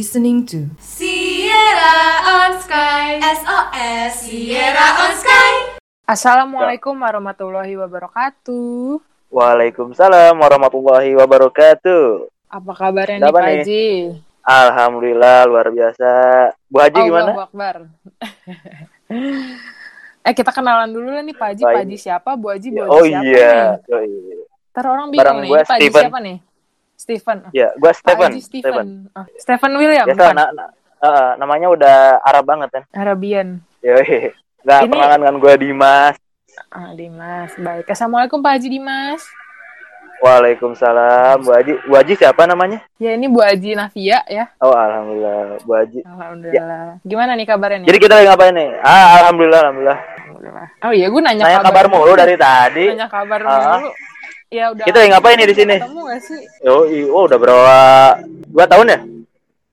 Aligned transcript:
listening 0.00 0.48
to 0.48 0.64
Sierra 0.80 2.24
on 2.24 2.56
Sky 2.56 3.20
SOS 3.20 4.24
Sierra 4.24 4.96
on 5.04 5.12
Sky 5.12 5.76
Assalamualaikum 6.08 6.96
warahmatullahi 6.96 7.76
wabarakatuh. 7.76 8.96
Waalaikumsalam 9.28 10.40
warahmatullahi 10.40 11.12
wabarakatuh. 11.20 12.32
Apa 12.48 12.72
kabarnya 12.72 13.28
nih 13.28 13.28
Pak? 13.28 13.44
Haji? 13.44 13.86
Alhamdulillah 14.40 15.44
luar 15.44 15.68
biasa. 15.68 16.10
Bu 16.72 16.80
Haji 16.80 17.00
gimana? 17.04 17.36
Allahu 17.36 17.44
Akbar. 17.44 17.76
eh 20.26 20.32
kita 20.32 20.48
kenalan 20.50 20.90
dulu 20.96 21.12
lah 21.12 21.20
nih 21.20 21.36
Pak 21.36 21.46
Haji. 21.52 21.62
Pak 21.68 21.76
Haji 21.76 21.96
siapa? 22.00 22.40
Bu 22.40 22.56
Haji, 22.56 22.72
Bu 22.72 22.88
Haji 22.88 22.90
Oh 22.90 23.04
siapa 23.04 23.20
iya. 23.22 23.52
nih? 23.76 23.92
Oh, 23.92 24.02
iya. 24.02 24.36
Ntar 24.72 24.84
orang 24.88 25.06
bingung 25.12 25.22
Bareng 25.28 25.38
nih. 25.44 25.50
Pak 25.60 25.76
Haji 25.76 25.88
siapa 25.92 26.20
nih? 26.24 26.36
Stephen. 27.00 27.38
Ya, 27.50 27.72
gua 27.74 27.90
Pak 27.90 27.96
Stephen. 27.96 28.28
Haji 28.28 28.40
Stephen. 28.42 28.86
Oh, 29.10 29.24
Stephen 29.34 29.72
William 29.74 30.04
Biasa 30.04 30.20
bukan? 30.20 30.34
na- 30.36 30.52
na- 30.52 30.72
eh, 31.00 31.30
namanya 31.36 31.66
udah 31.66 31.96
Arab 32.20 32.44
banget 32.44 32.68
kan. 32.70 32.82
Arabian. 32.92 33.64
Yoi. 33.80 34.36
Gak 34.60 34.84
Ini- 34.84 34.92
perkenalan 34.92 35.18
dengan 35.18 35.36
gua 35.36 35.54
Dimas. 35.56 36.14
Ah, 36.68 36.92
Dimas. 36.92 37.56
Baik. 37.56 37.88
Assalamualaikum 37.88 38.38
Pak 38.38 38.52
Haji 38.54 38.68
Dimas. 38.68 39.24
Waalaikumsalam. 40.20 41.40
Bu 41.40 41.50
Haji, 41.50 41.72
Bu 41.82 41.96
Haji 41.96 42.12
siapa 42.14 42.44
namanya? 42.44 42.84
Ya 43.00 43.16
ini 43.16 43.24
Bu 43.24 43.40
Haji 43.40 43.72
Nafia 43.72 44.20
ya. 44.28 44.52
Oh, 44.60 44.68
alhamdulillah 44.70 45.56
Bu 45.64 45.72
Haji. 45.72 46.04
Alhamdulillah. 46.04 47.00
Gimana 47.00 47.32
nih 47.32 47.46
kabarnya 47.48 47.78
nih? 47.80 47.88
Jadi 47.88 47.98
kita 47.98 48.12
lagi 48.14 48.26
ngapain 48.28 48.52
nih? 48.52 48.68
Ah, 48.84 49.06
alhamdulillah, 49.18 49.60
alhamdulillah. 49.64 49.98
Alhamdulillah. 50.20 50.66
Oh 50.84 50.92
iya, 50.92 51.06
gue 51.08 51.20
nanya, 51.24 51.42
Nanya 51.42 51.64
kabar 51.64 51.84
mulu 51.88 52.12
dari 52.12 52.36
tadi. 52.36 52.84
Nanya 52.92 53.08
kabar 53.08 53.40
Ah. 53.42 53.80
mulu. 53.80 53.88
Ya 54.50 54.74
udah. 54.74 54.82
Kita 54.82 54.98
lagi 54.98 55.10
ngapain 55.14 55.36
nih 55.38 55.46
di 55.46 55.56
sini? 55.56 55.76
Ketemu 55.78 56.02
gak 56.10 56.20
sih? 56.26 56.40
Yoi, 56.66 57.06
oh 57.06 57.22
udah 57.30 57.38
berapa? 57.38 57.76
Dua 58.50 58.66
tahun 58.66 58.86
ya? 58.90 58.98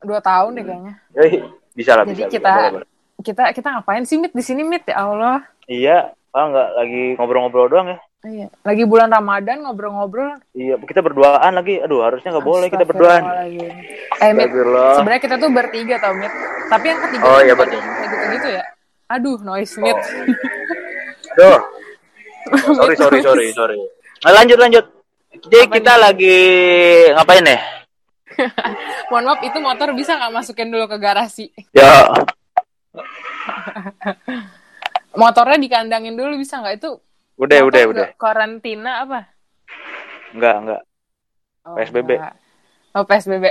Dua 0.06 0.20
tahun 0.22 0.50
deh 0.54 0.64
kayaknya. 0.70 0.94
Yoi, 1.18 1.30
bisa 1.74 1.92
lah, 1.98 2.06
Jadi 2.06 2.22
bisa. 2.22 2.30
kita 2.30 2.54
bisa, 2.54 2.86
kita 3.26 3.44
kita 3.58 3.68
ngapain 3.74 4.06
sih 4.06 4.22
mit 4.22 4.38
di 4.38 4.44
sini 4.46 4.62
mit 4.62 4.86
ya 4.86 5.02
Allah. 5.02 5.42
Iya, 5.66 6.14
ah 6.30 6.46
nggak 6.46 6.70
lagi 6.78 7.04
ngobrol-ngobrol 7.18 7.74
doang 7.74 7.88
ya? 7.90 7.98
Iya. 8.22 8.48
Lagi 8.62 8.84
bulan 8.86 9.10
Ramadan 9.10 9.66
ngobrol-ngobrol. 9.66 10.38
Iya, 10.54 10.78
kita 10.86 11.02
berduaan 11.02 11.58
lagi. 11.58 11.82
Aduh, 11.82 12.06
harusnya 12.06 12.38
nggak 12.38 12.46
boleh 12.46 12.70
kita 12.70 12.86
berduaan. 12.86 13.26
Astagfirullahaladzim. 13.26 14.22
Eh 14.22 14.32
mit, 14.38 14.50
sebenarnya 14.94 15.22
kita 15.26 15.36
tuh 15.42 15.50
bertiga 15.50 15.96
tau 15.98 16.14
mit. 16.14 16.34
Tapi 16.70 16.86
yang 16.86 17.00
ketiga 17.02 17.24
Oh, 17.26 17.42
iya, 17.42 17.54
kayak 17.58 17.82
gitu-gitu 17.82 18.48
ya. 18.62 18.64
Aduh, 19.10 19.42
noise 19.42 19.74
mit. 19.82 19.98
Duh. 21.34 21.62
Sorry, 22.80 22.96
sorry, 22.96 23.20
sorry, 23.20 23.52
sorry. 23.52 23.76
Nah, 24.26 24.32
lanjut, 24.34 24.58
lanjut. 24.58 24.86
Jadi 25.38 25.58
Apa 25.68 25.74
kita 25.78 25.94
nih? 25.94 26.02
lagi 26.02 26.38
ngapain 27.14 27.44
nih? 27.46 27.60
Mohon 29.10 29.24
maaf 29.34 29.42
itu 29.46 29.58
motor 29.62 29.90
bisa 29.98 30.18
nggak 30.18 30.34
masukin 30.34 30.70
dulu 30.70 30.86
ke 30.90 30.98
garasi? 31.02 31.50
Ya, 31.74 32.06
Motornya 35.18 35.58
dikandangin 35.58 36.14
dulu 36.14 36.38
bisa 36.38 36.62
nggak 36.62 36.78
itu? 36.78 36.92
udah, 37.38 37.60
udah, 37.66 37.82
udah. 37.90 38.08
Karantina 38.18 39.06
apa? 39.06 39.20
Enggak, 40.34 40.56
enggak. 40.62 40.82
Oh, 41.66 41.76
PSBB. 41.78 42.10
enggak. 42.18 42.36
Oh, 42.94 43.04
PSBB. 43.06 43.46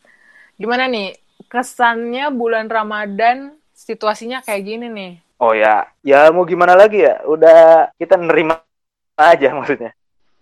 Gimana 0.60 0.88
nih? 0.88 1.16
Kesannya 1.48 2.28
bulan 2.34 2.68
Ramadan 2.68 3.56
situasinya 3.72 4.44
kayak 4.44 4.62
gini 4.66 4.86
nih. 4.90 5.12
Oh 5.38 5.54
ya, 5.54 5.86
ya 6.02 6.28
mau 6.34 6.44
gimana 6.44 6.74
lagi 6.74 7.06
ya? 7.06 7.22
Udah 7.24 7.88
kita 7.96 8.18
nerima 8.18 8.58
aja 9.14 9.54
maksudnya. 9.54 9.94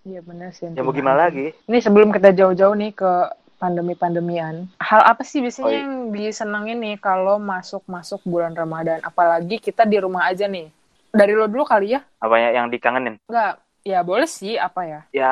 Iya 0.07 0.21
benar 0.23 0.55
sih. 0.55 0.71
Ya 0.71 0.87
mau 0.87 0.95
gimana 0.95 1.27
lagi? 1.27 1.51
Ini 1.67 1.79
sebelum 1.83 2.15
kita 2.15 2.31
jauh-jauh 2.31 2.79
nih 2.79 2.95
ke 2.95 3.13
pandemi-pandemian. 3.59 4.71
Hal 4.79 5.03
apa 5.03 5.27
sih 5.27 5.43
biasanya 5.43 5.67
Oh, 5.67 5.73
iya. 5.75 5.83
yang 5.83 5.95
disenengin 6.15 6.79
nih 6.79 6.97
kalau 7.03 7.43
masuk-masuk 7.43 8.23
bulan 8.23 8.55
Ramadan? 8.55 9.03
Apalagi 9.03 9.59
kita 9.59 9.83
di 9.83 9.99
rumah 9.99 10.31
aja 10.31 10.47
nih. 10.47 10.71
Dari 11.11 11.33
lo 11.35 11.51
dulu 11.51 11.67
kali 11.67 11.99
ya? 11.99 12.07
Apanya 12.23 12.55
yang 12.55 12.71
dikangenin? 12.71 13.19
Enggak. 13.27 13.59
Ya 13.87 14.03
boleh 14.03 14.27
sih, 14.27 14.59
apa 14.59 14.83
ya? 14.87 15.01
Ya 15.11 15.31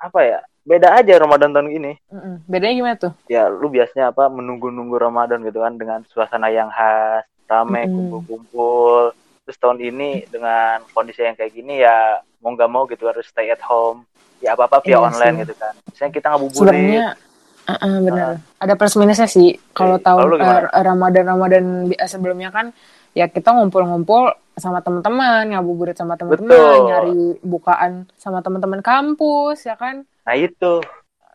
apa 0.00 0.20
ya? 0.24 0.38
Beda 0.64 0.96
aja 0.96 1.20
Ramadan 1.20 1.52
tahun 1.52 1.68
ini. 1.72 1.92
Mm-mm. 2.08 2.36
Bedanya 2.48 2.74
gimana 2.76 2.96
tuh? 2.96 3.12
Ya 3.28 3.52
lu 3.52 3.68
biasanya 3.68 4.08
apa 4.12 4.32
menunggu-nunggu 4.32 4.96
Ramadan 4.96 5.44
gitu 5.44 5.60
kan 5.60 5.76
dengan 5.76 6.00
suasana 6.08 6.48
yang 6.48 6.72
khas, 6.72 7.28
rame, 7.44 7.84
kumpul-kumpul. 7.88 9.12
Terus 9.44 9.60
tahun 9.60 9.78
ini 9.80 10.24
dengan 10.32 10.80
kondisi 10.96 11.20
yang 11.20 11.36
kayak 11.36 11.52
gini 11.52 11.84
ya 11.84 12.20
mau 12.40 12.56
nggak 12.56 12.70
mau 12.72 12.88
gitu 12.88 13.04
harus 13.04 13.28
stay 13.28 13.52
at 13.52 13.60
home. 13.60 14.08
Ya 14.40 14.56
apa-apa 14.56 14.80
via 14.84 14.96
Iya 14.96 14.98
online 15.04 15.34
sih. 15.36 15.42
gitu 15.44 15.54
kan. 15.60 15.74
Misalnya 15.88 16.12
kita 16.12 16.26
ngabuburit. 16.32 16.58
Sebenarnya 16.72 17.06
uh-uh, 17.68 17.96
benar. 18.04 18.32
Ada 18.60 18.72
plus 18.76 18.96
minusnya 18.96 19.28
sih. 19.28 19.56
Kalau 19.76 19.96
Oke. 20.00 20.04
tahun 20.04 20.28
gimana? 20.40 20.68
eh, 20.68 20.82
Ramadan-Ramadan 20.84 21.64
bi- 21.92 22.00
eh, 22.00 22.08
sebelumnya 22.08 22.48
kan 22.48 22.72
ya 23.12 23.28
kita 23.28 23.52
ngumpul-ngumpul 23.52 24.32
sama 24.56 24.80
teman-teman, 24.80 25.50
ngabuburit 25.50 25.96
sama 25.98 26.14
teman-teman, 26.16 26.76
nyari 26.88 27.18
bukaan 27.42 28.06
sama 28.16 28.40
teman-teman 28.40 28.80
kampus 28.80 29.68
ya 29.68 29.76
kan. 29.76 30.08
Nah 30.24 30.34
itu. 30.36 30.80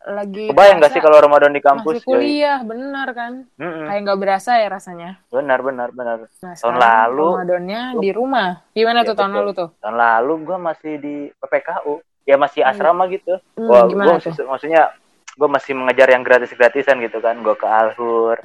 Lagi 0.02 0.48
Kebayang 0.48 0.80
nggak 0.80 0.92
sih 0.92 1.02
kalau 1.02 1.20
Ramadan 1.20 1.52
di 1.52 1.60
kampus? 1.60 2.00
masih 2.00 2.08
kuliah, 2.08 2.64
benar 2.64 3.08
kan? 3.12 3.44
Yoi. 3.52 3.62
Mm-mm. 3.62 3.86
Kayak 3.86 4.02
nggak 4.02 4.20
berasa 4.20 4.52
ya 4.56 4.68
rasanya. 4.70 5.10
Benar, 5.28 5.60
benar, 5.60 5.90
benar. 5.92 6.18
Nah, 6.40 6.56
Tahun 6.56 6.78
lalu- 6.78 7.36
Ramadannya 7.36 7.82
di 7.98 8.10
rumah. 8.10 8.64
Gimana 8.72 9.00
Iya, 9.02 9.08
tuh 9.08 9.16
tahun 9.16 9.30
betul. 9.30 9.40
lalu 9.40 9.52
tuh? 9.54 9.70
Tahun 9.78 9.98
lalu 9.98 10.34
gue 10.42 10.58
masih 10.58 10.94
di 10.98 11.16
PPKU. 11.36 11.94
Ya 12.24 12.36
masih 12.36 12.62
Hmm. 12.62 12.72
asrama 12.72 13.04
gitu. 13.08 13.34
Hmm, 13.54 13.68
Wah, 13.68 13.84
tuh? 14.38 14.46
maksudnya 14.46 14.82
gue 15.32 15.50
masih 15.50 15.74
mengejar 15.74 16.08
yang 16.08 16.24
gratis-gratisan 16.24 16.96
gitu 17.00 17.20
kan. 17.20 17.36
Gue 17.38 17.54
ke 17.54 17.66
Alhur, 17.66 18.38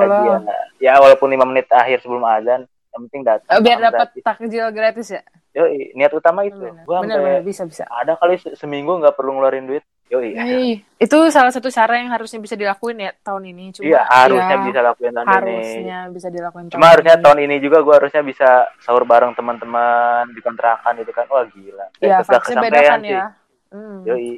kajian. 0.00 0.42
Ya 0.78 0.92
walaupun 0.96 1.28
lima 1.28 1.44
menit 1.44 1.66
akhir 1.66 1.98
sebelum 1.98 2.22
azan, 2.22 2.62
yang 2.64 3.00
penting 3.04 3.22
datang. 3.22 3.48
Eh, 3.48 3.60
biar 3.60 3.78
dapat 3.80 4.08
takjil 4.16 4.70
gratis 4.70 5.10
ya? 5.10 5.22
Yoi, 5.52 5.94
niat 5.94 6.10
utama 6.10 6.42
itu. 6.42 6.58
Benar, 6.58 6.82
Gue 6.82 6.96
benar, 7.00 7.14
sampai 7.16 7.30
benar, 7.32 7.42
bisa 7.42 7.62
bisa. 7.64 7.84
ada 7.86 8.14
kali 8.14 8.36
se- 8.36 8.54
seminggu 8.54 8.90
nggak 8.96 9.14
perlu 9.14 9.34
ngeluarin 9.34 9.66
duit. 9.66 9.86
Yoi. 10.06 10.84
Itu 10.94 11.16
salah 11.28 11.48
satu 11.48 11.68
cara 11.68 11.96
yang 11.96 12.08
harusnya 12.08 12.38
bisa 12.38 12.54
dilakuin 12.54 12.98
ya 12.98 13.10
tahun 13.18 13.50
ini. 13.50 13.72
Cuma 13.72 13.84
Iya, 13.86 14.00
harusnya 14.04 14.52
ya, 14.52 14.62
bisa 14.62 14.80
lakuin 14.80 15.12
tahun 15.12 15.24
ini. 15.24 15.32
harusnya 15.32 15.98
bisa 16.08 16.28
dilakuin 16.28 16.64
tahun 16.64 16.74
Cuma 16.74 16.86
harusnya 16.88 17.16
ini. 17.16 17.24
tahun 17.24 17.38
ini 17.40 17.56
juga 17.58 17.78
gue 17.80 17.94
harusnya 17.94 18.22
bisa 18.22 18.48
sahur 18.78 19.02
bareng 19.02 19.32
teman-teman 19.32 20.28
di 20.30 20.40
kontrakan 20.40 20.92
gitu 20.98 21.10
kan. 21.10 21.24
Wah 21.26 21.44
gila. 21.46 21.86
Ya, 21.98 22.20
Nggak 22.20 22.20
vibes-nya 22.22 22.36
beda 22.36 22.44
kesampaian 22.70 22.84
kan 22.86 23.00
sih. 23.00 23.12
ya. 23.12 23.24
Hmm. 23.70 23.98
Yoi. 24.04 24.30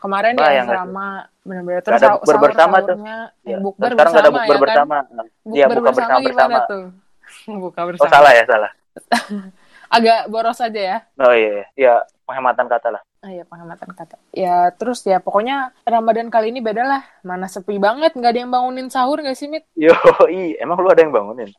Kemarin 0.00 0.32
Bayang 0.32 0.64
nggak 0.64 0.80
asrama 0.80 1.08
benar-benar 1.40 1.80
terus 1.82 1.94
ada 1.94 2.06
sahur- 2.06 2.20
bukber 2.20 2.36
bersama 2.42 2.76
tuh. 2.80 2.96
Ya. 2.96 3.20
eh, 3.46 3.58
bukber 3.60 3.90
Sekarang 3.90 4.10
nggak 4.10 4.24
ada 4.24 4.30
bersama 4.30 4.40
bukber 4.40 4.48
ya 4.48 4.56
kan? 4.56 4.64
bersama. 4.64 4.96
Iya, 5.46 5.64
Bukber 5.66 5.76
buka 5.76 5.90
bersama 5.92 6.18
gimana 6.18 6.24
bersama. 6.24 6.58
tuh? 6.66 6.84
Buka 7.62 7.80
Oh 7.80 7.86
bersama. 7.86 8.10
salah 8.10 8.32
ya 8.32 8.44
salah. 8.44 8.70
Agak 9.96 10.18
boros 10.26 10.58
aja 10.58 10.80
ya. 10.80 10.98
Oh 11.16 11.30
iya, 11.30 11.66
iya 11.76 11.92
penghematan 12.24 12.66
kata 12.66 12.88
lah. 12.90 13.02
Ah, 13.20 13.28
iya 13.28 13.44
penghematan 13.44 13.92
kata. 13.92 14.16
Ya 14.32 14.72
terus 14.72 15.04
ya 15.04 15.20
pokoknya 15.20 15.76
Ramadan 15.84 16.32
kali 16.32 16.56
ini 16.56 16.64
beda 16.64 16.88
lah. 16.88 17.02
Mana 17.20 17.52
sepi 17.52 17.76
banget, 17.76 18.16
nggak 18.16 18.32
ada 18.32 18.40
yang 18.40 18.48
bangunin 18.48 18.88
sahur 18.88 19.20
nggak 19.20 19.36
sih 19.36 19.44
Mit? 19.44 19.68
Yo, 19.76 19.92
emang 20.56 20.80
lu 20.80 20.88
ada 20.88 21.04
yang 21.04 21.12
bangunin? 21.12 21.52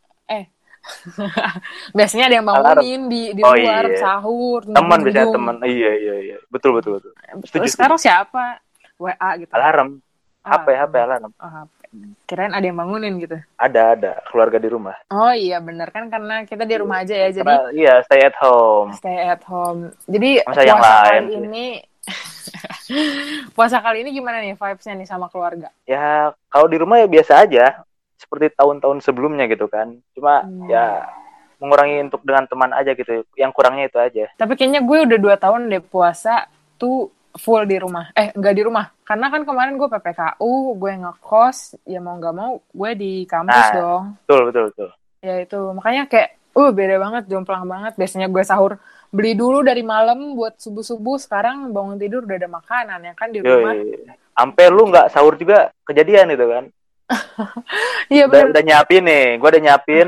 Biasanya 1.97 2.25
ada 2.25 2.35
yang 2.41 2.47
bangunin 2.49 3.01
di 3.05 3.37
di 3.37 3.41
Oh, 3.45 3.53
luar 3.53 3.85
iya. 3.85 4.01
sahur. 4.01 4.65
Teman 4.65 4.99
biasanya 5.05 5.29
teman. 5.29 5.55
Iya 5.61 5.91
iya 5.93 6.15
iya, 6.25 6.37
betul 6.49 6.73
betul 6.73 6.97
betul. 6.97 7.13
Terus 7.13 7.45
Setuju, 7.53 7.69
sekarang 7.69 7.99
siapa? 8.01 8.57
WA 8.97 9.29
gitu. 9.37 9.53
Alarm, 9.53 10.01
Ah, 10.41 10.57
HP 10.57 10.73
HP 10.73 10.93
alarm. 10.97 11.29
Oh, 11.37 11.45
HP. 11.45 11.80
Kirain 12.23 12.51
ada 12.51 12.63
yang 12.63 12.75
bangunin 12.75 13.19
gitu. 13.19 13.35
Ada 13.55 13.81
ada 13.93 14.11
keluarga 14.25 14.55
di 14.55 14.67
rumah. 14.67 14.95
Oh 15.07 15.29
iya 15.29 15.59
bener 15.59 15.91
kan 15.91 16.07
karena 16.07 16.43
kita 16.43 16.63
di 16.63 16.75
rumah 16.75 17.03
aja 17.03 17.11
ya 17.13 17.29
jadi 17.29 17.43
Karena 17.43 17.67
iya 17.71 17.93
stay 18.01 18.21
at 18.23 18.35
home. 18.39 18.89
stay 18.95 19.17
at 19.19 19.43
home. 19.43 19.91
Jadi 20.07 20.39
Masa 20.41 20.63
yang 20.63 20.79
lain 20.79 21.23
ini 21.43 21.65
puasa 23.51 23.77
kali 23.79 24.01
ini 24.01 24.11
gimana 24.11 24.39
nih 24.39 24.55
vibes-nya 24.55 24.95
nih 24.95 25.07
sama 25.07 25.27
keluarga? 25.27 25.69
Ya 25.83 26.31
kalau 26.47 26.67
di 26.67 26.77
rumah 26.77 26.97
ya 26.97 27.07
biasa 27.07 27.43
aja, 27.43 27.83
seperti 28.15 28.51
tahun-tahun 28.53 29.01
sebelumnya 29.01 29.45
gitu 29.47 29.67
kan. 29.67 29.99
Cuma 30.13 30.43
Hmm. 30.43 30.67
ya 30.67 31.05
mengurangi 31.57 32.09
untuk 32.09 32.23
dengan 32.23 32.47
teman 32.47 32.71
aja 32.71 32.91
gitu. 32.91 33.21
Yang 33.35 33.51
kurangnya 33.53 33.85
itu 33.85 33.97
aja. 33.99 34.25
Tapi 34.33 34.53
kayaknya 34.55 34.81
gue 34.81 34.97
udah 35.05 35.19
dua 35.19 35.35
tahun 35.37 35.69
deh 35.69 35.83
puasa 35.83 36.47
tuh 36.79 37.13
full 37.37 37.63
di 37.63 37.77
rumah. 37.79 38.11
Eh 38.11 38.31
nggak 38.31 38.55
di 38.55 38.63
rumah. 38.63 38.85
Karena 39.03 39.27
kan 39.27 39.41
kemarin 39.43 39.75
gue 39.75 39.87
PPKU, 39.87 40.53
gue 40.75 40.91
ngekos, 41.03 41.57
ya 41.83 41.99
mau 41.99 42.15
nggak 42.15 42.35
mau 42.35 42.59
gue 42.59 42.91
di 42.95 43.13
kampus 43.23 43.67
Nah. 43.67 43.75
dong. 43.75 44.03
Betul 44.25 44.41
betul 44.49 44.63
betul. 44.73 44.89
Ya 45.21 45.35
itu 45.39 45.59
makanya 45.71 46.03
kayak 46.09 46.29
uh 46.51 46.71
beda 46.71 46.95
banget, 46.99 47.23
jomplang 47.31 47.63
banget. 47.67 47.93
Biasanya 47.95 48.27
gue 48.27 48.43
sahur 48.43 48.81
beli 49.11 49.35
dulu 49.35 49.59
dari 49.61 49.83
malam 49.83 50.35
buat 50.35 50.55
subuh-subuh, 50.55 51.19
sekarang 51.19 51.71
bangun 51.71 51.99
tidur 51.99 52.23
udah 52.23 52.37
ada 52.39 52.49
makanan 52.49 52.99
ya 53.05 53.13
kan 53.15 53.29
di 53.31 53.39
rumah. 53.43 53.75
Sampai 54.31 54.65
lu 54.71 54.87
nggak 54.87 55.11
sahur 55.11 55.35
juga 55.35 55.69
kejadian 55.83 56.31
itu 56.33 56.45
kan. 56.47 56.65
Iya 58.11 58.27
udah, 58.27 58.43
benar. 58.43 58.51
udah 58.51 58.63
nyiapin 58.67 59.03
nih, 59.07 59.25
gue 59.39 59.47
udah 59.47 59.63
nyiapin. 59.63 60.07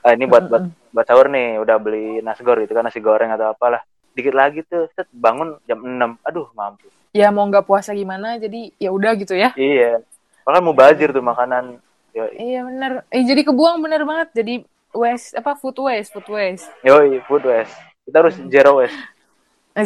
Ah, 0.00 0.12
ini 0.14 0.24
buat 0.24 0.46
buat 0.46 0.64
buat 0.94 1.06
sahur 1.06 1.26
nih, 1.26 1.58
udah 1.58 1.76
beli 1.82 2.22
nasi 2.22 2.40
goreng 2.46 2.62
gitu 2.64 2.74
kan 2.78 2.86
nasi 2.86 3.02
goreng 3.02 3.30
atau 3.34 3.50
apalah. 3.50 3.82
Dikit 4.20 4.36
lagi 4.36 4.60
tuh, 4.68 4.84
set, 4.92 5.08
bangun 5.16 5.56
jam 5.64 5.80
6. 5.80 6.20
Aduh, 6.28 6.52
mampus. 6.52 6.92
Ya 7.16 7.32
mau 7.32 7.48
nggak 7.48 7.64
puasa 7.64 7.96
gimana, 7.96 8.36
jadi 8.36 8.68
ya 8.76 8.92
udah 8.92 9.16
gitu 9.16 9.32
ya. 9.32 9.56
Iya. 9.56 10.04
Bahkan 10.44 10.60
mau 10.60 10.76
bazir 10.76 11.08
tuh 11.08 11.24
makanan 11.24 11.80
Yoi, 12.10 12.34
Iya 12.36 12.60
bener. 12.66 12.92
Eh 13.10 13.22
jadi 13.22 13.42
kebuang 13.46 13.78
bener 13.82 14.02
banget. 14.02 14.28
Jadi 14.34 14.54
waste 14.90 15.38
apa 15.38 15.54
food 15.54 15.78
waste, 15.78 16.10
food 16.10 16.26
waste. 16.26 16.66
Yoi, 16.82 17.22
food 17.24 17.46
waste. 17.46 17.74
Kita 18.06 18.16
harus 18.26 18.36
zero 18.50 18.82
waste. 18.82 18.98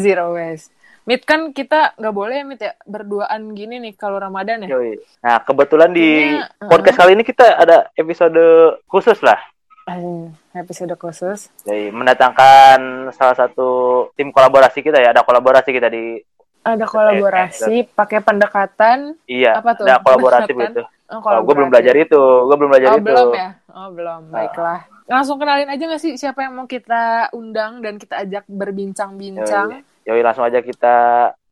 Zero 0.04 0.34
waste. 0.34 0.72
Mit 1.04 1.28
kan 1.28 1.52
kita 1.52 1.92
nggak 2.00 2.14
boleh 2.16 2.40
Mit 2.48 2.64
ya 2.64 2.72
berduaan 2.88 3.52
gini 3.52 3.76
nih 3.76 3.92
kalau 3.94 4.16
Ramadan 4.16 4.64
ya. 4.64 4.72
Yoi. 4.72 4.96
Nah, 5.20 5.44
kebetulan 5.44 5.92
di 5.92 6.32
Kayaknya, 6.32 6.66
podcast 6.72 6.96
kali 6.96 7.10
ini 7.12 7.24
kita 7.28 7.46
ada 7.60 7.92
episode 7.94 8.40
khusus 8.88 9.20
lah. 9.20 9.36
Eh, 9.84 10.32
episode 10.54 10.94
khusus. 10.94 11.50
Jadi 11.66 11.90
mendatangkan 11.90 13.10
salah 13.10 13.36
satu 13.36 13.68
tim 14.14 14.30
kolaborasi 14.30 14.80
kita 14.80 15.02
ya, 15.02 15.10
ada 15.10 15.26
kolaborasi 15.26 15.70
kita 15.74 15.90
di 15.90 16.22
Ada 16.64 16.88
kolaborasi 16.88 17.92
pakai 17.92 18.24
pendekatan 18.24 19.20
iya, 19.28 19.60
Apa 19.60 19.76
tuh? 19.76 19.84
ada 19.84 20.00
kolaboratif 20.00 20.56
Pendekatan? 20.56 20.80
gitu. 20.80 21.12
oh, 21.12 21.20
Kalau 21.20 21.40
gue 21.44 21.54
belum 21.60 21.68
belajar 21.68 21.92
itu, 21.92 22.22
gue 22.48 22.56
belum 22.56 22.70
belajar 22.72 22.88
Oh, 22.88 22.96
itu. 22.96 23.04
belum 23.04 23.28
ya? 23.36 23.48
Oh, 23.68 23.88
belum. 23.92 24.20
Baiklah. 24.32 24.80
Langsung 25.04 25.36
kenalin 25.36 25.68
aja 25.68 25.84
nggak 25.84 26.00
sih 26.00 26.16
siapa 26.16 26.48
yang 26.48 26.56
mau 26.56 26.64
kita 26.64 27.28
undang 27.36 27.84
dan 27.84 28.00
kita 28.00 28.24
ajak 28.24 28.48
berbincang-bincang? 28.48 29.84
Yoi, 30.08 30.20
langsung 30.24 30.48
aja 30.48 30.64
kita. 30.64 30.96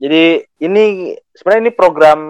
Jadi 0.00 0.40
ini 0.64 1.12
sebenarnya 1.36 1.62
ini 1.68 1.72
program 1.76 2.20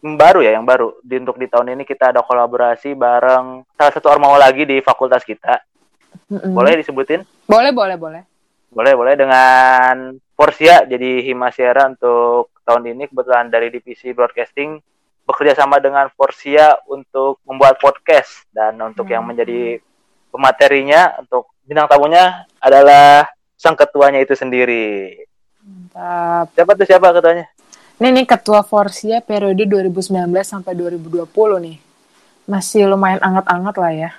baru 0.00 0.40
ya, 0.44 0.56
yang 0.56 0.68
baru. 0.68 1.00
Di 1.00 1.16
untuk 1.16 1.40
di 1.40 1.48
tahun 1.48 1.72
ini 1.72 1.88
kita 1.88 2.12
ada 2.12 2.20
kolaborasi 2.20 2.92
bareng 2.92 3.64
salah 3.72 3.92
satu 3.92 4.12
ormawa 4.12 4.36
lagi 4.36 4.68
di 4.68 4.80
fakultas 4.84 5.24
kita. 5.24 5.60
Mm-mm. 6.30 6.54
Boleh 6.54 6.78
disebutin? 6.78 7.26
Boleh, 7.44 7.74
boleh, 7.74 7.96
boleh. 7.98 8.22
Boleh, 8.70 8.94
boleh 8.94 9.14
dengan 9.18 10.14
Porsia 10.38 10.86
jadi 10.86 11.26
Himasiera 11.26 11.90
untuk 11.90 12.54
tahun 12.62 12.94
ini 12.94 13.10
kebetulan 13.10 13.50
dari 13.50 13.66
divisi 13.68 14.14
broadcasting 14.14 14.78
bekerja 15.26 15.58
sama 15.58 15.82
dengan 15.82 16.06
Porsia 16.14 16.78
untuk 16.86 17.42
membuat 17.42 17.82
podcast 17.82 18.46
dan 18.54 18.78
untuk 18.78 19.10
yang 19.10 19.26
Hmm. 19.26 19.34
menjadi 19.34 19.82
pematerinya 20.30 21.18
untuk 21.18 21.50
bintang 21.66 21.90
tamunya 21.90 22.46
adalah 22.62 23.26
sang 23.58 23.74
ketuanya 23.74 24.22
itu 24.22 24.38
sendiri. 24.38 25.18
Mantap. 25.60 26.54
Siapa 26.54 26.72
tuh 26.78 26.86
siapa 26.86 27.10
ketuanya? 27.10 27.46
Ini 28.00 28.08
nih 28.16 28.26
ketua 28.26 28.64
Forsia 28.64 29.20
periode 29.20 29.66
2019 29.68 30.46
sampai 30.46 30.72
2020 30.72 31.60
nih. 31.60 31.76
Masih 32.48 32.88
lumayan 32.88 33.20
anget-anget 33.20 33.76
lah 33.76 33.92
ya. 33.92 34.10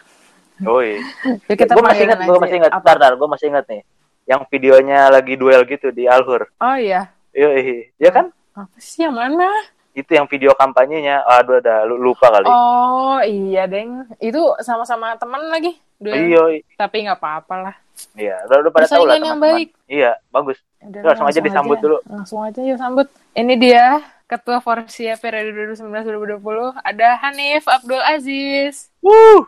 Oi. 0.62 1.02
Jadi 1.48 1.56
kita 1.58 1.74
gue 1.74 1.84
masih 1.84 2.04
ingat, 2.06 2.18
gue 2.20 2.30
aja. 2.30 2.42
masih 2.42 2.58
ingat. 2.58 2.72
Apa? 2.72 2.78
Bentar, 2.80 2.96
bentar, 2.96 3.12
gue 3.16 3.28
masih 3.28 3.46
ingat 3.50 3.66
nih. 3.66 3.82
Yang 4.24 4.42
videonya 4.48 5.00
lagi 5.08 5.34
duel 5.34 5.62
gitu 5.64 5.88
di 5.90 6.06
Alhur. 6.06 6.48
Oh 6.56 6.76
iya. 6.76 7.10
Yoi. 7.32 7.90
Ya 7.98 8.12
kan? 8.12 8.30
Apa 8.52 8.78
sih 8.78 9.02
yang 9.02 9.16
mana? 9.16 9.48
Itu 9.92 10.12
yang 10.12 10.24
video 10.26 10.54
kampanyenya. 10.54 11.26
Aduh, 11.26 11.58
ada 11.58 11.84
lu- 11.84 12.00
lupa 12.00 12.30
kali. 12.30 12.46
Oh 12.46 13.20
iya, 13.20 13.66
Deng. 13.66 14.08
Itu 14.18 14.56
sama-sama 14.60 15.18
teman 15.18 15.48
lagi. 15.48 15.76
Duel. 15.98 16.18
Iya, 16.28 16.44
Tapi 16.76 17.06
nggak 17.06 17.18
apa-apa 17.18 17.56
lah. 17.62 17.76
iya. 18.14 18.42
Udah, 18.46 18.58
udah 18.60 18.72
pada 18.72 18.86
tahu 18.88 19.06
lah 19.06 19.16
teman-teman. 19.16 19.46
baik. 19.54 19.70
Iya, 19.86 20.12
bagus. 20.28 20.58
Udah, 20.80 21.02
Langsung 21.04 21.28
aja 21.28 21.40
disambut 21.40 21.78
dulu. 21.78 21.98
Langsung 22.06 22.40
aja 22.42 22.60
yuk 22.60 22.76
sambut. 22.76 23.06
Ini 23.32 23.54
dia 23.56 23.86
Ketua 24.26 24.58
Forsia 24.58 25.14
periode 25.16 25.52
2019-2020 25.76 26.40
ada 26.80 27.08
Hanif 27.20 27.68
Abdul 27.68 28.00
Aziz. 28.00 28.90
Wuh. 28.98 29.44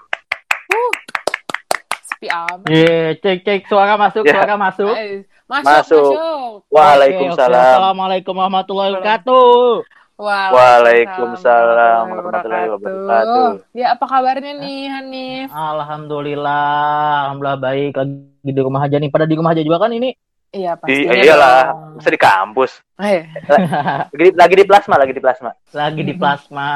Sepi 2.04 2.28
amat. 2.28 2.68
Ye, 2.68 3.16
cek 3.20 3.38
cek 3.44 3.62
suara 3.68 3.94
masuk, 3.96 4.24
Ya. 4.26 4.34
suara 4.36 4.56
masuk. 4.56 4.94
Eh, 4.96 5.24
Masuk, 5.44 5.70
Masuk. 5.70 6.08
masuk. 6.16 6.54
Waalaikumsalam. 6.72 7.52
Oke, 7.52 7.60
oke. 7.60 7.74
Assalamualaikum 7.76 8.34
warahmatullahi 8.34 8.90
wabarakatuh. 8.96 9.54
Waalaikumsalam 10.18 12.04
warahmatullahi 12.10 12.68
wabarakatuh. 12.74 13.48
Ya, 13.76 13.94
apa 13.94 14.06
kabarnya 14.08 14.54
nih, 14.56 14.82
Hanif? 14.90 15.48
Alhamdulillah, 15.52 16.66
alhamdulillah 17.28 17.60
baik. 17.60 17.92
Lagi 17.94 18.16
di 18.42 18.62
rumah 18.62 18.82
aja 18.82 18.98
nih. 18.98 19.12
Pada 19.12 19.26
di 19.28 19.36
rumah 19.36 19.52
aja 19.52 19.62
juga 19.62 19.78
kan 19.84 19.92
ini. 19.92 20.16
Iya, 20.54 20.78
Di, 20.80 21.06
pasti. 21.06 21.22
iyalah, 21.22 21.60
masa 21.98 22.10
di 22.10 22.20
kampus. 22.22 22.72
Eh, 23.02 23.26
Lagi, 23.50 24.14
di- 24.16 24.38
lagi 24.38 24.54
di 24.56 24.66
plasma, 24.66 24.96
lagi 24.96 25.14
di 25.14 25.22
plasma. 25.22 25.50
Lagi 25.74 26.02
di 26.02 26.14
plasma. 26.14 26.68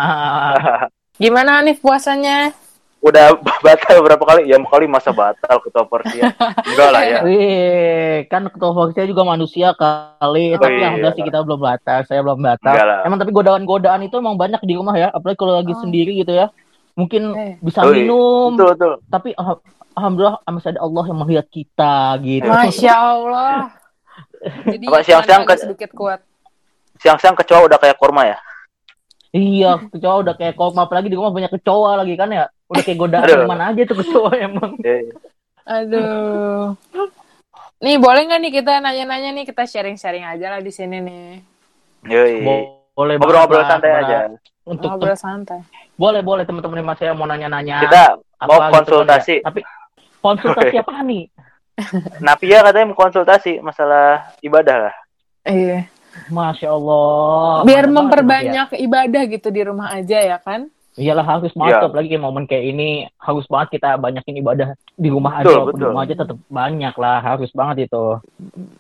gimana 1.23 1.61
Hanif 1.61 1.79
puasanya? 1.79 2.51
Udah 2.97 3.38
batal 3.65 4.01
berapa 4.01 4.19
kali? 4.19 4.49
Ya 4.49 4.57
kali 4.57 4.85
masa 4.85 5.13
batal 5.13 5.61
ketua 5.61 5.85
Porsia. 5.85 6.33
Enggak 6.65 6.89
lah 6.89 7.01
ya. 7.01 7.19
Wih, 7.27 8.25
kan 8.25 8.49
ketua 8.49 8.73
Foxia 8.73 9.05
juga 9.05 9.21
manusia 9.21 9.71
kali. 9.71 10.57
Oh, 10.57 10.59
tapi 10.59 10.75
iya. 10.75 10.89
alhamdulillah 10.89 11.15
sih 11.15 11.23
kita 11.23 11.39
belum 11.41 11.61
batal. 11.61 11.99
Saya 12.03 12.19
belum 12.25 12.39
batal. 12.39 12.73
Emang 13.05 13.17
tapi 13.17 13.31
godaan-godaan 13.31 14.01
itu 14.01 14.17
emang 14.17 14.35
banyak 14.35 14.59
di 14.61 14.73
rumah 14.73 14.97
ya. 14.97 15.07
Apalagi 15.09 15.38
kalau 15.38 15.53
lagi 15.55 15.71
Oh. 15.71 15.81
sendiri 15.81 16.17
gitu 16.17 16.33
ya. 16.33 16.49
Mungkin 16.97 17.23
Eh. 17.31 17.53
bisa 17.61 17.85
iya. 17.85 17.94
minum. 17.94 18.57
Betul, 18.57 18.73
betul. 18.73 18.94
Tapi 19.05 19.29
alham- 19.33 19.61
alhamdulillah 19.93 20.35
masih 20.47 20.69
ada 20.73 20.81
Allah 20.81 21.03
yang 21.05 21.19
melihat 21.21 21.47
kita 21.47 21.95
gitu. 22.25 22.50
Masya 22.50 22.93
Allah. 22.97 23.57
Jadi 24.73 24.85
siang-siang 25.05 25.45
ke- 25.45 25.61
sedikit 25.61 25.91
kuat. 25.93 26.25
Siang-siang 26.97 27.38
kecoa 27.38 27.69
udah 27.69 27.77
kayak 27.77 27.93
kurma 27.95 28.25
ya. 28.25 28.38
Iya, 29.29 29.85
kecoa 29.93 30.25
udah 30.25 30.33
kayak 30.33 30.57
koma 30.57 30.89
apalagi 30.89 31.13
di 31.13 31.17
rumah 31.19 31.29
banyak 31.29 31.53
kecoa 31.53 32.01
lagi 32.01 32.17
kan 32.17 32.31
ya. 32.31 32.50
Udah 32.67 32.83
kayak 32.83 32.99
godaan 32.99 33.47
mana 33.47 33.71
aja 33.71 33.81
tuh 33.87 33.97
kecoa 34.03 34.31
emang. 34.47 34.75
Eh, 34.83 35.07
Aduh. 35.67 36.75
Nih 37.77 37.95
boleh 38.01 38.25
nggak 38.25 38.39
nih 38.41 38.51
kita 38.59 38.81
nanya-nanya 38.81 39.29
nih 39.37 39.45
kita 39.45 39.63
sharing-sharing 39.69 40.25
aja 40.25 40.57
lah 40.57 40.61
di 40.63 40.71
sini 40.73 40.97
nih. 40.99 41.27
Yoi. 42.07 42.43
Boleh 42.97 43.15
Ngobrol-ngobrol 43.21 43.63
santai 43.69 43.91
aja. 43.93 44.17
Untuk 44.65 44.89
Ngobrol 44.89 45.15
santai. 45.15 45.61
boleh 45.97 46.21
boleh 46.21 46.45
teman-teman 46.45 46.81
yang 46.81 46.89
masih 46.93 47.05
mau 47.13 47.25
nanya-nanya. 47.29 47.77
Kita 47.85 48.03
apa 48.37 48.45
mau 48.49 48.57
gitu 48.57 48.61
kan 48.61 48.71
konsultasi. 48.81 49.35
ya. 49.41 49.45
Tapi 49.49 49.59
konsultasi 50.21 50.75
apa 50.83 50.93
nih? 51.05 51.23
Napia 52.25 52.65
katanya 52.65 52.85
mau 52.89 52.97
konsultasi 52.97 53.61
masalah 53.61 54.33
ibadah 54.41 54.89
lah. 54.89 54.95
Iya. 55.45 55.85
Masya 56.33 56.73
Allah. 56.73 57.61
Biar 57.69 57.85
ya. 57.85 57.93
memperbanyak 57.93 58.67
ibadah 58.81 59.23
gitu 59.29 59.47
di 59.53 59.61
rumah 59.61 59.93
aja 59.93 60.17
ya 60.17 60.37
kan? 60.41 60.73
Iyalah 60.97 61.21
harus 61.23 61.53
banget 61.53 61.77
Iya. 61.77 61.85
apalagi 61.85 62.09
kayak 62.09 62.23
momen 62.25 62.44
kayak 62.44 62.65
ini 62.67 62.88
harus 63.15 63.45
banget 63.45 63.77
kita 63.77 63.95
banyakin 63.95 64.35
ibadah 64.41 64.67
di 64.91 65.07
rumah 65.07 65.38
aja 65.38 65.45
Betul, 65.45 65.53
walaupun 65.53 65.69
di 65.69 65.77
betul. 65.77 65.89
rumah 65.94 66.03
aja 66.03 66.15
tetap 66.17 66.38
banyak 66.49 66.95
lah 66.97 67.17
harus 67.21 67.49
banget 67.53 67.77
itu. 67.85 68.03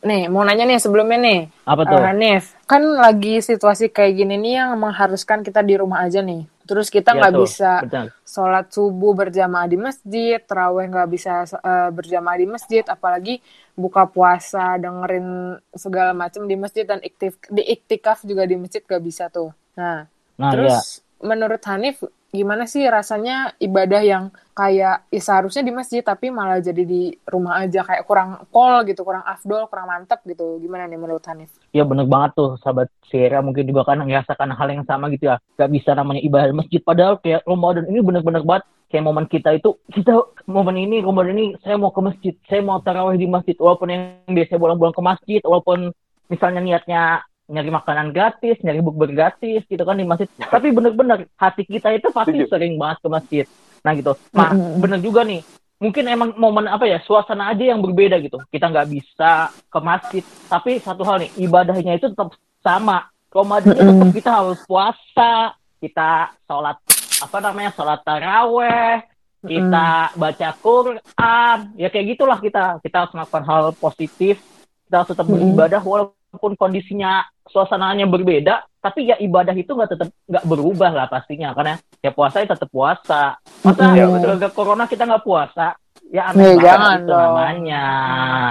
Nih 0.01 0.25
mau 0.25 0.41
nanya 0.41 0.65
nih 0.65 0.81
sebelumnya 0.81 1.17
nih. 1.17 1.39
Apa 1.63 1.81
tuh? 1.85 1.93
Eh, 1.93 2.03
Hanif, 2.03 2.43
kan 2.65 2.81
lagi 2.81 3.37
situasi 3.39 3.87
kayak 3.87 4.17
gini 4.17 4.35
nih 4.35 4.53
yang 4.57 4.69
mengharuskan 4.75 5.41
kita 5.41 5.61
di 5.61 5.77
rumah 5.77 6.01
aja 6.01 6.19
nih. 6.19 6.49
Terus 6.65 6.89
kita 6.89 7.13
Iya 7.13 7.17
nggak 7.17 7.31
tuh, 7.31 7.41
bisa 7.45 7.71
betul. 7.79 8.05
sholat 8.23 8.65
subuh 8.67 9.13
berjamaah 9.13 9.65
di 9.65 9.77
masjid, 9.77 10.41
terawih 10.41 10.89
nggak 10.89 11.07
bisa 11.07 11.33
eh, 11.47 11.89
berjamaah 11.89 12.35
di 12.35 12.45
masjid, 12.45 12.83
apalagi 12.83 13.39
buka 13.71 14.03
puasa 14.03 14.75
dengerin 14.75 15.27
segala 15.71 16.11
macam 16.11 16.43
di 16.43 16.57
masjid 16.57 16.83
dan 16.83 16.99
iktif, 16.99 17.37
di 17.47 17.61
iktikaf 17.63 18.25
juga 18.25 18.43
di 18.43 18.57
masjid 18.57 18.81
nggak 18.81 18.99
bisa 18.99 19.29
tuh. 19.29 19.53
Nah, 19.75 20.09
Nah, 20.35 20.49
iya. 20.49 20.53
terus 20.53 21.01
menurut 21.23 21.61
Hanif 21.65 22.03
gimana 22.27 22.67
sih 22.67 22.83
rasanya 22.83 23.55
ibadah 23.57 24.03
yang 24.03 24.35
kayak 24.51 25.07
ya 25.07 25.21
seharusnya 25.21 25.63
di 25.63 25.71
masjid 25.71 26.03
tapi 26.03 26.27
malah 26.27 26.59
jadi 26.59 26.83
di 26.83 27.15
rumah 27.23 27.63
aja 27.63 27.87
kayak 27.87 28.03
kurang 28.03 28.43
kol 28.51 28.83
gitu, 28.83 29.01
kurang 29.07 29.23
afdol, 29.23 29.69
kurang 29.71 29.87
mantep 29.87 30.19
gitu. 30.27 30.59
Gimana 30.59 30.89
nih 30.89 30.99
menurut 30.99 31.23
Hanif? 31.29 31.53
Ya 31.71 31.87
bener 31.87 32.05
banget 32.09 32.35
tuh 32.35 32.59
sahabat 32.59 32.91
Sierra 33.07 33.39
mungkin 33.39 33.63
juga 33.63 33.87
kan 33.87 34.03
merasakan 34.03 34.53
hal 34.53 34.67
yang 34.73 34.83
sama 34.83 35.07
gitu 35.13 35.31
ya. 35.31 35.39
Gak 35.55 35.71
bisa 35.71 35.95
namanya 35.95 36.21
ibadah 36.21 36.51
masjid 36.51 36.81
padahal 36.83 37.21
kayak 37.21 37.47
Ramadan 37.47 37.87
ini 37.87 37.99
bener-bener 38.03 38.43
banget 38.43 38.65
kayak 38.87 39.03
momen 39.03 39.27
kita 39.27 39.51
itu 39.55 39.75
kita 39.91 40.15
momen 40.47 40.79
ini 40.79 41.03
Ramadan 41.03 41.35
ini 41.35 41.45
saya 41.63 41.75
mau 41.79 41.91
ke 41.91 42.01
masjid, 42.03 42.33
saya 42.47 42.63
mau 42.63 42.79
tarawih 42.83 43.19
di 43.19 43.27
masjid 43.27 43.55
walaupun 43.59 43.87
yang 43.91 44.01
biasa 44.31 44.59
bolong-bolong 44.59 44.95
ke 44.95 45.03
masjid 45.03 45.41
walaupun 45.43 45.91
misalnya 46.27 46.59
niatnya 46.63 47.23
nyari 47.47 47.71
makanan 47.71 48.11
gratis, 48.11 48.59
nyari 48.59 48.83
bukber 48.83 49.09
gratis 49.15 49.63
gitu 49.65 49.83
kan 49.87 49.95
di 49.95 50.03
masjid. 50.03 50.27
Tapi 50.35 50.75
bener-bener 50.75 51.31
hati 51.39 51.63
kita 51.63 51.95
itu 51.95 52.11
pasti 52.11 52.43
Setuju. 52.43 52.51
sering 52.51 52.75
banget 52.75 52.97
ke 52.99 53.07
masjid. 53.07 53.45
Nah 53.81 53.91
gitu. 53.95 54.13
Nah 54.35 54.51
bener 54.53 54.99
juga 54.99 55.23
nih. 55.23 55.41
Mungkin 55.77 56.03
emang 56.09 56.33
momen 56.35 56.65
apa 56.65 56.89
ya 56.89 56.99
suasana 57.05 57.53
aja 57.53 57.71
yang 57.71 57.79
berbeda 57.79 58.19
gitu. 58.19 58.41
Kita 58.51 58.67
nggak 58.67 58.87
bisa 58.91 59.53
ke 59.71 59.79
masjid. 59.79 60.23
Tapi 60.51 60.81
satu 60.83 61.07
hal 61.07 61.23
nih 61.23 61.31
ibadahnya 61.47 61.95
itu 61.95 62.11
tetap 62.11 62.35
sama. 62.59 63.07
Ramadan 63.27 63.75
itu 63.75 63.83
tetap 63.85 64.09
kita 64.17 64.29
harus 64.33 64.59
puasa, 64.65 65.53
kita 65.77 66.33
sholat 66.49 66.81
apa 67.21 67.37
namanya 67.37 67.69
sholat 67.77 68.01
taraweh, 68.01 69.05
kita 69.45 70.17
baca 70.17 70.49
Quran, 70.57 71.57
ya 71.77 71.87
kayak 71.93 72.17
gitulah 72.17 72.41
kita. 72.41 72.81
Kita 72.81 73.05
harus 73.05 73.13
melakukan 73.13 73.43
hal 73.45 73.63
positif. 73.77 74.41
Kita 74.89 75.03
harus 75.03 75.09
tetap 75.13 75.27
beribadah 75.29 75.81
walaupun 75.83 76.16
kondisinya 76.37 77.11
suasananya 77.43 78.05
berbeda, 78.05 78.61
tapi 78.77 79.07
ya 79.07 79.15
ibadah 79.17 79.51
itu 79.51 79.69
nggak 79.69 79.89
tetap 79.89 80.07
nggak 80.23 80.45
berubah 80.45 80.91
lah 80.91 81.07
pastinya 81.07 81.51
karena 81.51 81.75
ya 81.99 82.11
puasa 82.11 82.39
ya 82.39 82.47
tetap 82.47 82.67
puasa. 82.67 83.35
Masa 83.61 83.83
Iya, 83.91 84.05
betul. 84.07 84.35
gara 84.37 84.49
corona 84.49 84.83
kita 84.85 85.03
nggak 85.03 85.23
puasa? 85.23 85.73
Ya 86.07 86.23
Eh, 86.23 86.31
aneh 86.31 86.55
banget 86.55 86.63
jangan 86.63 86.97
itu 86.97 87.09
dong. 87.09 87.19
namanya. 87.19 87.83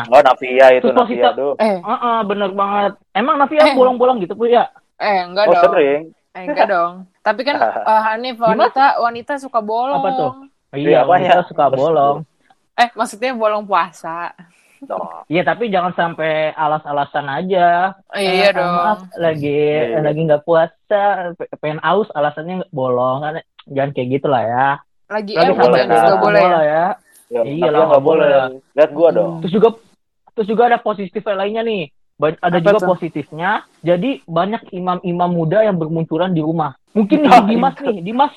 Oh, 0.07 0.21
Navia 0.21 0.66
itu 0.73 0.85
Terus 0.85 0.97
Navia 0.99 1.16
kita- 1.16 1.35
tuh. 1.35 1.52
Eh, 1.57 1.76
Heeh, 1.81 2.19
bener 2.23 2.50
banget. 2.52 2.93
Emang 3.12 3.37
Navia 3.37 3.62
Eh. 3.62 3.73
bolong-bolong 3.73 4.16
gitu, 4.21 4.35
Bu 4.35 4.45
ya? 4.45 4.69
eh 4.97 5.25
enggak 5.25 5.45
Oh, 5.47 5.52
dong. 5.52 5.64
sering. 5.66 6.02
Eh, 6.33 6.45
enggak 6.45 6.69
dong. 6.69 6.93
Tapi 7.21 7.40
kan 7.43 7.57
eh, 7.88 8.00
Hanif 8.05 8.37
wanita 8.37 9.00
wanita 9.00 9.33
suka 9.37 9.61
bolong. 9.61 10.00
Apa 10.00 10.11
tuh? 10.11 10.33
Iya, 10.73 10.85
Iya, 10.85 10.99
apanya? 11.05 11.28
kita 11.33 11.43
suka 11.49 11.64
bolong. 11.71 12.16
Eh, 12.76 12.88
maksudnya 12.93 13.33
bolong 13.33 13.64
puasa. 13.64 14.37
Tuh. 14.78 15.25
Iya, 15.26 15.42
tapi 15.42 15.68
jangan 15.68 15.92
sampai 15.92 16.52
alas-alasan 16.52 17.26
aja. 17.26 17.97
Oh, 18.06 18.18
iya 18.18 18.49
Eh, 18.49 18.52
dong. 18.52 18.68
Maaf, 18.68 18.99
lagi 19.16 19.56
Iya. 19.56 20.00
lagi 20.00 20.21
nggak 20.23 20.42
puasa, 20.42 21.02
pe- 21.33 21.49
pengen 21.56 21.80
aus, 21.80 22.09
alasannya 22.11 22.61
nggak 22.61 22.73
bolong 22.73 23.18
kan. 23.21 23.33
Jangan 23.66 23.90
kayak 23.90 24.09
gitulah 24.12 24.42
ya. 24.42 24.68
Lagi 25.06 25.33
Nggak 25.33 25.40
Lagi 25.40 25.50
juga 25.50 25.62
boleh, 25.62 25.83
nggak 25.83 26.02
nah. 26.04 26.21
boleh 26.21 26.42
ya. 26.42 26.61
ya. 26.61 26.87
Ya, 27.26 27.40
Iya 27.42 27.59
tapi 27.59 27.59
lah, 27.66 27.71
nggak 27.73 27.87
nggak 27.88 28.04
boleh. 28.04 28.28
boleh. 28.28 28.61
Lihat 28.73 28.90
gua 28.92 29.09
dong. 29.11 29.33
Terus 29.40 29.52
juga 29.52 29.68
terus 30.30 30.47
juga 30.47 30.62
ada 30.66 30.78
positif 30.78 31.23
lainnya 31.23 31.62
nih. 31.62 31.83
Ba- 32.16 32.33
Ada 32.38 32.59
Apa 32.59 32.64
juga 32.64 32.78
tuh? 32.78 32.88
positifnya. 32.92 33.50
Jadi 33.80 34.25
banyak 34.25 34.71
imam-imam 34.71 35.30
muda 35.30 35.61
yang 35.61 35.76
bermunculan 35.76 36.30
di 36.30 36.40
rumah. 36.40 36.73
Mungkin 36.90 37.23
nih 37.23 37.30
Ah, 37.30 37.45
Dimas 37.45 37.76
nih, 37.78 38.00
Dimas 38.00 38.33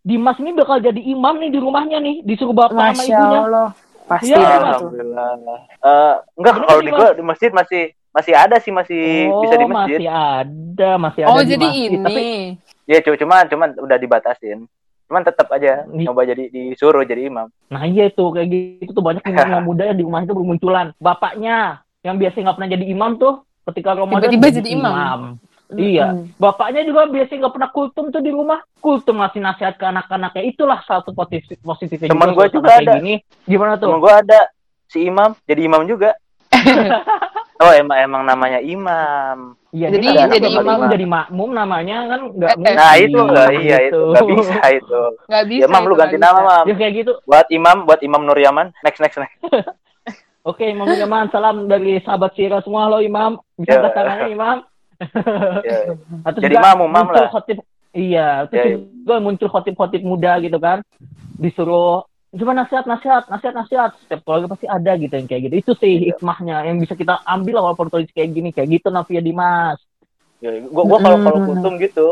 Dimas 0.00 0.38
ini 0.38 0.54
bakal 0.54 0.80
jadi 0.80 0.96
imam 0.96 1.36
nih 1.36 1.50
di 1.50 1.58
rumahnya 1.58 1.98
nih, 1.98 2.24
disuruh 2.24 2.56
bapak 2.56 2.72
sama 2.72 2.96
Masya 2.96 3.12
ibunya. 3.12 3.40
Allah. 3.42 3.68
Pasti 4.08 4.32
Iya, 4.32 4.36
tuh. 4.38 4.44
Alhamdulillah. 4.64 5.30
Eh, 5.78 6.14
enggak 6.34 6.54
Bener 6.54 6.66
kalau 6.66 6.80
di 6.80 6.90
gua 6.90 7.08
di 7.12 7.22
masjid 7.22 7.50
masih 7.52 7.82
masih 8.08 8.34
ada 8.34 8.56
sih 8.56 8.72
masih 8.72 9.04
oh, 9.28 9.44
bisa 9.44 9.54
di 9.54 9.66
masjid. 9.66 9.98
masih 9.98 10.08
ada, 10.08 10.90
masih 10.96 11.20
ada 11.22 11.30
Oh, 11.30 11.38
di 11.38 11.46
jadi 11.46 11.66
masjid. 11.66 11.88
ini. 11.90 11.98
Tapi 12.02 12.22
Iya, 12.88 12.98
cu- 13.04 13.18
cuman 13.18 13.44
cuman 13.46 13.68
udah 13.76 13.96
dibatasin. 13.96 14.64
Cuman 15.04 15.20
tetap 15.22 15.48
aja 15.48 15.84
coba 15.84 16.24
jadi 16.24 16.48
disuruh 16.48 17.00
jadi 17.02 17.28
imam. 17.28 17.48
Nah 17.68 17.84
iya 17.84 18.08
itu 18.08 18.24
kayak 18.26 18.48
gitu 18.80 18.92
tuh 18.92 19.04
banyak 19.04 19.20
imam 19.22 19.48
yang 19.50 19.60
muda 19.62 19.84
yang 19.88 19.96
di 19.96 20.04
rumah 20.04 20.20
itu 20.20 20.32
bermunculan. 20.32 20.96
Bapaknya 20.98 21.80
yang 22.00 22.16
biasa 22.16 22.36
nggak 22.38 22.56
pernah 22.56 22.70
jadi 22.70 22.84
imam 22.86 23.16
tuh 23.16 23.44
ketika 23.66 23.92
Ramadan 23.92 24.24
Tiba-tiba 24.24 24.46
jadi 24.54 24.68
imam. 24.72 25.36
Iya, 25.68 26.16
Mm. 26.16 26.32
bapaknya 26.36 26.80
juga 26.80 27.04
biasa 27.04 27.28
nggak 27.30 27.52
pernah 27.52 27.68
kultum 27.68 28.08
tuh 28.08 28.18
di 28.18 28.28
rumah. 28.28 28.56
Kultum 28.78 29.20
ngasih 29.20 29.36
nasihat 29.38 29.74
ke 29.74 29.84
anak-anaknya. 29.84 30.42
Itulah 30.46 30.80
satu 30.80 31.12
positif 31.12 31.60
positifnya 31.60 32.08
Temen 32.08 32.32
juga. 32.32 32.36
gua 32.38 32.46
juga 32.48 32.70
ada. 32.74 32.92
Gini. 32.96 33.20
Gimana 33.44 33.76
tuh? 33.76 33.92
Temen 33.92 34.00
gua 34.00 34.14
ada 34.18 34.40
si 34.86 35.04
imam 35.04 35.36
jadi 35.44 35.60
imam 35.62 35.84
juga. 35.84 36.16
oh 37.60 37.72
emang 37.74 37.98
emang 38.00 38.22
namanya 38.24 38.58
imam. 38.58 39.52
Iya, 39.68 39.92
Jadi- 39.92 40.08
dia 40.08 40.24
jadi 40.26 40.46
nggak 40.48 40.64
imam. 40.64 40.88
jadi 40.88 41.06
makmum 41.06 41.50
namanya 41.52 41.96
kan 42.08 42.20
nggak 42.32 42.48
Eh, 42.48 42.48
eh. 42.48 42.56
mungkin. 42.56 42.76
Nah 42.80 42.94
itu 42.96 43.18
enggak 43.20 43.48
iya 43.52 43.76
itu 43.78 43.84
gitu. 43.84 44.00
nggak 44.08 44.26
bisa 44.32 44.60
itu. 44.72 45.00
Nggak 45.28 45.44
bisa. 45.46 45.60
Ya 45.60 45.66
mam 45.66 45.76
itu, 45.76 45.84
lu 45.84 45.92
nggak 45.92 46.00
ganti 46.00 46.16
bisa. 46.16 46.24
nama 46.24 46.40
mam. 46.42 46.64
Ya 46.64 46.74
kayak 46.74 46.92
gitu. 46.96 47.12
Buat 47.22 47.46
imam 47.50 47.76
buat 47.84 48.00
imam 48.00 48.22
Nur 48.24 48.38
Yaman. 48.38 48.66
Next 48.80 48.98
next 48.98 49.20
next. 49.20 49.36
Oke, 50.40 50.64
Imam 50.64 50.88
Yaman, 50.88 51.28
salam 51.28 51.68
dari 51.68 52.00
sahabat 52.00 52.32
Sira 52.32 52.64
semua. 52.64 52.88
Halo 52.88 53.04
Imam, 53.04 53.36
bisa 53.54 53.68
Ya. 53.68 53.84
angkat 53.84 53.92
tangannya 53.94 54.28
Imam. 54.32 54.56
Ya. 54.98 55.78
Atau 56.26 56.40
Jadi 56.40 56.54
umam 56.54 56.90
muncul 56.90 57.14
lah. 57.16 57.30
khotib, 57.30 57.58
iya, 57.90 58.28
terus 58.46 58.58
Ya, 58.58 58.64
ya. 58.68 58.76
juga 58.76 59.14
muncul 59.18 59.48
khotib-khotib 59.48 60.02
muda 60.02 60.32
gitu 60.38 60.58
kan. 60.58 60.82
Disuruh 61.34 62.02
cuma 62.30 62.52
nasihat, 62.52 62.84
nasihat, 62.84 63.24
nasihat, 63.26 63.54
nasihat. 63.54 63.90
Setiap 64.00 64.20
keluarga 64.22 64.46
pasti 64.48 64.66
ada 64.66 64.92
gitu 64.94 65.14
yang 65.14 65.24
kayak 65.24 65.42
gitu. 65.46 65.54
Itu 65.56 65.72
sih 65.74 65.92
Iya. 66.02 66.04
hikmahnya 66.12 66.66
yang 66.66 66.76
bisa 66.76 66.92
kita 66.92 67.22
ambil 67.24 67.62
walaupun 67.62 67.88
kondisi 67.88 68.12
kayak 68.12 68.30
gini, 68.32 68.50
kayak 68.50 68.68
gitu 68.72 68.88
Navia 68.88 69.20
Dimas. 69.20 69.78
Ya, 70.38 70.54
gua 70.64 70.84
gua 70.84 70.98
kalau 70.98 71.18
kalau 71.20 71.38
Mm. 71.40 71.46
kultum 71.48 71.74
gitu. 71.78 72.06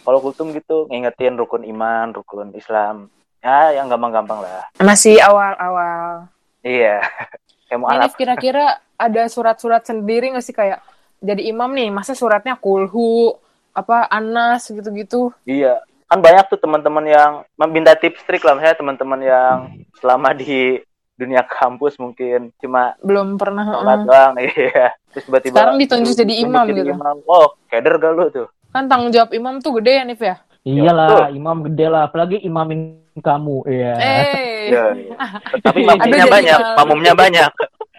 Kalau 0.00 0.18
kultum 0.18 0.50
gitu 0.50 0.88
ngingetin 0.88 1.36
rukun 1.36 1.62
iman, 1.62 2.10
rukun 2.10 2.50
Islam. 2.52 3.12
Ya, 3.40 3.72
yang 3.72 3.88
gampang-gampang 3.88 4.40
lah. 4.40 4.68
Masih 4.78 5.16
awal-awal. 5.18 6.28
Iya. 6.60 7.00
Kayak 7.70 7.70
Ini 7.70 7.78
mualaf. 7.78 8.12
kira-kira 8.14 8.64
ada 8.98 9.22
surat-surat 9.26 9.80
sendiri 9.80 10.28
nggak 10.28 10.42
sih 10.42 10.50
kayak 10.50 10.82
jadi 11.20 11.42
imam 11.46 11.70
nih, 11.70 11.88
masa 11.88 12.12
suratnya 12.12 12.56
kulhu, 12.56 13.36
apa 13.70 14.08
anas 14.08 14.66
gitu-gitu? 14.66 15.30
Iya. 15.44 15.80
Kan 16.04 16.18
banyak 16.18 16.48
tuh 16.48 16.58
teman-teman 16.58 17.06
yang 17.06 17.32
meminta 17.54 17.94
tips 17.94 18.24
trik 18.24 18.42
lah 18.42 18.52
misalnya 18.52 18.76
teman-teman 18.76 19.20
yang 19.20 19.56
selama 19.94 20.34
di 20.34 20.82
dunia 21.14 21.44
kampus 21.44 21.94
mungkin 21.96 22.50
cuma 22.56 22.96
Belum 22.98 23.36
pernah. 23.36 23.62
sholat 23.62 23.98
doang 24.02 24.34
iya. 24.42 24.90
Terus 25.12 25.24
tiba-tiba 25.24 25.54
Sekarang 25.54 25.76
ditunjuk 25.78 26.14
jadi 26.16 26.34
imam 26.40 26.64
gitu. 26.66 26.82
imam. 26.88 27.16
Oh, 27.24 27.54
keder 27.68 27.94
gak 27.94 28.10
lu 28.10 28.26
tuh? 28.28 28.46
Kan 28.70 28.88
tanggung 28.88 29.10
jawab 29.10 29.30
imam 29.30 29.60
tuh 29.60 29.78
gede 29.78 29.92
ya, 29.96 30.04
Nif 30.04 30.18
ya? 30.18 30.40
Iyalah, 30.60 31.30
imam 31.30 31.64
gede 31.64 31.86
lah, 31.86 32.04
apalagi 32.04 32.36
imamin 32.38 33.00
kamu, 33.16 33.64
iya. 33.66 33.92
Eh, 33.96 34.24
Iya, 34.68 34.84
iya. 34.94 35.14
Tapi 35.64 35.80
makmumnya 35.82 36.20
jadi 36.20 36.30
banyak, 36.30 36.58
malu. 36.58 36.76
makmumnya 36.76 37.14
banyak. 37.16 37.50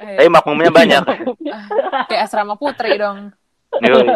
Eh, 0.02 0.18
Tapi 0.18 0.30
makmumnya 0.30 0.72
banyak. 0.72 1.04
kayak 2.10 2.22
asrama 2.26 2.58
putri 2.58 2.98
dong. 2.98 3.30
Yoi. 3.80 4.08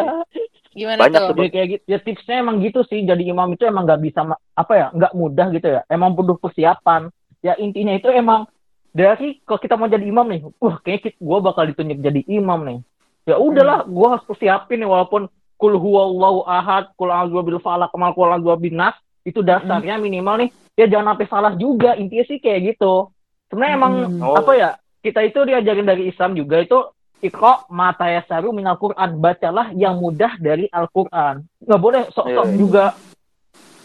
Gimana 0.76 1.08
Banyak 1.08 1.20
tuh? 1.22 1.28
Jadi 1.32 1.48
kayak 1.48 1.68
gitu, 1.72 1.84
ya 1.88 1.98
tipsnya 1.98 2.36
emang 2.44 2.60
gitu 2.60 2.84
sih. 2.84 3.00
Jadi 3.00 3.24
imam 3.24 3.48
itu 3.48 3.64
emang 3.64 3.88
nggak 3.88 4.00
bisa 4.04 4.20
apa 4.52 4.72
ya, 4.76 4.86
nggak 4.92 5.12
mudah 5.16 5.46
gitu 5.50 5.68
ya. 5.72 5.80
Emang 5.88 6.12
butuh 6.12 6.36
persiapan. 6.36 7.08
Ya 7.40 7.56
intinya 7.56 7.96
itu 7.96 8.12
emang 8.12 8.44
dari 8.92 9.40
kalau 9.40 9.56
kita 9.56 9.80
mau 9.80 9.88
jadi 9.88 10.04
imam 10.04 10.28
nih, 10.28 10.40
wah 10.60 10.76
kayaknya 10.80 11.16
gue 11.16 11.38
bakal 11.40 11.64
ditunjuk 11.64 11.98
jadi 12.02 12.20
imam 12.28 12.60
nih. 12.64 12.78
Ya 13.24 13.40
udahlah, 13.40 13.88
gue 13.88 14.06
harus 14.06 14.24
persiapin 14.24 14.84
nih 14.84 14.88
walaupun 14.88 15.26
kul 15.56 15.74
huwallahu 15.74 16.44
ahad, 16.44 16.92
kul 16.94 17.08
a'udzu 17.08 17.40
bil 17.40 17.58
falaq, 17.58 17.88
mal 17.96 18.12
kul 18.12 18.28
a'udzu 18.28 18.52
bin 18.60 18.76
nas, 18.76 18.92
itu 19.24 19.40
dasarnya 19.40 19.96
minimal 19.96 20.44
nih. 20.44 20.50
Ya 20.76 20.84
jangan 20.86 21.16
sampai 21.16 21.26
salah 21.26 21.52
juga. 21.56 21.96
Intinya 21.96 22.24
sih 22.28 22.36
kayak 22.36 22.76
gitu. 22.76 23.08
Sebenarnya 23.48 23.74
emang 23.74 23.92
Hmm. 24.12 24.20
Oh. 24.20 24.36
apa 24.36 24.52
ya? 24.52 24.70
Kita 25.06 25.22
itu 25.22 25.38
diajarin 25.46 25.86
dari 25.86 26.10
Islam 26.10 26.34
juga 26.34 26.58
itu 26.58 26.82
Iqra 27.22 27.62
mata 27.70 28.10
yasaru 28.10 28.50
minal 28.50 28.74
Quran. 28.74 29.22
Bacalah 29.22 29.70
yang 29.70 30.02
mudah 30.02 30.34
dari 30.42 30.66
Al-Quran. 30.66 31.46
Nggak 31.62 31.80
boleh 31.80 32.02
sok-sok 32.10 32.46
Iya, 32.50 32.50
iya. 32.50 32.58
juga 32.58 32.84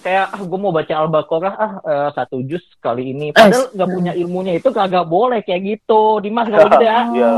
kayak 0.01 0.25
ah 0.33 0.41
gue 0.41 0.59
mau 0.59 0.73
baca 0.73 0.93
Al-Baqarah 0.97 1.53
ah 1.61 1.73
eh, 1.85 2.09
satu 2.17 2.41
juz 2.41 2.65
kali 2.81 3.13
ini. 3.13 3.29
Padahal 3.37 3.69
nggak 3.69 3.89
punya 3.93 4.11
ilmunya 4.17 4.57
itu 4.57 4.73
kagak 4.73 5.05
boleh 5.05 5.45
kayak 5.45 5.61
gitu. 5.61 6.17
Dimas 6.25 6.49
nggak 6.49 6.65
gitu 6.73 6.83
ya. 6.83 6.99
Iya. 7.13 7.33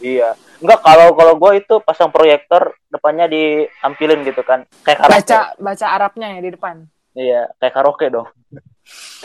Iya. 0.00 0.28
Enggak 0.64 0.80
kalau 0.80 1.08
kalau 1.12 1.34
gue 1.36 1.52
itu 1.60 1.74
pasang 1.84 2.08
proyektor 2.08 2.72
depannya 2.88 3.28
ditampilin 3.28 4.24
gitu 4.24 4.40
kan. 4.40 4.64
Kayak 4.80 4.98
karaoke. 5.04 5.20
Baca 5.20 5.38
baca 5.60 5.86
Arabnya 5.92 6.28
ya 6.32 6.40
di 6.40 6.50
depan. 6.56 6.76
Iya, 7.12 7.42
kayak 7.60 7.74
karaoke 7.76 8.08
dong. 8.08 8.28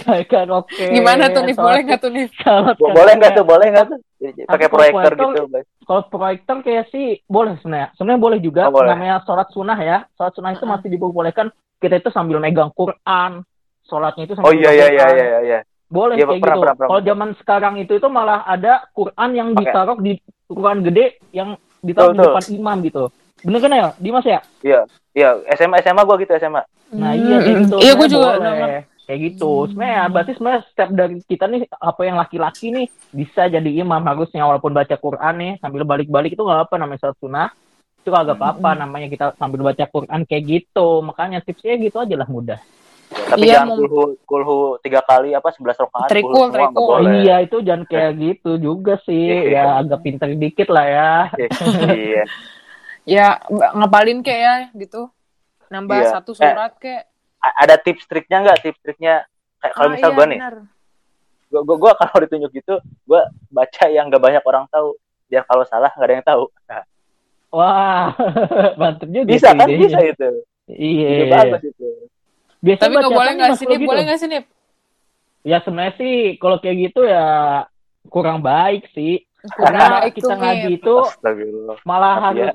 Kayak 0.02 0.26
karaoke. 0.28 0.86
Gimana 0.90 1.30
tuh? 1.30 1.42
Salat- 1.46 1.58
Boleh 1.62 1.82
nggak 1.86 2.00
tuh 2.02 2.12
Bo- 2.78 2.90
boleh 2.98 3.14
nggak 3.18 3.32
tuh? 3.34 3.44
Boleh 3.46 3.68
nggak 3.70 3.86
tuh? 3.88 4.00
Pakai 4.46 4.68
proyektor 4.70 5.14
proyektor- 5.14 5.34
gitu. 5.38 5.54
guys. 5.54 5.68
Kalau 5.82 6.02
proyektor 6.08 6.58
kayak 6.62 6.86
sih 6.90 7.06
boleh 7.26 7.54
sebenarnya. 7.60 7.88
Sebenarnya 7.94 8.22
boleh 8.22 8.40
juga. 8.40 8.64
Oh, 8.68 8.74
boleh. 8.74 8.94
Namanya 8.94 9.22
sholat 9.22 9.48
sunnah 9.50 9.78
ya. 9.78 9.98
Sholat 10.14 10.34
sunnah 10.34 10.52
itu 10.52 10.66
masih 10.66 10.88
diperbolehkan. 10.90 11.48
Kita 11.78 11.98
itu 11.98 12.10
sambil 12.10 12.38
megang 12.38 12.70
Quran. 12.72 13.42
Sholatnya 13.84 14.24
itu 14.24 14.34
sambil 14.34 14.50
Oh 14.50 14.54
iya 14.54 14.70
iya 14.72 14.88
iya 14.88 15.06
iya 15.10 15.40
iya. 15.42 15.60
Boleh 15.86 16.16
Iya, 16.16 16.24
kayak 16.26 16.40
pernah, 16.40 16.56
gitu. 16.56 16.62
pernah, 16.64 16.76
pernah. 16.76 16.90
Kalau 16.90 17.02
zaman 17.04 17.30
sekarang 17.36 17.74
itu 17.78 17.94
itu 17.94 18.08
malah 18.08 18.40
ada 18.46 18.74
Quran 18.92 19.30
yang 19.36 19.50
Oke. 19.52 19.60
ditaruh 19.60 19.98
di 20.00 20.14
Quran 20.48 20.80
gede 20.82 21.06
yang 21.30 21.50
ditaruh 21.80 22.14
di 22.14 22.18
Betul, 22.18 22.32
depan 22.32 22.46
imam 22.50 22.78
gitu. 22.82 23.04
Bener 23.42 23.60
kan 23.60 23.72
ya, 23.74 23.88
Dimas 23.98 24.24
ya? 24.24 24.40
Iya, 24.62 24.80
iya 25.12 25.30
SMA 25.52 25.82
SMA 25.82 26.02
gua 26.02 26.16
gitu 26.16 26.32
SMA. 26.32 26.62
Nah 26.94 27.12
iya 27.12 27.38
Hmm, 27.38 27.48
gitu. 27.66 27.76
Iya, 27.82 27.92
gue 27.98 28.08
juga 28.08 28.28
boleh. 28.38 28.84
Kayak 29.12 29.28
gitu. 29.28 29.68
Sebenarnya 29.68 29.92
ya, 29.92 30.06
berarti 30.08 30.32
sebenarnya 30.40 30.62
step 30.72 30.90
dari 30.96 31.16
kita 31.20 31.44
nih 31.52 31.62
apa 31.68 32.02
yang 32.08 32.16
laki-laki 32.16 32.72
nih 32.72 32.88
bisa 33.12 33.52
jadi 33.52 33.70
imam 33.84 34.00
harusnya 34.00 34.48
walaupun 34.48 34.72
baca 34.72 34.96
Quran 34.96 35.36
nih 35.36 35.52
sambil 35.60 35.84
balik-balik 35.84 36.32
itu 36.32 36.40
nggak 36.40 36.72
apa 36.72 36.76
namanya 36.80 37.00
sholat 37.04 37.20
sunnah. 37.20 37.50
Itu 38.00 38.08
kagak 38.08 38.40
apa-apa 38.40 38.80
namanya 38.80 39.12
kita 39.12 39.36
sambil 39.36 39.68
baca 39.68 39.84
Quran 39.84 40.24
kayak 40.24 40.44
gitu. 40.48 41.04
Makanya 41.04 41.44
tipsnya 41.44 41.76
gitu 41.76 42.00
aja 42.00 42.16
lah 42.16 42.30
mudah. 42.32 42.64
Tapi 43.12 43.44
Iya, 43.44 43.68
jangan 43.68 43.76
kulhu 43.84 44.04
kulhu 44.24 44.58
tiga 44.80 45.04
kali 45.04 45.36
apa 45.36 45.52
sebelas 45.52 45.76
rakaat. 45.76 46.08
Trikul, 46.08 46.32
kulhu 46.32 46.40
semua 46.40 46.48
nggak 46.48 46.72
trikul. 46.72 46.88
boleh. 46.88 47.12
Iya 47.20 47.36
itu 47.44 47.58
jangan 47.60 47.84
kayak 47.84 48.12
gitu 48.16 48.52
juga 48.56 48.96
sih. 49.04 49.28
Iya. 49.28 49.52
Ya 49.52 49.64
agak 49.84 50.00
pinter 50.08 50.32
dikit 50.32 50.72
lah 50.72 50.88
ya. 50.88 51.12
iya. 51.92 52.24
Ya 53.04 53.44
ng- 53.52 53.82
ngapalin 53.82 54.24
kayak 54.24 54.40
ya 54.40 54.56
gitu. 54.80 55.12
Nambah 55.68 56.00
Iya. 56.00 56.10
satu 56.16 56.32
surat 56.32 56.80
kayak. 56.80 57.11
A- 57.42 57.58
Ada 57.66 57.76
tips 57.82 58.06
triknya 58.06 58.38
nggak? 58.46 58.58
Tips 58.62 58.80
triknya 58.86 59.26
kayak 59.60 59.74
kalau 59.74 59.90
Ah, 59.90 59.94
misal 59.94 60.10
iya, 60.10 60.18
gua 60.18 60.26
nih, 60.30 60.40
gua, 61.50 61.62
gua, 61.66 61.78
gua 61.78 61.92
kalau 61.98 62.18
ditunjuk 62.24 62.52
gitu, 62.54 62.76
gua 63.06 63.28
baca 63.50 63.86
yang 63.90 64.08
nggak 64.10 64.22
banyak 64.22 64.44
orang 64.46 64.66
tahu. 64.70 64.94
Biar 65.28 65.44
kalau 65.48 65.64
salah 65.66 65.90
nggak 65.94 66.08
ada 66.08 66.16
yang 66.18 66.28
tahu. 66.28 66.44
Nah, 66.70 66.84
Wah, 67.52 68.16
mantep 68.80 69.12
juga 69.12 69.28
bisa 69.28 69.52
kan? 69.52 69.68
idenya. 69.68 69.88
Bisa 69.92 70.00
itu. 70.08 70.30
Iya. 70.72 71.10
Itu 71.12 71.26
bagus 71.28 71.62
itu. 71.68 71.88
Biasanya 72.62 72.80
Tapi 72.80 72.94
nggak 72.96 73.10
bacaan 73.12 73.20
boleh 73.20 73.34
nggak 73.36 73.52
sih 73.58 73.66
gitu. 73.68 73.88
Boleh 73.90 74.04
nggak 74.08 74.20
sih 74.22 74.30
Nif? 74.32 74.46
Ya 75.42 75.58
sebenarnya 75.66 75.94
sih 75.98 76.14
kalau 76.38 76.58
kayak 76.62 76.78
gitu 76.94 77.02
ya 77.04 77.26
kurang 78.08 78.40
baik 78.40 78.88
sih. 78.94 79.26
Kurang 79.42 79.74
Karena 79.74 79.86
baik 80.06 80.14
kita 80.16 80.34
ngaji 80.38 80.70
itu 80.78 80.96
malah 81.82 82.16
Tapi 82.30 82.40
ya. 82.40 82.54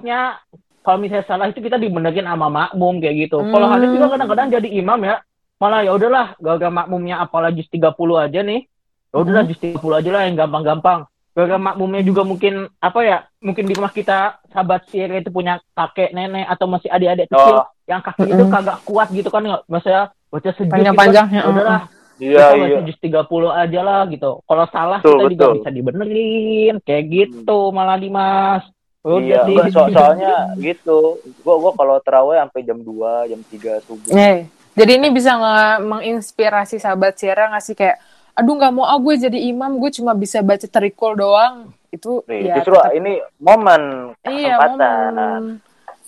Kalau 0.86 1.02
misalnya 1.02 1.26
salah 1.26 1.50
itu 1.50 1.58
kita 1.58 1.74
dibenerin 1.82 2.22
sama 2.30 2.46
makmum 2.46 3.02
kayak 3.02 3.26
gitu. 3.26 3.42
Kalau 3.42 3.66
Hmm. 3.66 3.74
hadis 3.74 3.90
juga 3.90 4.14
kadang-kadang 4.14 4.48
jadi 4.54 4.68
imam 4.70 5.02
ya, 5.02 5.18
malah 5.58 5.82
ya 5.82 5.90
udahlah, 5.98 6.38
gak 6.38 6.70
makmumnya 6.70 7.18
apalagi 7.18 7.66
juz 7.66 7.68
30 7.74 8.22
aja 8.22 8.46
nih. 8.46 8.62
Ya 9.10 9.16
udahlah 9.18 9.42
Hmm. 9.42 9.50
juz 9.50 9.58
30 9.58 9.98
aja 9.98 10.10
lah 10.14 10.22
yang 10.30 10.38
gampang-gampang. 10.38 11.10
Gara 11.36 11.58
makmumnya 11.60 12.00
juga 12.00 12.22
mungkin 12.24 12.70
apa 12.78 13.00
ya? 13.02 13.18
Mungkin 13.42 13.66
di 13.68 13.74
rumah 13.74 13.90
kita 13.90 14.40
sahabat 14.54 14.86
Sierra 14.88 15.18
itu 15.18 15.28
punya 15.34 15.58
kakek, 15.74 16.14
nenek 16.14 16.46
atau 16.48 16.64
masih 16.70 16.88
adik-adik 16.88 17.28
kecil 17.28 17.60
Oh. 17.60 17.68
yang 17.90 18.00
kaki 18.00 18.30
itu 18.30 18.40
Mm-mm. 18.40 18.54
kagak 18.54 18.78
kuat 18.88 19.08
gitu 19.12 19.28
kan 19.28 19.42
nggak 19.44 19.62
maksudnya 19.68 20.10
baca 20.32 20.50
Panjang-panjang, 20.58 21.26
gitu 21.28 21.36
ya, 21.36 21.42
kan, 21.44 21.50
udahlah 21.52 21.82
Iya, 22.16 22.46
kita 22.48 22.64
iya. 22.64 22.80
jus 22.88 22.98
30 22.98 23.52
aja 23.52 23.80
lah 23.84 24.00
gitu 24.08 24.40
kalau 24.48 24.64
salah 24.72 25.04
Betul, 25.04 25.12
kita 25.20 25.24
juga 25.28 25.44
betul. 25.44 25.56
bisa 25.60 25.68
dibenerin 25.76 26.74
kayak 26.82 27.04
gitu 27.12 27.58
malah 27.76 28.00
Dimas 28.00 28.64
Udah 29.06 29.22
Iya, 29.22 29.40
enggak, 29.46 29.66
so- 29.70 29.86
soalnya 29.94 30.34
gitu. 30.58 30.98
Gua 31.40 31.54
gua 31.56 31.72
kalau 31.72 32.02
terawih 32.02 32.36
sampai 32.36 32.60
jam 32.60 32.78
2, 32.78 33.30
jam 33.30 33.38
3 33.40 33.78
subuh. 33.80 34.10
Eh, 34.10 34.50
jadi 34.74 34.98
ini 34.98 35.08
bisa 35.08 35.38
menginspirasi 35.80 36.76
sahabat 36.76 37.14
Sierra 37.14 37.46
nggak 37.48 37.62
sih 37.62 37.72
kayak, 37.72 38.02
aduh 38.34 38.52
nggak 38.52 38.72
mau 38.72 38.84
ah 38.84 38.98
gue 38.98 39.14
jadi 39.16 39.38
imam, 39.46 39.78
gue 39.78 39.90
cuma 39.90 40.12
bisa 40.12 40.42
baca 40.42 40.66
terikul 40.66 41.14
doang. 41.14 41.70
Itu 41.88 42.26
Nih, 42.26 42.50
ya 42.50 42.58
justru 42.58 42.74
tetap- 42.74 42.92
ini 42.92 43.12
momen 43.38 43.82
iya 44.26 44.58
kesempatan. 44.58 45.12
momen. 45.14 45.42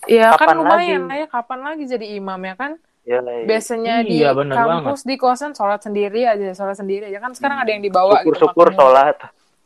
Iya 0.05 0.27
kan 0.33 0.47
lumayan 0.55 0.79
lagi? 1.01 1.09
lah 1.09 1.17
ya, 1.17 1.27
kapan 1.29 1.61
lagi 1.63 1.85
jadi 1.87 2.07
imam 2.17 2.41
ya 2.41 2.55
kan? 2.55 2.73
Ya, 3.03 3.19
iya. 3.21 3.45
Biasanya 3.47 3.95
di 4.03 4.21
Iya, 4.21 4.31
bener 4.33 4.53
kampus 4.53 5.01
di 5.03 5.17
kosan 5.17 5.57
sholat 5.57 5.81
sendiri 5.81 6.23
aja, 6.23 6.53
sholat 6.53 6.77
sendiri 6.77 7.09
aja 7.09 7.19
kan 7.19 7.33
sekarang 7.33 7.63
ada 7.63 7.71
yang 7.71 7.81
dibawa 7.81 8.21
gitu. 8.21 8.35
syukur-syukur 8.35 8.69
makanya. 8.69 8.79
sholat. 8.79 9.17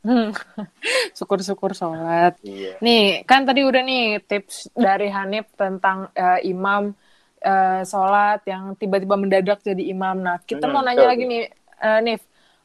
Hmm. 0.02 0.34
Syukur-syukur 1.18 1.72
sholat. 1.78 2.34
Iya. 2.42 2.82
Nih, 2.82 3.22
kan 3.28 3.46
tadi 3.46 3.62
udah 3.62 3.82
nih 3.86 4.02
tips 4.26 4.70
dari 4.74 5.06
Hanif 5.14 5.46
tentang 5.54 6.10
eh, 6.14 6.42
imam 6.50 6.90
eh, 7.38 7.82
sholat 7.86 8.42
yang 8.50 8.74
tiba-tiba 8.80 9.14
mendadak 9.14 9.62
jadi 9.62 9.82
imam. 9.94 10.18
Nah, 10.26 10.36
kita 10.42 10.66
Hmm, 10.66 10.72
mau 10.72 10.82
nanya 10.82 11.06
betul, 11.06 11.10
lagi 11.10 11.22
nih, 11.30 11.42
eh, 11.82 11.98
Nif, 12.02 12.22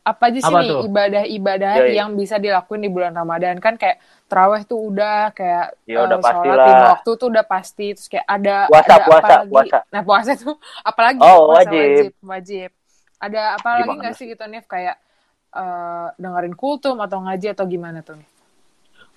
apa 0.08 0.24
aja 0.32 0.39
sih 0.41 0.56
Apa 0.56 0.58
nih 0.58 0.72
ibadah-ibadah 0.88 1.74
Ya, 1.74 1.84
ya. 1.86 2.03
yang 2.03 2.15
bisa 2.17 2.39
dilakuin 2.41 2.82
di 2.86 2.89
bulan 2.89 3.13
Ramadan? 3.13 3.60
Kan 3.62 3.75
kayak 3.77 4.01
terawih 4.32 4.63
tuh 4.65 4.79
udah, 4.89 5.29
kayak 5.38 5.77
Ya, 5.88 6.03
udah 6.06 6.17
sholat 6.22 6.60
pastilah. 6.62 6.65
lima 6.65 6.98
waktu 6.98 7.10
tuh 7.22 7.27
udah 7.34 7.46
pasti. 7.46 7.94
Terus 7.94 8.10
kayak 8.10 8.27
ada, 8.27 8.51
Puasa, 8.67 8.96
ada 8.96 9.03
puasa, 9.06 9.17
apa 9.17 9.27
lagi? 9.46 9.51
puasa. 9.51 9.77
Nah, 9.94 10.01
puasa 10.01 10.32
tuh 10.39 10.56
apalagi? 10.89 11.29
Oh, 11.29 11.39
puasa 11.46 11.70
wajib. 11.70 11.77
wajib. 11.77 12.12
Wajib. 12.24 12.70
Ada 13.22 13.58
apa 13.62 13.70
lagi 13.84 13.94
nggak 14.01 14.13
sih 14.17 14.25
gitu, 14.32 14.44
Nif? 14.50 14.65
Kayak 14.70 14.98
eh, 15.54 16.08
dengerin 16.18 16.56
kultum 16.56 17.00
atau 17.00 17.24
ngaji 17.24 17.54
atau 17.54 17.66
gimana 17.68 18.01
tuh? 18.01 18.20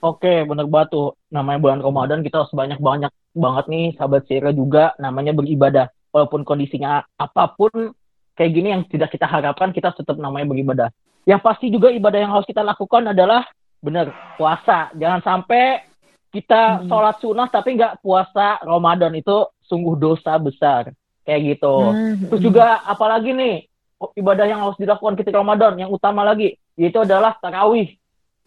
Oke, 0.00 0.48
bener 0.48 0.64
banget 0.64 0.96
tuh. 0.96 1.12
Namanya 1.28 1.58
bulan 1.60 1.80
Ramadan 1.84 2.24
kita 2.24 2.40
harus 2.40 2.52
banyak-banyak 2.56 3.12
banget 3.36 3.64
nih 3.68 3.86
sahabat 4.00 4.24
Sierra 4.24 4.50
juga 4.50 4.96
namanya 4.96 5.36
beribadah. 5.36 5.92
Walaupun 6.10 6.42
kondisinya 6.42 7.04
apa 7.20 7.52
pun 7.52 7.92
kayak 8.34 8.50
gini 8.56 8.72
yang 8.72 8.82
tidak 8.88 9.12
kita 9.12 9.28
harapkan 9.28 9.70
kita 9.76 9.92
tetap 9.92 10.16
namanya 10.16 10.48
beribadah. 10.48 10.88
Yang 11.28 11.40
pasti 11.44 11.66
juga 11.68 11.92
ibadah 11.92 12.16
yang 12.16 12.32
harus 12.32 12.48
kita 12.48 12.64
lakukan 12.64 13.12
adalah 13.12 13.44
bener 13.84 14.08
puasa. 14.40 14.88
Jangan 14.96 15.20
sampai 15.20 15.84
kita 16.32 16.80
Hmm. 16.80 16.88
sholat 16.88 17.16
sunnah 17.20 17.48
tapi 17.52 17.76
nggak 17.76 18.00
puasa 18.00 18.62
Ramadan 18.64 19.12
itu 19.12 19.50
sungguh 19.68 20.00
dosa 20.00 20.40
besar 20.40 20.96
kayak 21.28 21.40
gitu. 21.58 21.76
Hmm, 21.92 22.26
Terus 22.32 22.40
juga 22.40 22.80
apalagi 22.88 23.36
nih 23.36 23.69
ibadah 24.16 24.46
yang 24.48 24.64
harus 24.64 24.78
dilakukan 24.80 25.14
ketika 25.20 25.44
Ramadan 25.44 25.76
yang 25.76 25.90
utama 25.92 26.24
lagi 26.24 26.56
yaitu 26.80 27.04
adalah 27.04 27.36
tarawih. 27.36 27.92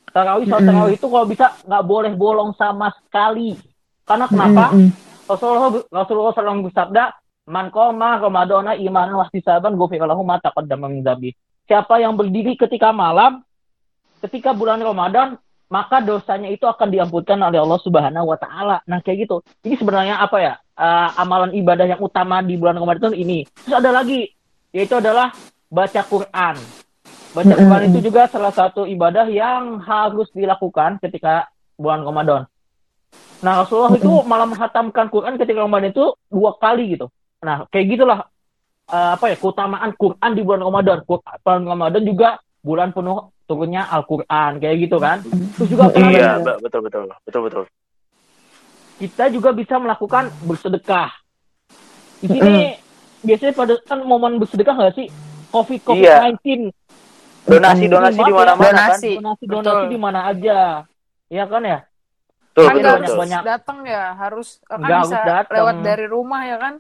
Tarawih 0.10 0.46
sholat 0.50 0.62
Mm-mm. 0.66 0.74
tarawih 0.74 0.94
itu 0.98 1.08
kalau 1.10 1.26
bisa 1.30 1.46
nggak 1.66 1.84
boleh 1.86 2.12
bolong 2.18 2.52
sama 2.58 2.90
sekali. 2.98 3.58
Karena 4.04 4.26
kenapa? 4.26 4.74
Rasulullah 5.24 5.70
Rasulullah 5.88 6.34
SAW 6.36 6.68
bersabda, 6.68 7.04
"Man 7.48 7.72
qoma 7.72 8.20
Ramadana 8.20 8.76
imanan 8.76 9.16
wa 9.16 9.26
ihtisaban 9.30 9.80
ghufira 9.80 10.10
lahu 10.10 10.26
ma 10.26 10.42
taqaddama 10.42 10.92
min 10.92 11.06
dzambi." 11.06 11.32
Siapa 11.64 12.02
yang 12.02 12.20
berdiri 12.20 12.60
ketika 12.60 12.92
malam 12.92 13.46
ketika 14.20 14.52
bulan 14.52 14.84
Ramadan, 14.84 15.40
maka 15.72 16.04
dosanya 16.04 16.52
itu 16.52 16.68
akan 16.68 16.92
diampunkan 16.92 17.40
oleh 17.40 17.64
Allah 17.64 17.80
Subhanahu 17.80 18.28
wa 18.28 18.38
taala. 18.38 18.84
Nah, 18.84 19.00
kayak 19.00 19.28
gitu. 19.30 19.40
Ini 19.64 19.80
sebenarnya 19.80 20.20
apa 20.20 20.38
ya? 20.44 20.54
eh, 20.78 21.10
amalan 21.18 21.54
ibadah 21.54 21.86
yang 21.86 22.02
utama 22.02 22.42
di 22.42 22.58
bulan 22.58 22.78
Ramadan 22.78 23.14
ini. 23.14 23.46
Terus 23.46 23.78
ada 23.78 23.94
lagi 23.94 24.33
yaitu 24.74 24.98
adalah 24.98 25.32
baca 25.70 26.02
Quran. 26.04 26.56
Baca. 27.34 27.54
Quran 27.54 27.82
itu 27.94 28.00
juga 28.10 28.26
salah 28.30 28.54
satu 28.54 28.90
ibadah 28.90 29.30
yang 29.30 29.82
harus 29.82 30.30
dilakukan 30.34 30.98
ketika 31.02 31.50
bulan 31.78 32.02
Ramadan. 32.02 32.42
Nah, 33.46 33.62
Rasulullah 33.62 33.94
itu 33.94 34.12
malah 34.26 34.50
menghatamkan 34.50 35.10
Quran 35.14 35.38
ketika 35.38 35.62
Ramadan 35.62 35.94
itu 35.94 36.14
dua 36.30 36.58
kali 36.58 36.98
gitu. 36.98 37.10
Nah, 37.42 37.66
kayak 37.70 37.86
gitulah 37.98 38.20
eh, 38.90 39.10
apa 39.18 39.34
ya 39.34 39.36
keutamaan 39.38 39.94
Quran 39.94 40.32
di 40.34 40.42
bulan 40.42 40.62
Ramadan. 40.66 40.98
Qur- 41.06 41.22
Bulan 41.44 41.64
Ramadan 41.70 42.04
juga 42.06 42.30
bulan 42.64 42.90
penuh 42.96 43.34
turunnya 43.44 43.84
Al-Quran 43.92 44.52
kayak 44.62 44.78
gitu 44.88 44.98
kan. 45.02 45.18
Terus 45.60 45.70
juga? 45.70 45.92
Iya, 45.94 46.40
be- 46.40 46.60
betul 46.64 46.82
betul. 46.86 47.06
Betul 47.26 47.42
betul. 47.50 47.64
kita 48.94 49.28
juga 49.28 49.52
bisa 49.52 49.76
melakukan 49.82 50.32
bersedekah. 50.48 51.12
Di 52.24 52.28
sini 52.32 52.83
biasanya 53.24 53.54
pada 53.54 53.74
kan 53.82 54.00
momen 54.02 54.38
bersedekah 54.38 54.74
nggak 54.74 54.94
sih? 54.94 55.08
Covid 55.50 55.80
COVID 55.82 56.02
Iya. 56.02 56.18
19 56.34 56.72
Donasi 57.44 57.86
donasi 57.86 58.16
Maaf 58.16 58.24
di 58.24 58.32
ya, 58.32 58.38
mana-mana 58.38 58.64
kan. 58.64 58.76
donasi. 58.96 59.12
donasi 59.18 59.44
Betul. 59.44 59.56
donasi 59.60 59.86
di 59.86 59.98
mana 59.98 60.20
aja, 60.26 60.60
ya 61.28 61.44
kan 61.44 61.62
ya? 61.62 61.80
Betul 62.46 62.64
kan 62.64 62.72
betul 62.72 62.80
nggak 62.80 62.96
harus 62.96 63.18
banyak. 63.18 63.42
datang 63.44 63.78
ya 63.84 64.04
harus 64.14 64.48
kan 64.62 64.78
Nggak 64.78 65.00
bisa 65.02 65.18
datang. 65.22 65.54
lewat 65.54 65.76
dari 65.82 66.06
rumah 66.06 66.42
ya 66.44 66.58
kan 66.58 66.74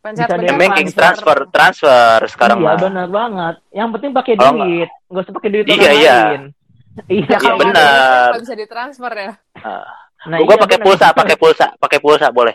pencet 0.00 0.24
Bisa 0.24 0.32
pencet 0.32 0.48
dari 0.48 0.60
penting 0.62 0.88
transfer 0.90 1.38
transfer 1.50 2.18
sekarang 2.26 2.58
iya 2.58 2.66
mah. 2.66 2.78
benar 2.80 3.06
banget. 3.10 3.54
Yang 3.70 3.88
penting 3.92 4.10
pakai 4.14 4.32
nggak- 4.32 4.52
duit, 4.54 4.90
nggak 5.06 5.22
usah 5.22 5.34
pakai 5.34 5.48
duit 5.50 5.64
Iya, 5.66 5.74
orang 5.74 5.92
iya. 5.94 6.16
lain. 6.22 6.42
Iya, 7.06 7.36
ya 7.36 7.52
benar. 7.52 7.52
nggak 7.52 7.76
ada, 7.76 7.88
nggak 8.26 8.42
bisa 8.42 8.54
ditransfer 8.56 9.12
ya 9.14 9.32
Nah, 10.22 10.36
gua 10.38 10.48
iya, 10.50 10.60
pakai 10.60 10.76
benar. 10.76 10.86
pulsa, 10.86 11.06
pakai 11.12 11.36
pulsa, 11.36 11.66
pakai 11.76 11.98
pulsa 11.98 12.26
boleh. 12.30 12.54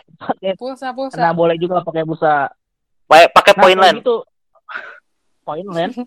pulsa 0.54 0.88
pulsa 0.90 1.18
Nah, 1.20 1.32
boleh 1.32 1.54
juga 1.54 1.78
pakai 1.80 2.02
pulsa. 2.02 2.50
Pakai 3.06 3.26
pakai 3.30 3.52
Nah, 3.52 3.60
poin 3.60 3.70
kayak 3.72 3.84
lain. 3.84 3.96
gitu. 3.98 4.16
Poin 5.42 5.66
lain? 5.66 5.90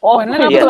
Oh, 0.00 0.16
Poin 0.16 0.26
lain 0.26 0.40
apa 0.40 0.48
Iya. 0.48 0.64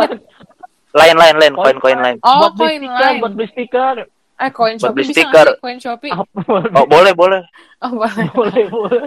Lain 0.90 1.14
lain 1.14 1.37
lain, 1.37 1.53
Poin 1.55 1.79
koin-koin 1.79 1.99
lain. 2.01 2.16
oh 2.21 2.35
buat 2.40 2.53
beli 2.53 2.66
koin 2.66 2.81
stiker, 2.83 2.99
lain 3.01 3.14
buat 3.16 3.33
beli 3.33 3.49
stiker. 3.49 3.97
eh 4.37 4.51
koin 4.51 4.75
buat 4.75 4.81
shopee 4.83 4.95
beli 4.97 5.05
bisa 5.07 5.21
stiker. 5.23 5.47
koin 5.57 5.79
shopee 5.79 6.11
Oh, 6.11 6.27
boleh, 6.85 7.12
boleh. 7.12 7.43
oh 7.79 7.90
boleh 7.95 8.27
boleh, 8.35 8.62
boleh. 8.66 9.03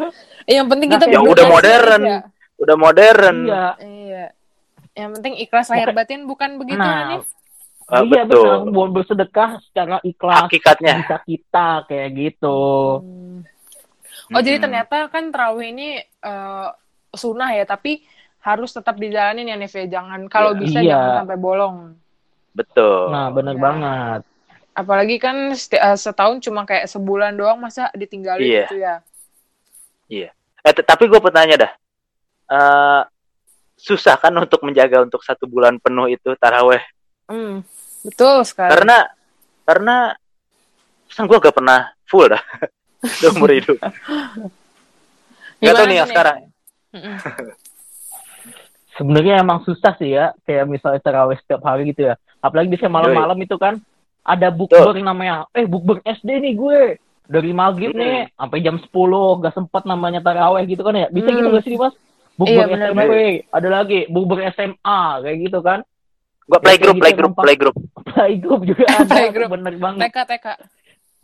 yang 0.48 0.66
penting 0.66 0.88
Nah, 0.88 0.96
kita 0.96 1.06
yang 1.10 1.22
berdonasi 1.22 1.36
udah 1.36 1.46
modern. 1.50 2.02
aja. 2.02 2.18
Udah 2.56 2.76
modern. 2.78 3.36
Iya. 3.44 3.68
iya 3.84 4.24
yang 4.96 5.10
penting 5.12 5.34
ikhlas 5.38 5.68
lahir 5.68 5.92
batin 5.92 6.24
bukan 6.24 6.56
begitu 6.56 6.80
Nah, 6.80 6.96
Hanif 7.12 7.28
Ah, 7.84 8.00
iya 8.02 8.24
betul. 8.24 8.72
buat 8.72 8.90
bersedekah 8.90 9.50
secara 9.62 10.00
ikhlas 10.02 10.48
Hakikatnya. 10.48 11.04
bisa 11.04 11.18
kita 11.22 11.68
kayak 11.84 12.10
gitu. 12.16 12.60
Hmm. 12.98 13.44
Oh 14.34 14.42
jadi 14.42 14.58
Mm-mm. 14.58 14.66
ternyata 14.66 14.98
kan 15.08 15.30
terawih 15.30 15.70
ini 15.70 15.88
eh, 16.02 16.68
sunnah 17.14 17.54
ya, 17.54 17.64
tapi 17.64 18.02
harus 18.42 18.74
tetap 18.74 18.98
dijalanin 18.98 19.48
ya 19.48 19.56
Nif 19.56 19.72
ya. 19.72 19.86
Jangan 19.88 20.26
kalau 20.28 20.58
bisa 20.58 20.82
Iya. 20.82 20.98
jangan 20.98 21.12
sampai 21.24 21.38
bolong. 21.38 21.78
Betul. 22.52 23.10
Nah, 23.10 23.30
benar 23.30 23.56
Ya. 23.56 23.62
banget. 23.62 24.22
Apalagi 24.74 25.16
kan 25.18 25.54
seti- 25.54 25.78
eh, 25.78 25.94
setahun 25.94 26.42
cuma 26.42 26.66
kayak 26.66 26.90
sebulan 26.90 27.38
doang 27.38 27.62
masa 27.62 27.94
ditinggalin 27.94 28.42
Iya. 28.44 28.62
gitu 28.66 28.78
ya. 28.78 28.96
Eh, 30.64 30.72
t- 30.72 30.86
tapi 30.86 31.06
gue 31.06 31.20
pertanyaan 31.20 31.68
dah. 31.68 31.74
Eh, 32.50 33.02
susah 33.76 34.16
kan 34.16 34.32
untuk 34.34 34.64
menjaga 34.64 35.04
untuk 35.04 35.20
satu 35.22 35.44
bulan 35.44 35.76
penuh 35.76 36.08
itu 36.08 36.32
taraweh? 36.40 36.80
Hmm, 37.28 37.62
betul 38.02 38.44
sekali. 38.48 38.72
Karena 38.72 39.10
karena 39.64 40.16
pesan 41.08 41.28
gue 41.28 41.38
gak 41.38 41.56
pernah 41.56 41.92
full 42.04 42.28
dah 42.28 42.40
seumur 43.04 43.52
hidup. 43.52 43.78
Gak 45.60 45.74
tau 45.74 45.86
nih 45.86 45.98
yang 45.98 46.08
Nif? 46.08 46.14
sekarang. 46.14 46.38
Sebenarnya 48.94 49.42
emang 49.42 49.66
susah 49.66 49.98
sih 49.98 50.14
ya, 50.14 50.38
kayak 50.46 50.70
misalnya 50.70 51.02
terawih 51.02 51.34
setiap 51.42 51.66
hari 51.66 51.90
gitu 51.90 52.06
ya. 52.06 52.16
Apalagi 52.40 52.70
biasanya 52.70 52.94
malam-malam 52.94 53.38
itu 53.42 53.58
kan 53.58 53.82
ada 54.22 54.48
bukber 54.48 54.94
namanya. 54.96 55.50
Eh, 55.52 55.66
bukber 55.66 55.98
SD 56.04 56.30
nih 56.40 56.54
gue. 56.54 56.80
Dari 57.24 57.50
maghrib 57.50 57.90
Hmm. 57.90 58.04
nih 58.04 58.18
sampai 58.36 58.60
jam 58.60 58.76
10 58.78 58.92
gak 59.40 59.56
sempat 59.56 59.88
namanya 59.88 60.20
taraweh 60.20 60.62
gitu 60.68 60.84
kan 60.84 60.94
ya. 60.94 61.08
Bisa 61.10 61.32
Hmm. 61.32 61.38
gitu 61.40 61.48
gak 61.50 61.64
sih, 61.64 61.74
Mas? 61.74 61.96
Iya, 61.96 62.02
Bukber 62.36 62.66
benar, 62.68 62.90
SMP, 62.92 63.14
ada 63.48 63.70
lagi 63.70 64.00
bukber 64.10 64.38
SMA 64.52 65.00
kayak 65.22 65.38
gitu 65.40 65.60
kan. 65.62 65.80
Gue 66.44 66.60
play 66.60 66.76
Ya, 66.76 66.82
group, 66.82 66.94
kayak 66.94 67.00
play 67.00 67.10
gitu 67.10 67.20
group, 67.20 67.32
emang. 67.32 67.46
play 67.46 67.56
group. 67.56 67.76
Playgroup 68.14 68.62
juga 68.68 68.84
ada, 68.86 69.06
Playgroup. 69.08 69.50
bener 69.50 69.74
banget. 69.80 70.00
TK 70.04 70.18
TK. 70.28 70.46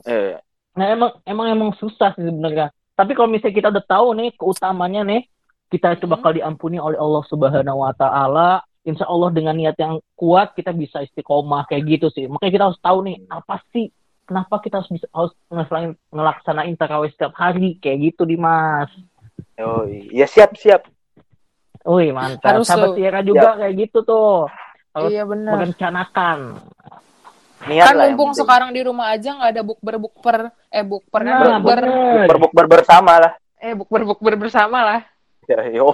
Eh, 0.08 0.34
Nah 0.80 0.88
emang 0.88 1.12
emang 1.28 1.48
emang 1.52 1.70
susah 1.76 2.16
sih 2.16 2.24
sebenarnya. 2.24 2.72
Tapi 2.96 3.12
kalau 3.12 3.28
misalnya 3.28 3.56
kita 3.56 3.68
udah 3.70 3.86
tahu 3.86 4.08
nih 4.16 4.30
keutamanya 4.34 5.02
nih, 5.04 5.22
kita 5.68 5.94
itu 5.94 6.08
Hmm. 6.08 6.16
bakal 6.16 6.32
diampuni 6.32 6.80
oleh 6.80 6.96
Allah 6.96 7.24
Subhanahu 7.28 7.84
Wa 7.84 7.94
Taala. 7.94 8.50
Insya 8.82 9.04
Allah 9.06 9.30
dengan 9.30 9.54
niat 9.54 9.76
yang 9.76 10.00
kuat 10.16 10.56
kita 10.56 10.72
bisa 10.72 11.04
istiqomah 11.04 11.68
kayak 11.68 11.84
gitu 11.86 12.08
sih. 12.10 12.26
Makanya 12.26 12.52
kita 12.52 12.66
harus 12.72 12.80
tahu 12.80 13.04
nih 13.04 13.20
apa 13.28 13.60
sih 13.70 13.92
kenapa 14.24 14.64
kita 14.64 14.80
harus 14.80 14.90
bisa 14.90 15.06
harus 15.12 15.36
ngelaksanain, 15.48 15.92
ngelaksanain 16.10 16.76
tarawih 16.76 17.12
setiap 17.12 17.36
hari 17.36 17.76
kayak 17.78 18.16
gitu 18.16 18.24
Dimas. 18.24 18.88
oh, 19.60 19.84
ya 20.10 20.24
siap 20.24 20.56
siap. 20.56 20.88
Wih 21.84 22.12
mantap. 22.12 22.56
Harus 22.56 22.68
Sahabat. 22.68 22.96
Tiara 22.96 23.20
juga 23.22 23.56
kayak 23.56 23.74
gitu 23.78 24.00
tuh. 24.04 24.48
Harus 24.96 25.12
Iya 25.12 25.24
benar. 25.24 25.52
merencanakan. 25.60 26.38
Niat 27.66 27.86
kan 27.86 27.96
mumpung 28.08 28.32
sekarang 28.32 28.70
di 28.70 28.82
rumah 28.82 29.12
aja 29.12 29.30
nggak 29.32 29.52
ada 29.52 29.62
bukber 29.62 29.96
bukber 29.98 30.38
eh 30.68 30.80
bukber 30.82 31.22
Nah, 31.22 31.60
bukber 31.60 31.80
bener. 31.82 32.26
Bukber-bukber 32.26 32.66
bersama 32.70 33.14
lah. 33.18 33.34
eh 33.58 33.74
bukber 33.74 34.02
bukber 34.06 34.34
bersama 34.38 34.80
lah 34.82 35.00
Ya, 35.44 35.66
yo, 35.68 35.90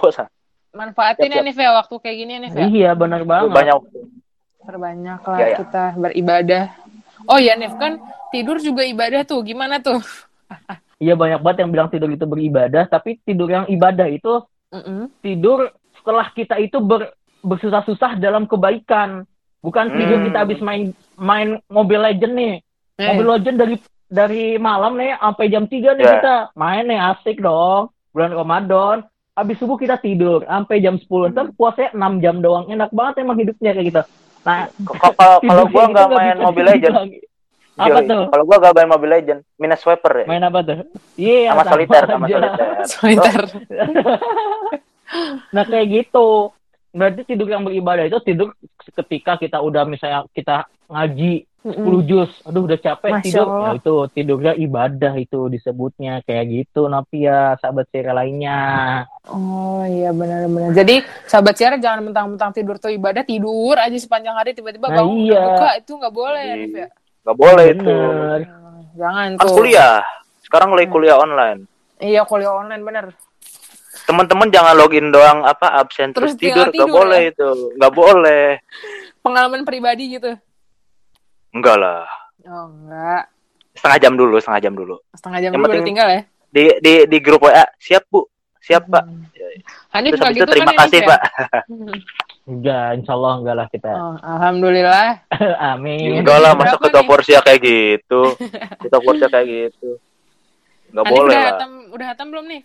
manfaatin 0.71 1.25
Siap, 1.25 1.33
ya 1.33 1.41
nih 1.41 1.53
Fe 1.53 1.65
waktu 1.65 1.95
kayak 1.97 2.17
gini 2.17 2.33
nih 2.37 2.49
Fe 2.51 2.61
Iya 2.67 2.91
benar 2.93 3.23
banget. 3.23 3.49
banyak 3.49 3.77
perbanyak 4.59 5.19
lah 5.21 5.37
Iya, 5.37 5.47
iya. 5.47 5.57
kita 5.57 5.83
beribadah 5.95 6.63
oh 7.25 7.39
ya 7.39 7.53
Nif 7.55 7.73
kan 7.73 7.97
tidur 8.29 8.59
juga 8.59 8.83
ibadah 8.83 9.23
tuh 9.23 9.41
gimana 9.41 9.79
tuh 9.79 10.03
Iya 10.95 11.13
banyak 11.13 11.39
banget 11.39 11.57
yang 11.59 11.71
bilang 11.71 11.89
tidur 11.89 12.07
itu 12.07 12.23
beribadah, 12.23 12.85
tapi 12.85 13.19
tidur 13.19 13.47
yang 13.47 13.65
ibadah 13.65 14.07
itu 14.07 14.39
Mm-mm. 14.69 15.11
tidur 15.19 15.67
setelah 15.93 16.29
kita 16.29 16.55
itu 16.55 16.79
ber, 16.79 17.11
bersusah-susah 17.41 18.15
dalam 18.15 18.45
kebaikan. 18.45 19.27
Bukan 19.59 19.91
tidur 19.91 20.17
Hmm. 20.17 20.25
kita 20.25 20.37
habis 20.39 20.59
main 20.61 20.95
main 21.19 21.59
Mobile 21.67 22.03
Legend 22.11 22.33
nih. 22.35 22.53
Eh, 22.99 23.07
Mobile 23.11 23.31
Legend 23.39 23.57
dari 23.59 23.75
dari 24.05 24.43
malam 24.61 24.95
nih 24.95 25.17
sampai 25.17 25.45
jam 25.51 25.63
3 25.65 25.97
nih 25.97 26.05
Ya. 26.05 26.11
kita 26.19 26.35
main 26.55 26.85
nih 26.87 26.99
asik 27.15 27.37
dong. 27.41 27.91
Bulan 28.15 28.31
Ramadan. 28.31 28.97
Habis 29.35 29.59
subuh 29.59 29.75
kita 29.75 29.99
tidur 29.99 30.47
sampai 30.47 30.79
jam 30.79 30.95
10. 30.95 31.35
Ntar 31.35 31.51
puasanya 31.59 31.91
6 31.91 32.23
jam 32.23 32.39
doang. 32.39 32.71
Enak 32.71 32.91
banget 32.95 33.23
emang 33.23 33.35
hidupnya 33.35 33.75
kayak 33.75 33.87
gitu. 33.91 34.01
Nah, 34.45 34.69
kalau 34.79 35.37
kalau 35.49 35.63
tidur 35.65 35.65
gua 35.73 35.83
nggak 35.91 36.07
gitu 36.07 36.15
main 36.15 36.37
Mobile 36.39 36.67
Legends 36.71 36.99
dibilang. 37.03 37.07
Apa 37.75 37.99
tuh? 38.07 38.23
Kalau 38.31 38.43
gua 38.47 38.57
gak 38.63 38.73
main 38.79 38.89
Mobile 38.89 39.13
Legend, 39.19 39.39
minus 39.59 39.79
swiper 39.83 40.13
ya. 40.23 40.25
Main 40.31 40.43
apa 40.47 40.59
tuh? 40.63 40.77
Iya, 41.19 41.51
sama 41.51 41.63
soliter, 41.67 42.03
sama 42.07 42.25
soliter. 42.31 42.61
soliter 42.93 43.41
Nah 45.51 45.63
kayak 45.67 45.87
gitu. 45.91 46.55
Berarti 46.95 47.27
tidur 47.27 47.51
yang 47.51 47.67
beribadah 47.67 48.07
itu 48.07 48.23
tidur 48.23 48.55
ketika 48.95 49.35
kita 49.35 49.59
udah 49.59 49.83
misalnya 49.83 50.23
kita 50.31 50.63
ngaji 50.87 51.43
10 51.65 51.75
juz. 52.05 52.29
Aduh 52.45 52.69
udah 52.69 52.77
capek 52.77 53.11
Masya 53.11 53.25
tidur. 53.25 53.47
Allah. 53.51 53.67
Ya, 53.67 53.71
itu 53.81 53.95
tidurnya 54.13 54.53
ibadah 54.55 55.13
itu 55.17 55.39
disebutnya 55.49 56.23
kayak 56.23 56.45
gitu 56.47 56.87
Napia 56.87 57.57
sahabat 57.59 57.89
sira 57.89 58.13
lainnya. 58.13 58.61
Oh 59.27 59.81
iya 59.83 60.13
benar-benar. 60.13 60.71
Jadi 60.71 61.01
sahabat 61.25 61.57
siara 61.57 61.75
jangan 61.81 62.05
mentang-mentang 62.05 62.53
tidur 62.53 62.77
tuh 62.77 62.93
ibadah 62.93 63.25
tidur 63.25 63.75
aja 63.75 63.97
sepanjang 63.97 64.37
hari 64.37 64.53
tiba-tiba 64.53 64.87
Nah, 64.87 65.03
bangun 65.03 65.25
iya. 65.25 65.41
buka 65.41 65.69
itu 65.75 65.91
nggak 65.97 66.13
boleh 66.13 66.41
ya 66.41 66.55
Nif 66.55 66.73
ya. 66.77 66.87
Gak 67.25 67.37
boleh 67.41 67.65
itu. 67.73 67.95
Jangan 68.95 69.27
Kan 69.35 69.43
tuh. 69.43 69.53
kuliah. 69.57 69.97
Sekarang 70.45 70.69
lagi 70.77 70.87
kuliah 70.87 71.17
online. 71.17 71.65
Iya 71.97 72.21
kuliah 72.23 72.53
online 72.53 72.83
bener. 72.85 73.05
Teman-teman 74.15 74.47
jangan 74.47 74.73
login 74.73 75.11
doang 75.11 75.43
apa 75.43 75.75
absen 75.75 76.09
terus, 76.09 76.31
Terus 76.31 76.39
tidur. 76.39 76.39
tinggal 76.39 76.65
Gak 76.65 76.73
tidur 76.73 76.95
boleh 76.95 77.19
ya? 77.19 77.29
itu. 77.29 77.49
Gak 77.75 77.93
boleh. 77.93 78.47
Pengalaman 79.19 79.61
pribadi 79.61 80.03
gitu. 80.09 80.31
Enggak 81.51 81.75
lah. 81.75 82.07
Oh 82.45 82.71
enggak. 82.71 83.27
Setengah 83.75 83.99
jam 83.99 84.13
dulu, 84.15 84.35
setengah 84.37 84.61
jam 84.61 84.73
dulu. 84.73 84.95
Setengah 85.11 85.39
jam 85.41 85.51
Yang 85.51 85.59
dulu 85.59 85.67
penting- 85.69 85.87
tinggal 85.91 86.07
ya. 86.07 86.21
Di 86.47 86.63
di 86.79 86.93
di 87.05 87.17
grup 87.19 87.43
WA, 87.43 87.67
siap 87.75 88.07
Bu. 88.07 88.23
Siap 88.63 88.87
Pak. 88.87 89.03
Hanif 89.91 90.15
Terus 90.15 90.17
nggak 90.17 90.25
habis 90.25 90.31
itu 90.31 90.41
gitu 90.41 90.53
terima 90.55 90.65
kan 90.65 90.71
ya, 90.71 90.79
kasih 90.81 90.97
ya? 90.97 91.05
Pak. 91.05 91.21
Enggak, 92.45 92.87
insya 92.95 93.11
Allah 93.13 93.33
enggak 93.35 93.55
lah 93.55 93.67
kita. 93.67 93.91
Oh, 93.91 94.15
Alhamdulillah. 94.17 95.09
Amin. 95.73 96.23
Enggak 96.23 96.37
lah, 96.39 96.51
masuk 96.55 96.79
ke 96.79 96.89
nih? 96.89 97.03
Porsia 97.03 97.39
kayak 97.41 97.59
gitu. 97.59 98.21
Kita 98.79 98.97
Porsia 98.97 99.27
kayak 99.27 99.47
gitu. 99.49 99.99
Enggak 100.89 101.03
Hanif 101.03 101.13
boleh 101.13 101.27
udah 101.27 101.37
lah. 101.37 101.51
hatam, 101.51 101.71
udah 101.91 102.05
hatam 102.07 102.27
belum 102.29 102.45
nih? 102.47 102.61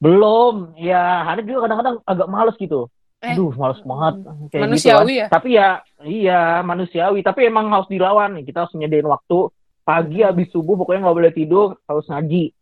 Belum. 0.00 0.72
Ya 0.74 1.28
Hanif 1.28 1.44
juga 1.44 1.68
kadang-kadang 1.68 1.96
agak 2.02 2.28
males 2.28 2.56
gitu. 2.56 2.88
Eh, 3.20 3.36
Aduh, 3.36 3.52
males 3.52 3.76
banget. 3.84 4.14
Kayak 4.48 4.62
manusiawi 4.64 5.04
gitu 5.06 5.20
ya? 5.20 5.26
kan. 5.28 5.32
Tapi 5.36 5.48
ya, 5.52 5.68
iya 6.02 6.40
manusiawi. 6.64 7.20
Tapi 7.20 7.40
emang 7.46 7.68
harus 7.68 7.86
dilawan 7.86 8.32
nih. 8.34 8.48
Kita 8.48 8.64
harus 8.64 8.72
nyediain 8.72 9.04
waktu 9.04 9.52
pagi 9.80 10.20
habis 10.22 10.48
subuh 10.48 10.76
pokoknya 10.76 11.02
nggak 11.02 11.16
boleh 11.18 11.32
tidur 11.34 11.66
harus 11.84 12.06
ngaji 12.06 12.52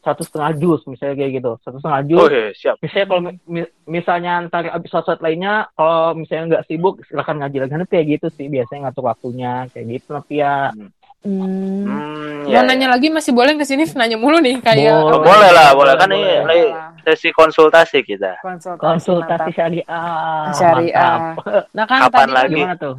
satu 0.00 0.24
setengah 0.24 0.56
jus 0.56 0.80
misalnya 0.88 1.12
kayak 1.12 1.32
gitu 1.36 1.52
satu 1.60 1.76
setengah 1.76 2.00
jus 2.08 2.20
Oh 2.24 2.30
iya, 2.32 2.56
siap. 2.56 2.80
misalnya 2.80 3.04
kalau 3.04 3.20
mi- 3.44 3.72
misalnya 3.84 4.30
antar 4.40 4.64
abis 4.72 4.88
sholat 4.88 5.20
lainnya 5.20 5.68
kalau 5.76 6.16
misalnya 6.16 6.44
nggak 6.56 6.64
sibuk 6.64 7.04
silakan 7.04 7.36
ngaji 7.44 7.56
lagi 7.60 7.72
Hanif 7.76 7.88
kayak 7.92 8.06
gitu 8.16 8.26
sih 8.32 8.48
biasanya 8.48 8.88
ngatur 8.88 9.04
waktunya 9.04 9.68
kayak 9.68 9.86
gitu 9.92 10.08
tapi 10.16 10.40
ya 10.40 10.72
Hmm. 10.72 10.88
Hmm, 11.20 12.48
Mau 12.48 12.48
ya, 12.48 12.64
nanya 12.64 12.88
lagi 12.88 13.12
masih 13.12 13.36
boleh 13.36 13.52
nggak 13.52 13.68
sini 13.68 13.84
nanya 13.92 14.16
mulu 14.16 14.40
nih 14.40 14.56
kayak 14.64 14.88
Boleh. 14.88 15.12
Oh, 15.12 15.20
boleh 15.20 15.50
lah, 15.52 15.68
boleh 15.76 15.94
kan 16.00 16.08
Boleh, 16.08 16.16
ini 16.16 16.40
boleh 16.40 16.60
sesi 17.04 17.28
konsultasi 17.28 18.00
kita. 18.00 18.40
konsultasi, 18.40 18.80
konsultasi 18.80 19.50
syariah 19.52 19.84
syariah. 20.56 21.36
Mantap. 21.36 21.66
Nah 21.76 21.84
kan 21.84 21.98
Kapan 22.08 22.20
tadi 22.24 22.32
lagi? 22.32 22.54
gimana 22.56 22.76
tuh 22.76 22.94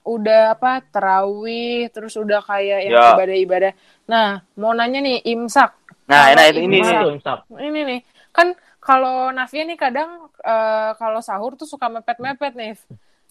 udah 0.00 0.56
apa 0.56 0.80
terawih 0.90 1.86
terus 1.94 2.16
udah 2.18 2.42
kayak 2.42 2.90
yang 2.90 2.92
Ya. 2.98 3.06
ibadah-ibadah. 3.14 3.72
Nah 4.10 4.42
mau 4.58 4.74
nanya 4.74 4.98
nih 4.98 5.22
imsak. 5.30 5.70
Nah, 6.10 6.34
nah 6.34 6.50
ini 6.50 6.66
ini 6.66 6.82
Imsak? 6.82 7.46
ini 7.54 7.80
nih 7.86 8.00
kan 8.34 8.50
kalau 8.82 9.30
Navia 9.30 9.62
nih 9.62 9.78
kadang 9.78 10.26
eh, 10.42 10.90
kalau 10.98 11.22
sahur 11.22 11.54
tuh 11.54 11.70
suka 11.70 11.86
mepet-mepet 11.86 12.52
nih. 12.58 12.74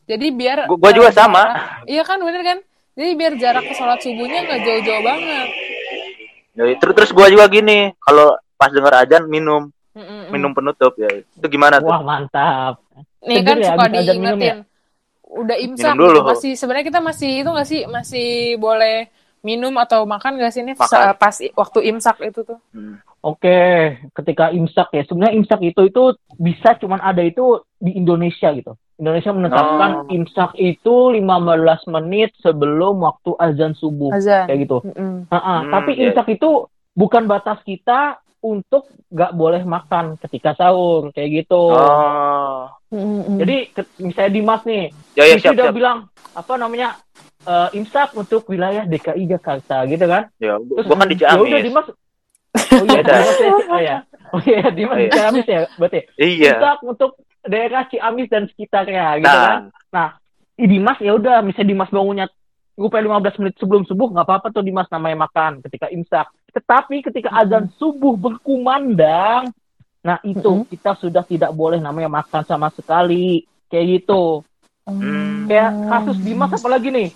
Jadi 0.08 0.26
biar 0.32 0.72
Gua- 0.72 0.80
gua 0.80 0.92
juga 0.96 1.12
sama. 1.12 1.44
iya 1.92 2.08
kan 2.08 2.24
bener 2.24 2.40
kan? 2.40 2.60
Jadi 3.00 3.12
biar 3.16 3.34
jarak 3.40 3.64
ke 3.64 3.74
sholat 3.74 4.04
subuhnya 4.04 4.44
nggak 4.44 4.60
jauh-jauh 4.60 5.04
banget. 5.08 5.48
Ya, 6.52 6.64
terus 6.76 6.94
terus 7.00 7.12
gua 7.16 7.32
juga 7.32 7.48
gini, 7.48 7.96
kalau 8.04 8.36
pas 8.60 8.68
denger 8.68 8.92
ajan 9.08 9.24
minum, 9.32 9.72
Mm-mm. 9.96 10.28
minum 10.28 10.52
penutup 10.52 10.92
ya. 11.00 11.08
Itu 11.08 11.48
gimana 11.48 11.80
tuh? 11.80 11.88
wah 11.88 12.04
mantap 12.04 12.84
Nih 13.24 13.40
Seger 13.40 13.48
kan 13.48 13.58
ya, 13.60 13.68
suka 13.72 13.86
minum 13.88 14.04
diingetin. 14.04 14.58
Udah 15.30 15.58
imsak 15.62 15.94
Minum 15.94 16.02
dulu. 16.04 16.20
gitu. 16.20 16.30
masih 16.34 16.52
sebenarnya 16.58 16.86
kita 16.90 17.00
masih 17.00 17.32
itu 17.40 17.50
nggak 17.54 17.68
sih 17.70 17.82
masih 17.86 18.28
boleh 18.58 19.08
minum 19.40 19.72
atau 19.78 20.04
makan 20.04 20.36
nggak 20.36 20.52
sih 20.52 20.62
nih 20.66 20.76
Makan. 20.76 21.16
pas 21.16 21.36
waktu 21.56 21.80
imsak 21.88 22.18
itu 22.26 22.42
tuh? 22.44 22.60
Hmm. 22.76 23.00
Oke, 23.20 23.60
ketika 24.16 24.52
imsak 24.52 24.92
ya, 24.92 25.04
sebenarnya 25.04 25.36
imsak 25.36 25.60
itu 25.64 25.82
itu 25.86 26.04
bisa 26.40 26.76
cuman 26.80 27.00
ada 27.00 27.20
itu 27.20 27.60
di 27.76 27.96
Indonesia 27.96 28.52
gitu. 28.56 28.76
Indonesia 29.00 29.32
menetapkan 29.32 29.92
Oh. 29.98 30.12
imsak 30.12 30.52
itu 30.56 30.96
15 31.10 31.24
menit 31.90 32.36
sebelum 32.38 33.00
waktu 33.00 33.32
azan 33.34 33.72
subuh 33.72 34.12
Azan. 34.12 34.46
kayak 34.46 34.60
gitu. 34.62 34.78
Ha-ha, 35.26 35.56
Hmm, 35.58 35.72
Tapi 35.72 35.92
iya. 35.94 36.12
imsak 36.12 36.28
itu 36.30 36.68
bukan 36.92 37.24
batas 37.26 37.64
kita 37.64 38.20
untuk 38.40 38.86
nggak 39.10 39.32
boleh 39.34 39.64
makan 39.64 40.16
ketika 40.18 40.52
sahur 40.54 41.10
kayak 41.10 41.44
gitu. 41.44 41.72
Oh. 41.72 42.68
Jadi 43.36 43.70
ke- 43.70 43.88
misalnya 44.00 44.32
Dimas 44.34 44.62
nih, 44.64 44.92
Ya 45.14 45.24
ya 45.26 45.36
siap 45.38 45.54
udah 45.54 45.66
siap. 45.66 45.76
bilang 45.76 45.98
apa 46.34 46.54
namanya 46.56 47.00
eh, 47.42 47.70
imsak 47.74 48.12
untuk 48.14 48.44
wilayah 48.46 48.84
DKI 48.84 49.24
Jakarta 49.30 49.84
gitu 49.86 50.04
kan? 50.04 50.28
Ya, 50.38 50.60
Terus 50.60 50.86
gua 50.86 50.98
kan 50.98 51.08
di 51.08 51.16
Ya 51.16 51.34
udah 51.34 51.48
Ciamis. 51.48 51.64
Dimas. 51.64 51.88
Oh 52.52 52.86
iya. 52.86 53.00
Dimas 53.02 53.38
ya. 53.38 53.52
Oh 53.66 53.80
ya. 53.80 53.98
Oh 54.30 54.42
iya, 54.42 54.62
Dimas 54.70 54.96
di 54.98 55.06
Iya. 55.06 55.14
Ciamis 55.14 55.46
ya 55.48 55.60
berarti. 55.74 56.00
Iya. 56.18 56.52
Imsak 56.54 56.78
untuk 56.84 57.12
daerah 57.46 57.88
Ciamis 57.88 58.28
dan 58.28 58.48
sekitarnya 58.50 59.24
gitu 59.24 59.32
kan. 59.32 59.62
Nah, 59.94 60.10
Dimas 60.60 61.00
ya 61.00 61.16
udah, 61.16 61.40
misalnya 61.40 61.72
Dimas 61.72 61.92
bangunnya 61.92 62.26
rupanya 62.80 63.20
15 63.20 63.40
menit 63.44 63.56
sebelum 63.60 63.84
subuh 63.84 64.08
nggak 64.12 64.24
apa-apa 64.28 64.48
tuh 64.56 64.64
Dimas 64.64 64.88
namanya 64.88 65.28
makan 65.28 65.60
ketika 65.68 65.92
imsak. 65.92 66.32
Tetapi 66.56 67.04
ketika 67.04 67.30
azan 67.36 67.68
subuh 67.76 68.16
berkumandang, 68.16 69.52
nah 70.00 70.18
itu 70.24 70.64
kita 70.72 70.96
sudah 70.96 71.24
tidak 71.28 71.52
boleh 71.52 71.84
namanya 71.84 72.08
makan 72.08 72.48
sama 72.48 72.72
sekali. 72.72 73.44
Kayak 73.70 74.02
gitu. 74.02 74.42
Hmm. 74.88 75.46
Kayak 75.46 75.72
kasus 75.92 76.18
Dimas 76.24 76.50
apalagi 76.56 76.90
nih. 76.90 77.10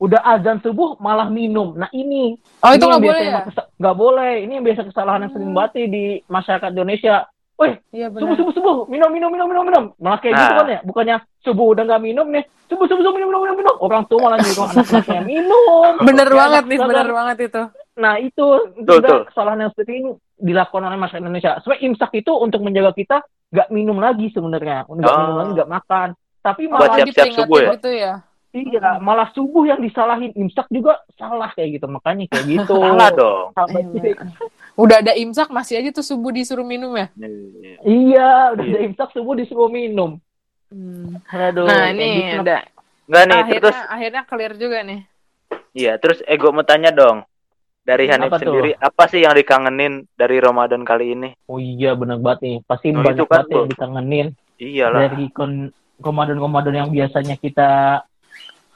Udah 0.00 0.24
azan 0.24 0.58
subuh 0.64 0.96
malah 0.96 1.28
minum. 1.28 1.76
Nah 1.76 1.92
ini 1.92 2.40
Oh 2.64 2.72
itu 2.72 2.84
nggak 2.88 3.04
boleh 3.04 3.24
ya? 3.28 3.44
nggak 3.76 3.96
boleh. 3.96 4.32
Ini 4.48 4.52
yang 4.58 4.64
biasa 4.64 4.88
kesalahan 4.88 5.28
yang 5.28 5.32
sering 5.36 5.52
banget 5.52 5.72
nih 5.76 5.88
di 5.92 6.04
masyarakat 6.26 6.68
Indonesia. 6.72 7.28
Wih, 7.60 7.74
Iya 7.92 8.08
subuh 8.08 8.34
subuh 8.34 8.52
subuh, 8.56 8.76
minum 8.88 9.12
minum 9.12 9.28
minum 9.28 9.44
minum 9.44 9.64
minum. 9.64 9.84
Malah 10.00 10.16
kayak 10.18 10.32
gitu 10.32 10.48
Nah. 10.48 10.56
kan 10.56 10.66
ya. 10.66 10.80
Bukannya 10.80 11.16
subuh 11.40 11.66
udah 11.70 11.84
nggak 11.84 12.00
minum 12.00 12.26
nih. 12.26 12.44
Subuh 12.66 12.88
subuh 12.88 13.02
subuh 13.02 13.14
minum 13.14 13.28
minum 13.28 13.42
minum 13.44 13.56
minum. 13.58 13.74
Orang 13.76 14.08
tua 14.08 14.18
malah 14.22 14.40
nyuruh 14.40 14.64
anak-anaknya 14.66 15.22
minum. 15.36 15.92
Bener 16.00 16.24
Ya, 16.26 16.36
banget 16.38 16.64
nih, 16.66 16.78
bener 16.80 17.08
banget 17.10 17.36
itu. 17.44 17.62
Nah 17.94 18.14
itu, 18.16 18.46
juga 18.80 19.28
kesalahan 19.28 19.60
yang 19.60 19.70
seperti 19.70 19.92
ini 19.94 20.08
dilakukan 20.34 20.82
oleh 20.82 20.96
masyarakat 20.96 21.20
Indonesia. 21.20 21.52
Sebenarnya 21.60 21.82
imsak 21.84 22.10
itu 22.16 22.32
untuk 22.32 22.60
menjaga 22.60 22.92
kita 22.96 23.16
nggak 23.50 23.68
minum 23.68 24.00
lagi 24.00 24.32
sebenarnya, 24.32 24.88
nggak 24.88 25.04
Oh. 25.06 25.18
minum 25.20 25.36
lagi, 25.36 25.50
nggak 25.52 25.70
makan. 25.70 26.08
Tapi 26.40 26.62
Buat 26.64 26.80
malah 26.80 26.96
siap-siap 26.96 27.28
subuh 27.36 27.58
ya? 27.60 27.70
Gitu 27.76 27.90
ya. 27.92 28.14
Iya, 28.52 28.98
malah 28.98 29.30
subuh 29.30 29.62
yang 29.64 29.78
disalahin 29.78 30.34
imsak 30.34 30.66
juga 30.68 30.98
salah 31.14 31.50
kayak 31.52 31.78
gitu. 31.78 31.86
Makanya 31.86 32.26
kayak 32.26 32.46
gitu. 32.58 32.74
salah 32.74 33.10
dong. 33.10 33.54
Iya. 33.94 34.14
Udah 34.82 34.96
ada 34.98 35.12
imsak 35.12 35.48
masih 35.48 35.76
aja 35.76 35.90
tuh 35.90 36.02
subuh 36.02 36.30
disuruh 36.30 36.64
minum 36.64 36.94
ya. 36.94 37.12
Iya, 37.82 38.54
udah 38.54 38.64
Iya. 38.64 38.74
ada 38.74 38.80
imsak 38.82 39.08
subuh 39.12 39.34
disuruh 39.34 39.68
minum. 39.68 40.16
Aduh. 41.28 41.66
Nah 41.66 41.90
ini 41.90 42.30
gitu. 42.30 42.42
ada. 42.42 42.64
Enggak 43.04 43.24
nih, 43.26 43.36
akhirnya 43.36 43.60
terus 43.60 43.78
akhirnya 43.90 44.22
clear 44.24 44.52
juga 44.54 44.78
nih. 44.86 45.00
iya, 45.72 45.92
terus 45.98 46.22
ego 46.24 46.50
mau 46.50 46.62
tanya 46.62 46.90
dong. 46.90 47.26
Dari 47.80 48.06
Hanif 48.06 48.30
Apa 48.30 48.38
tuh? 48.38 48.54
sendiri, 48.54 48.70
apa 48.72 49.04
sih 49.08 49.20
yang 49.20 49.34
dikangenin 49.34 50.04
dari 50.14 50.38
Ramadan 50.38 50.84
kali 50.84 51.16
ini? 51.16 51.28
Oh 51.44 51.56
iya 51.56 51.92
bener 51.92 52.22
banget 52.22 52.38
nih. 52.40 52.56
Pasti 52.62 52.92
Oh, 52.92 53.02
banyak 53.02 53.24
kan, 53.24 53.30
banget 53.42 53.48
yang 53.50 53.66
dikangenin 53.66 54.26
Iyalah. 54.56 55.00
dari 55.08 55.26
kon 55.32 55.52
Ramadan-Ramadan 55.98 56.74
yang 56.76 56.88
biasanya 56.88 57.34
kita 57.34 57.68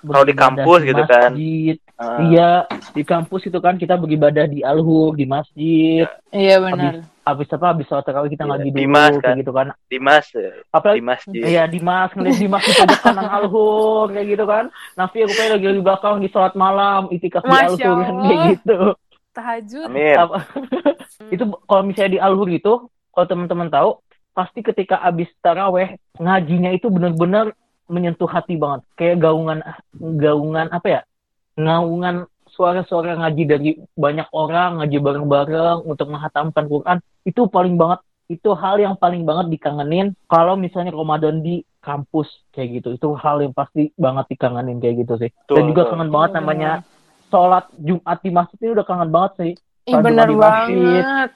Kalau 0.04 0.26
di 0.26 0.36
kampus 0.36 0.80
gitu 0.84 1.02
kan. 1.04 1.30
masjid. 1.32 1.76
Ah. 1.94 2.18
Iya, 2.20 2.50
di 2.90 3.02
kampus 3.02 3.42
itu 3.46 3.58
kan 3.62 3.78
kita 3.78 3.94
beribadah 3.94 4.44
di 4.44 4.60
alhur, 4.60 5.14
di 5.14 5.24
masjid. 5.24 6.04
Iya 6.28 6.58
benar. 6.60 7.06
Habis 7.24 7.48
apa? 7.56 7.66
Habis 7.72 7.86
sholat 7.88 8.04
tarawih 8.04 8.28
kita 8.28 8.44
Iya, 8.44 8.50
ngaji 8.52 8.68
dulu, 8.68 8.78
Dimas, 8.82 9.12
kayak 9.14 9.24
kan. 9.24 9.40
gitu 9.40 9.52
kan. 9.54 9.66
Dimas, 9.88 10.26
eh, 10.36 10.52
Apalagi 10.68 10.98
Dimas 11.00 11.22
di 11.24 11.38
Iya, 11.40 11.62
Dimas 11.64 12.10
ngeliat 12.12 12.36
Dimas 12.36 12.62
di 12.62 12.72
pojok 12.74 13.00
kanan 13.00 13.28
alhur 13.30 14.06
kayak 14.12 14.26
gitu 14.28 14.44
kan. 14.44 14.64
Nafi 14.92 15.18
rupanya 15.24 15.50
lagi 15.56 15.66
di 15.66 15.80
belakang 15.80 16.14
di 16.20 16.28
sholat 16.28 16.52
malam, 16.52 17.00
itikaf 17.08 17.40
di 17.40 17.50
alhur 17.50 17.78
kan 17.80 18.14
kayak 18.20 18.38
gitu. 18.52 18.78
Tahajud. 19.32 19.86
Amin. 19.88 20.16
Apa- 20.20 20.44
itu 21.32 21.44
kalau 21.64 21.82
misalnya 21.82 22.10
di 22.12 22.20
alhur 22.20 22.48
itu, 22.50 22.72
kalau 23.08 23.26
teman-teman 23.26 23.68
tahu, 23.70 23.90
pasti 24.34 24.60
ketika 24.60 24.98
abis 25.00 25.30
taraweh 25.40 25.94
ngajinya 26.18 26.74
itu 26.74 26.90
benar-benar 26.90 27.54
menyentuh 27.88 28.28
hati 28.28 28.56
banget. 28.56 28.84
Kayak 28.96 29.16
gaungan 29.24 29.58
gaungan 29.98 30.66
apa 30.72 30.88
ya? 30.88 31.00
Gaungan 31.54 32.26
suara-suara 32.54 33.18
ngaji 33.18 33.42
dari 33.44 33.70
banyak 33.98 34.30
orang, 34.30 34.78
ngaji 34.80 34.98
bareng-bareng 35.02 35.78
untuk 35.84 36.06
menghatamkan 36.06 36.64
Quran, 36.70 36.98
itu 37.26 37.50
paling 37.50 37.74
banget 37.74 38.00
itu 38.24 38.56
hal 38.56 38.80
yang 38.80 38.96
paling 38.96 39.28
banget 39.28 39.52
dikangenin 39.52 40.16
kalau 40.32 40.56
misalnya 40.56 40.96
Ramadan 40.96 41.44
di 41.44 41.60
kampus 41.84 42.28
kayak 42.56 42.80
gitu. 42.80 42.88
Itu 42.96 43.08
hal 43.20 43.44
yang 43.44 43.52
pasti 43.52 43.92
banget 44.00 44.32
dikangenin 44.32 44.80
kayak 44.80 45.04
gitu 45.04 45.14
sih. 45.20 45.30
Betul, 45.44 45.56
Dan 45.60 45.64
juga 45.68 45.82
kangen 45.92 46.08
banget 46.08 46.30
Iya, 46.32 46.36
namanya 46.40 46.70
sholat 47.28 47.64
Jumat 47.76 48.18
di 48.24 48.30
masjid 48.32 48.58
ini 48.64 48.70
udah 48.72 48.86
kangen 48.88 49.10
banget 49.12 49.32
sih. 49.36 49.52
Ih 49.84 49.94
di 50.00 50.14
masjid. 50.16 50.36
banget. 50.40 51.30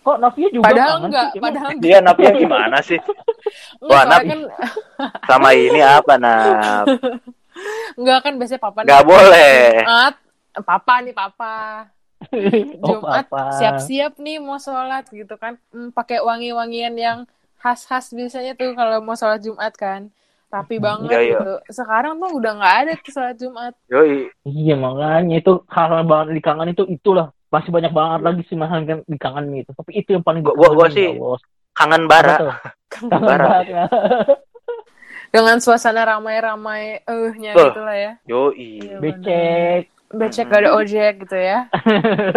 Kok 0.00 0.16
Navia 0.18 0.48
juga 0.48 0.64
Padahal 0.64 0.94
kangen 0.96 1.06
enggak, 1.06 1.28
sih? 1.28 1.40
Padahal 1.40 1.68
enggak. 1.70 1.84
Dia 1.84 1.98
Napia 2.00 2.30
gimana 2.32 2.76
sih? 2.80 2.98
Enggak, 3.82 3.92
Wah, 3.92 4.02
Nap- 4.04 4.24
kan 4.24 4.40
Sama 5.28 5.48
ini 5.52 5.80
apa, 5.80 6.14
Nap? 6.16 6.86
enggak 7.98 8.18
kan 8.20 8.32
biasanya 8.36 8.60
papa 8.60 8.78
nih, 8.82 8.88
Gak 8.90 9.04
boleh. 9.04 9.56
Jumat, 9.78 10.14
papa 10.62 10.94
nih 11.00 11.14
papa. 11.14 11.56
Oh, 12.80 12.96
Jumat 12.96 13.28
apa? 13.28 13.52
siap-siap 13.54 14.16
nih 14.16 14.40
mau 14.40 14.56
sholat 14.56 15.04
gitu 15.08 15.36
kan. 15.36 15.60
Hmm, 15.68 15.92
pakai 15.92 16.18
wangi-wangian 16.18 16.96
yang 16.96 17.18
khas-khas 17.58 18.08
biasanya 18.10 18.56
tuh 18.56 18.72
kalau 18.72 19.04
mau 19.04 19.14
sholat 19.14 19.38
Jumat 19.38 19.76
kan. 19.76 20.08
Rapi 20.46 20.78
banget 20.78 21.10
Iya, 21.10 21.20
iya. 21.20 21.30
gitu. 21.36 21.52
Sekarang 21.68 22.16
tuh 22.16 22.30
udah 22.32 22.52
nggak 22.56 22.74
ada 22.82 22.92
tuh 22.96 23.12
sholat 23.12 23.36
Jumat. 23.36 23.72
Yoi. 23.92 24.32
Iya 24.42 24.74
makanya 24.74 25.36
itu 25.36 25.60
hal 25.68 26.02
banget 26.02 26.26
dikangen 26.34 26.72
itu 26.72 26.84
itulah 26.88 27.34
masih 27.56 27.70
banyak 27.70 27.90
banget 27.90 28.20
lagi 28.20 28.42
sih 28.44 28.54
mahal 28.54 28.78
yang 28.82 29.00
dikangen 29.04 29.48
itu 29.56 29.70
tapi 29.70 29.90
itu 29.94 30.08
yang 30.10 30.20
paling 30.20 30.40
Gua- 30.40 30.52
gua- 30.52 30.74
gua 30.74 30.86
dikangenin, 30.86 30.94
sih 30.94 31.06
ya 31.08 31.12
Allah. 31.16 31.40
Kangen 31.72 32.02
bara. 32.04 32.36
tuh? 32.36 32.52
kangen 32.88 33.20
Bara. 33.20 33.48
Dengan 35.26 35.56
suasana 35.58 36.02
ramai-ramai 36.06 37.02
eh-nya 37.02 37.52
Tuh. 37.52 37.68
gitu 37.68 37.80
lah 37.82 37.96
ya. 37.96 38.12
Yoi. 38.24 38.68
Iya, 38.80 38.96
becek 38.98 39.82
Becek 40.06 40.46
gak 40.46 40.60
ada 40.62 40.70
ojek 40.72 41.12
gitu 41.20 41.34
ya. 41.34 41.66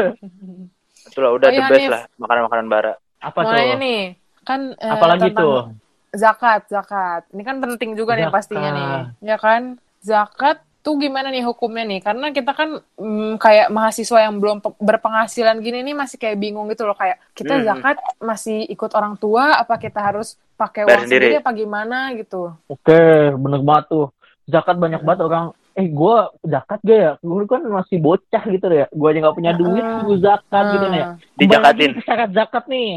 Itulah 1.08 1.32
udah 1.32 1.48
Oh, 1.48 1.54
the 1.54 1.58
iya, 1.58 1.70
best 1.70 1.80
Nif. 1.80 1.92
lah 1.92 2.04
makanan-makanan 2.18 2.66
bara. 2.68 2.94
apa 3.20 3.38
Mau 3.38 3.46
tuh 3.46 3.56
nanya 3.56 3.76
nih, 3.78 4.02
kan 4.42 4.60
eh, 4.74 4.90
apalagi 4.90 5.28
tuh 5.34 5.76
zakat, 6.12 6.66
zakat. 6.68 7.28
Ini 7.30 7.44
kan 7.44 7.60
penting 7.60 7.94
juga 7.94 8.16
nih 8.16 8.26
Zakat. 8.26 8.36
pastinya 8.36 8.70
nih, 8.72 8.90
ya 9.22 9.38
kan? 9.38 9.62
Zakat 10.00 10.58
tuh 10.90 10.98
gimana 10.98 11.30
nih 11.30 11.46
hukumnya 11.46 11.86
nih? 11.86 12.02
Karena 12.02 12.28
kita 12.30 12.50
kan 12.52 12.70
mm, 12.98 13.38
kayak 13.38 13.70
mahasiswa 13.70 14.20
yang 14.20 14.36
belum 14.36 14.58
pe- 14.58 14.74
berpenghasilan 14.76 15.62
gini 15.62 15.84
nih 15.84 15.94
masih 15.94 16.18
kayak 16.18 16.36
bingung 16.36 16.66
gitu 16.68 16.84
loh 16.84 16.94
kayak 16.94 17.22
kita 17.32 17.54
Hmm. 17.56 17.66
zakat 17.68 17.98
masih 18.18 18.66
ikut 18.66 18.90
orang 18.92 19.14
tua 19.16 19.54
apa 19.56 19.78
kita 19.78 20.02
harus 20.02 20.34
pakai 20.56 20.84
uang 20.84 21.06
sendiri. 21.06 21.30
sendiri 21.30 21.36
apa 21.38 21.52
gimana 21.54 21.98
gitu? 22.14 22.50
oke 22.66 23.02
bener 23.36 23.62
banget 23.62 23.86
tuh 23.88 24.06
zakat 24.44 24.76
banyak 24.76 25.00
banget 25.00 25.22
orang 25.24 25.46
eh 25.72 25.88
gua 25.88 26.18
zakat 26.44 26.82
gak 26.82 26.98
ya 26.98 27.12
gue 27.16 27.44
kan 27.46 27.62
masih 27.64 27.98
bocah 27.98 28.44
gitu 28.44 28.66
ya 28.68 28.86
gua 28.90 29.08
aja 29.08 29.20
nggak 29.22 29.38
punya 29.38 29.54
duit 29.54 29.80
Ah. 29.80 30.02
gue 30.02 30.18
zakat 30.18 30.66
gitu 30.74 30.86
nih 30.90 31.00
ya 31.00 31.06
Ah. 31.06 31.14
Dijakatin. 31.38 31.92
syarat 32.02 32.30
zakat 32.34 32.64
nih 32.66 32.90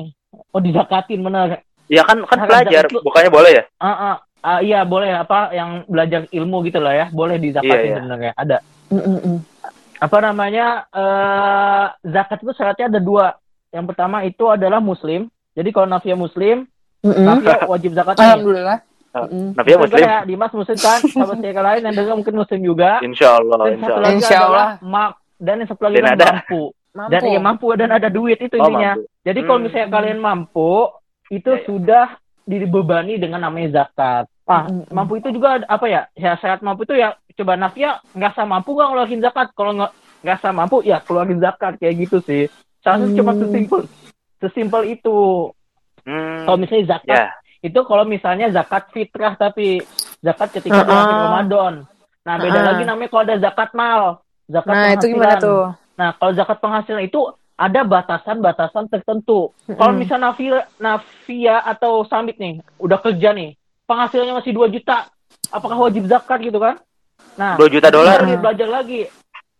oh 0.48 0.59
dizakatin 0.59 1.20
bener 1.20 1.61
Ya 1.87 2.02
kan 2.02 2.24
kan 2.24 2.38
Zakat 2.40 2.48
pelajar, 2.48 2.85
itu- 2.88 3.05
bukannya 3.05 3.28
boleh 3.28 3.52
ya? 3.52 3.64
Ah, 3.76 3.92
ah, 3.92 4.16
ah, 4.42 4.59
iya 4.59 4.83
boleh 4.83 5.11
apa 5.11 5.50
yang 5.50 5.87
belajar 5.87 6.26
ilmu 6.28 6.62
gitu 6.62 6.78
lah 6.78 6.92
ya 6.92 7.07
boleh 7.09 7.38
dizakatin 7.38 7.70
Iya, 7.72 7.83
iya. 7.85 7.96
sebenarnya 7.96 8.33
ada 8.35 8.57
Mm-mm-mm. 8.90 9.37
apa 9.98 10.18
namanya 10.18 10.66
eh 10.92 11.85
zakat 12.05 12.38
itu 12.40 12.52
syaratnya 12.52 12.87
ada 12.88 13.00
dua 13.00 13.26
yang 13.70 13.87
pertama 13.87 14.20
itu 14.22 14.44
adalah 14.46 14.78
muslim 14.78 15.26
jadi 15.52 15.68
kalau 15.70 15.87
Nafia 15.87 16.14
muslim 16.14 16.66
Mm-mm. 17.00 17.24
Nafia 17.24 17.66
wajib 17.66 17.92
zakat. 17.92 18.14
Alhamdulillah. 18.14 18.78
Ah, 19.11 19.26
Mm-mm. 19.26 19.52
Nabi 19.52 19.68
ya 19.68 19.76
Muslim 19.76 19.98
kan 19.98 20.09
ya, 20.09 20.18
Dimas 20.24 20.52
muslim 20.55 20.78
kan 20.78 20.98
saya 21.02 21.18
yang 21.44 21.61
lain 21.61 21.81
yang 21.83 21.94
dengar 21.94 22.14
mungkin 22.14 22.35
muslim 22.35 22.61
juga 22.62 22.90
Insya 23.02 23.28
Allah, 23.37 23.55
dan 23.59 23.72
insya 23.74 23.92
Allah. 23.92 24.11
Insya 24.11 24.37
adalah 24.38 24.48
Allah. 24.48 24.68
ma- 24.81 25.14
dan 25.37 25.55
yang 25.61 25.68
satu 25.68 25.83
lagi 25.85 25.96
Dan 25.98 26.07
ada. 26.09 26.26
mampu 26.33 26.62
Mampu. 26.92 27.11
dan 27.11 27.20
iya 27.26 27.40
mampu 27.42 27.66
dan 27.74 27.90
ada 27.90 28.09
duit 28.09 28.38
itu 28.38 28.55
Oh, 28.55 28.61
intinya 28.62 28.92
mampu. 28.96 29.09
jadi 29.20 29.40
kalau 29.42 29.59
Hmm. 29.59 29.64
misalnya 29.66 29.88
kalian 29.90 30.18
mampu 30.20 30.72
itu 31.28 31.50
Ya, 31.50 31.59
ya. 31.59 31.64
sudah 31.66 32.07
dibebani 32.44 33.14
dengan 33.16 33.40
namanya 33.42 33.68
zakat 33.85 34.24
ah 34.52 34.62
Mm-mm. 34.68 34.92
mampu 34.92 35.16
itu 35.16 35.32
juga 35.32 35.56
ada- 35.56 35.68
apa 35.70 35.86
ya 35.88 36.00
ya 36.12 36.36
syarat 36.36 36.60
mampu 36.60 36.84
itu 36.84 36.94
ya 36.94 37.08
coba 37.32 37.56
Nafia 37.56 37.96
nggak 38.12 38.32
sama 38.36 38.60
mampu 38.60 38.76
nggak 38.76 38.88
ngeluarin 38.92 39.24
zakat 39.24 39.48
kalau 39.56 39.72
nggak 39.72 39.92
nggak 40.20 40.38
sama 40.38 40.56
mampu 40.62 40.76
ya 40.84 41.00
keluarin 41.00 41.40
zakat 41.40 41.80
kayak 41.80 41.96
gitu 42.04 42.20
sih 42.22 42.44
Seharusnya 42.82 43.16
cuma 43.16 43.32
Hmm. 43.32 43.40
sesimpel 43.40 43.80
sesimpel 44.38 44.82
itu 44.90 45.16
Hmm, 46.02 46.42
kalau 46.44 46.58
misalnya 46.58 46.98
zakat 46.98 47.14
ya. 47.14 47.30
itu 47.62 47.80
kalau 47.86 48.02
misalnya 48.04 48.50
zakat 48.50 48.90
fitrah 48.90 49.38
tapi 49.38 49.86
zakat 50.18 50.50
ketika 50.50 50.82
Uh-uh. 50.82 50.98
akhir 50.98 51.14
Ramadan. 51.16 51.74
Nah, 52.22 52.34
beda 52.36 52.58
Uh-uh. 52.58 52.66
lagi 52.68 52.82
namanya 52.82 53.08
kalau 53.08 53.22
ada 53.22 53.36
zakat 53.38 53.70
mal, 53.70 54.02
zakat 54.50 54.74
Nah, 54.74 54.90
itu 54.92 55.06
gimana 55.08 55.34
tuh? 55.38 55.70
Nah, 55.94 56.10
kalau 56.18 56.32
zakat 56.34 56.58
penghasilan 56.58 57.06
itu 57.06 57.22
ada 57.54 57.86
batasan-batasan 57.86 58.90
tertentu. 58.90 59.54
Kalau 59.70 59.94
misalnya 59.94 60.34
Nafia, 60.34 60.66
Nafia 60.78 61.62
atau 61.62 62.02
Samit 62.02 62.34
nih, 62.42 62.58
udah 62.82 62.98
kerja 62.98 63.30
nih, 63.30 63.54
penghasilannya 63.92 64.35
masih 64.35 64.52
2 64.52 64.72
juta, 64.72 65.12
apakah 65.48 65.76
wajib 65.78 66.09
zakat 66.09 66.40
gitu 66.40 66.57
kan? 66.57 66.81
Nah, 67.35 67.55
2 67.55 67.68
juta 67.68 67.88
dolar. 67.88 68.16
belajar 68.16 68.24
lagi, 68.24 68.40
belajar 68.40 68.68
lagi. 68.70 69.00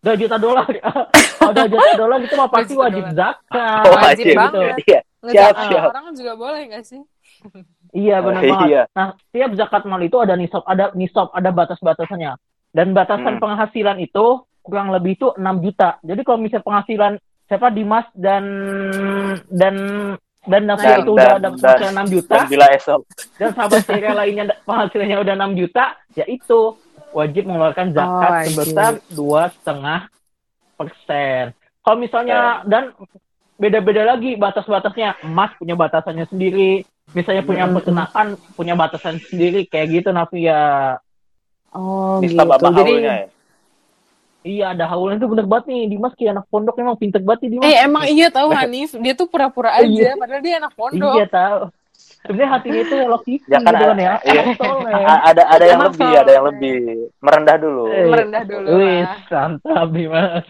2 0.03 0.19
juta 0.19 0.35
dolar. 0.35 0.67
Kalau 1.39 1.53
2 1.55 1.69
juta 1.69 1.91
dolar 1.95 2.17
itu 2.19 2.33
mah 2.33 2.49
pasti 2.49 2.73
2 2.73 2.75
juta 2.75 2.83
wajib 2.83 3.05
zakat. 3.13 3.83
Oh, 3.83 3.93
wajib 3.93 4.03
wajib. 4.25 4.35
banget. 4.35 4.73
Iya. 4.81 4.99
Siap, 5.23 5.23
Ngezakat 5.23 5.65
siap. 5.71 5.83
orang 5.87 6.05
juga 6.11 6.33
boleh 6.35 6.61
gak 6.67 6.83
sih? 6.83 7.01
Iya 7.93 8.15
benar 8.19 8.41
Iya. 8.41 8.51
banget. 8.51 8.85
Nah, 8.91 9.07
setiap 9.21 9.51
zakat 9.55 9.81
mal 9.85 10.01
itu 10.01 10.17
ada 10.17 10.33
nisab, 10.33 10.63
ada 10.65 10.85
nisab, 10.93 11.31
ada 11.31 11.49
batas-batasannya. 11.49 12.35
Dan 12.73 12.91
batasan 12.91 13.37
Hmm. 13.37 13.41
penghasilan 13.41 13.97
itu 13.97 14.25
kurang 14.59 14.89
lebih 14.89 15.15
itu 15.15 15.31
6 15.31 15.61
juta. 15.61 16.01
Jadi 16.01 16.21
kalau 16.21 16.39
misalnya 16.41 16.65
penghasilan 16.65 17.13
siapa 17.45 17.67
Dimas 17.69 18.07
dan 18.13 18.43
dan 19.47 19.75
dan 20.43 20.61
Nafia 20.63 20.85
Dan- 20.89 21.01
itu 21.01 21.11
udah 21.11 21.23
dan- 21.23 21.37
ada 21.37 21.49
penghasilan 21.49 21.93
6 21.93 22.07
juta 22.09 22.35
Dan 22.35 22.47
bila 22.47 22.65
esok. 22.69 23.01
dan 23.37 23.49
sahabat 23.51 23.81
saya 23.81 24.09
lainnya 24.13 24.43
penghasilannya 24.61 25.17
udah 25.19 25.33
6 25.37 25.51
juta, 25.55 25.83
ya 26.11 26.25
itu 26.27 26.59
wajib 27.11 27.43
mengeluarkan 27.45 27.87
zakat 27.91 28.29
Oh, 28.29 28.43
sebesar 28.45 28.91
dua 29.09 29.41
setengah 29.49 29.99
persen. 30.73 31.43
Kalau 31.79 31.97
misalnya 31.97 32.39
dan 32.65 32.91
beda-beda 33.55 34.03
lagi 34.05 34.35
batas-batasnya, 34.35 35.21
emas 35.21 35.53
punya 35.55 35.75
batasannya 35.75 36.25
sendiri, 36.25 36.83
misalnya 37.11 37.43
punya 37.43 37.63
Mm-mm. 37.63 37.77
peternakan 37.77 38.27
punya 38.53 38.73
batasan 38.73 39.19
sendiri 39.21 39.63
kayak 39.63 39.87
gitu 39.93 40.09
Navia. 40.09 40.97
Oh, 41.69 42.17
Nisab 42.17 42.49
gitu. 42.51 42.69
Jadi 42.73 42.93
ya? 42.99 43.15
Iya 44.43 44.75
ada 44.75 44.85
haulnya 44.91 45.23
itu 45.23 45.27
bener 45.31 45.47
banget 45.47 45.65
nih 45.71 45.81
Dimas 45.95 46.13
kayak 46.19 46.31
anak 46.35 46.45
pondok 46.51 46.75
emang 46.75 46.99
pinter 46.99 47.23
banget 47.23 47.47
nih 47.47 47.49
Dimas. 47.55 47.65
Eh 47.65 47.75
emang 47.87 48.03
iya 48.11 48.27
tahu 48.27 48.47
Hanif, 48.51 48.91
dia 48.99 49.13
tuh 49.15 49.27
pura-pura 49.31 49.71
aja 49.71 50.19
padahal 50.19 50.41
dia 50.43 50.55
anak 50.59 50.73
pondok. 50.75 51.15
Iya 51.15 51.27
tahu. 51.31 51.59
Sebenarnya 52.23 52.49
hatinya 52.55 52.81
itu 52.83 52.95
Loki 53.03 53.35
Ya 53.51 53.59
kan 53.59 53.75
gitu 53.75 53.83
kan 53.87 53.97
ya. 53.99 54.13
iya. 54.23 54.43
Ada 55.31 55.43
ada 55.47 55.65
yang 55.67 55.81
lebih, 55.87 56.11
ada 56.11 56.31
yang 56.31 56.45
lebih. 56.47 56.77
Merendah 57.19 57.55
dulu. 57.59 57.83
Eh, 57.91 58.07
Merendah 58.07 58.43
dulu 58.47 58.67
Wih, 58.79 59.03
santap 59.31 59.87
Dimas. 59.91 60.45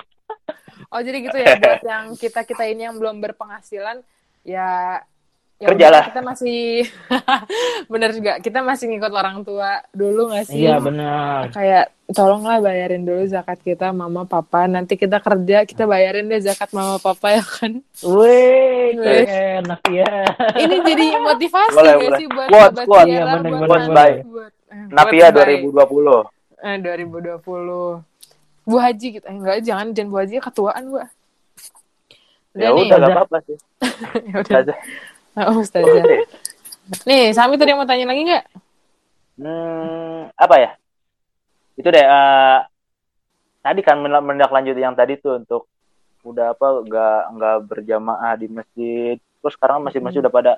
Oh 0.94 1.02
jadi 1.02 1.18
gitu 1.26 1.38
ya 1.38 1.58
buat 1.58 1.82
yang 1.82 2.06
kita 2.14 2.46
kita 2.46 2.64
ini 2.70 2.86
yang 2.86 2.98
belum 3.02 3.18
berpenghasilan 3.22 4.06
ya 4.46 5.02
ya 5.56 5.68
Kerjalah. 5.68 6.04
kita 6.08 6.22
masih 6.22 6.60
bener 7.92 8.10
juga 8.12 8.32
kita 8.38 8.60
masih 8.60 8.86
ngikut 8.88 9.12
orang 9.12 9.38
tua 9.42 9.82
dulu 9.90 10.28
nggak 10.28 10.46
sih? 10.46 10.62
Iya 10.62 10.78
benar. 10.78 11.50
Kayak 11.50 11.86
tolonglah 12.10 12.60
bayarin 12.60 13.02
dulu 13.02 13.24
zakat 13.26 13.58
kita 13.60 13.90
mama 13.90 14.24
papa 14.24 14.66
nanti 14.66 14.94
kita 14.94 15.18
kerja 15.18 15.64
kita 15.64 15.84
bayarin 15.84 16.28
deh 16.28 16.42
zakat 16.42 16.68
mama 16.70 16.98
papa 16.98 17.32
ya 17.32 17.44
kan. 17.44 17.80
Wih, 18.02 19.00
enak 19.62 19.82
ya. 19.88 20.14
Ini 20.58 20.76
jadi 20.84 21.06
motivasi 21.28 21.74
Boleh, 21.74 21.92
gak 21.92 22.02
boleh. 22.02 22.18
sih 22.18 22.28
buat 22.28 22.48
Quote, 22.48 22.80
quote. 22.84 23.08
Iya, 23.08 23.24
bener, 23.24 23.24
buat 23.24 23.40
bener, 23.40 23.60
Quotes 23.64 23.80
nanti, 23.80 23.96
by 23.96 24.12
buat- 24.28 24.54
eh, 24.68 24.86
Napia 24.90 25.28
quotes 25.30 25.38
by. 25.38 25.56
2020. 25.64 26.20
Eh, 26.60 26.76
2020. 26.78 28.04
Bu 28.64 28.76
Haji 28.78 29.08
gitu. 29.14 29.26
Eh, 29.26 29.34
enggak, 29.34 29.58
jangan 29.62 29.88
jangan 29.92 30.10
Bu 30.10 30.18
Haji 30.20 30.36
ketuaan, 30.40 30.84
Bu. 30.88 30.98
Ya 32.54 32.70
nih. 32.70 32.86
udah, 32.86 32.98
gak 32.98 33.12
apa-apa 33.12 33.38
sih. 33.44 33.58
Ya 34.30 34.36
udah. 34.40 34.76
Oh, 35.34 35.62
Ustazah. 35.62 36.06
Nih, 37.08 37.34
Sami 37.34 37.58
tadi 37.58 37.74
mau 37.74 37.88
tanya 37.88 38.06
lagi 38.06 38.22
nggak? 38.22 38.46
Hmm, 39.40 40.30
apa 40.38 40.56
ya? 40.62 40.72
Itu 41.74 41.90
deh. 41.90 42.06
eh, 42.06 42.60
tadi 43.64 43.80
kan 43.82 43.98
mendak 43.98 44.52
lanjut 44.52 44.76
yang 44.78 44.94
tadi 44.94 45.18
tuh 45.18 45.40
untuk 45.42 45.66
udah 46.24 46.56
apa 46.56 46.68
nggak 46.88 47.22
nggak 47.36 47.58
berjamaah 47.68 48.34
di 48.40 48.48
masjid 48.48 49.20
terus 49.44 49.60
sekarang 49.60 49.84
masjid-masjid 49.84 50.24
udah 50.24 50.32
pada 50.32 50.54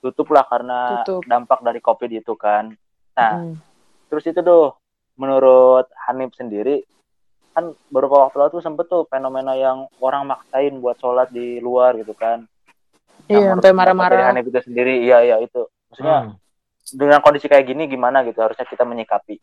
tutup 0.00 0.32
lah 0.32 0.48
karena 0.48 1.04
Tutup. 1.04 1.28
dampak 1.28 1.60
dari 1.60 1.76
covid 1.84 2.08
itu 2.08 2.32
kan 2.40 2.72
nah 3.12 3.36
Mm. 3.36 3.60
terus 4.08 4.24
itu 4.24 4.40
tuh 4.40 4.72
menurut 5.20 5.84
Hanif 6.08 6.32
sendiri 6.32 6.88
kan 7.52 7.68
beberapa 7.92 8.24
waktu 8.24 8.40
lalu 8.40 8.50
tuh 8.56 8.64
sempet 8.64 8.88
tuh 8.88 9.04
fenomena 9.12 9.52
yang 9.52 9.84
orang 10.00 10.24
maksain 10.24 10.80
buat 10.80 10.96
sholat 10.96 11.28
di 11.28 11.60
luar 11.60 12.00
gitu 12.00 12.16
kan 12.16 12.48
Iya, 13.32 13.54
sampai 13.54 13.62
dari 13.64 13.78
marah-marah. 13.78 14.26
Hanif 14.28 14.46
itu 14.46 14.60
sendiri 14.60 14.94
iya 15.00 15.18
iya 15.22 15.36
itu 15.38 15.62
maksudnya 15.86 16.18
Hmm. 16.20 16.34
dengan 16.90 17.18
kondisi 17.20 17.46
kayak 17.46 17.64
gini 17.64 17.86
gimana 17.86 18.22
gitu 18.22 18.38
harusnya 18.38 18.66
kita 18.66 18.82
menyikapi 18.82 19.38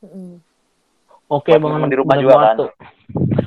Mm. 0.00 0.40
Oke, 1.28 1.52
Buat 1.54 1.76
Bang. 1.76 1.86
di 1.86 1.96
rumah 2.00 2.16
juga 2.16 2.34
kan. 2.40 2.56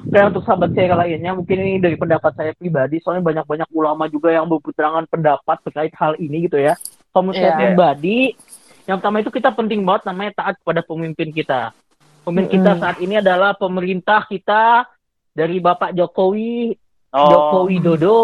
Oke, 0.05 0.19
untuk 0.21 0.45
sahabat 0.45 0.69
saya 0.71 0.93
lainnya, 0.93 1.33
mungkin 1.33 1.57
ini 1.57 1.81
dari 1.81 1.97
pendapat 1.97 2.31
saya 2.31 2.53
pribadi, 2.53 3.01
soalnya 3.01 3.25
banyak-banyak 3.25 3.67
ulama 3.73 4.05
juga 4.05 4.29
yang 4.29 4.45
berputerangan 4.45 5.03
pendapat 5.03 5.57
terkait 5.65 5.91
hal 5.97 6.13
ini 6.15 6.45
gitu 6.45 6.61
ya. 6.61 6.77
Kalau 7.09 7.33
saya 7.33 7.51
Iya. 7.51 7.73
pribadi, 7.73 8.37
yang 8.85 9.01
pertama 9.01 9.19
itu 9.19 9.33
kita 9.33 9.49
penting 9.49 9.81
banget 9.81 10.05
namanya 10.05 10.31
taat 10.37 10.55
kepada 10.61 10.79
pemimpin 10.79 11.33
kita. 11.33 11.73
Pemimpin 12.21 12.53
kita 12.53 12.71
saat 12.77 12.97
ini 13.01 13.17
adalah 13.17 13.51
pemerintah 13.51 14.23
kita 14.23 14.85
dari 15.33 15.57
Bapak 15.57 15.91
Jokowi, 15.91 16.71
oh 17.13 17.29
Joko 17.29 17.57
Widodo, 17.69 18.17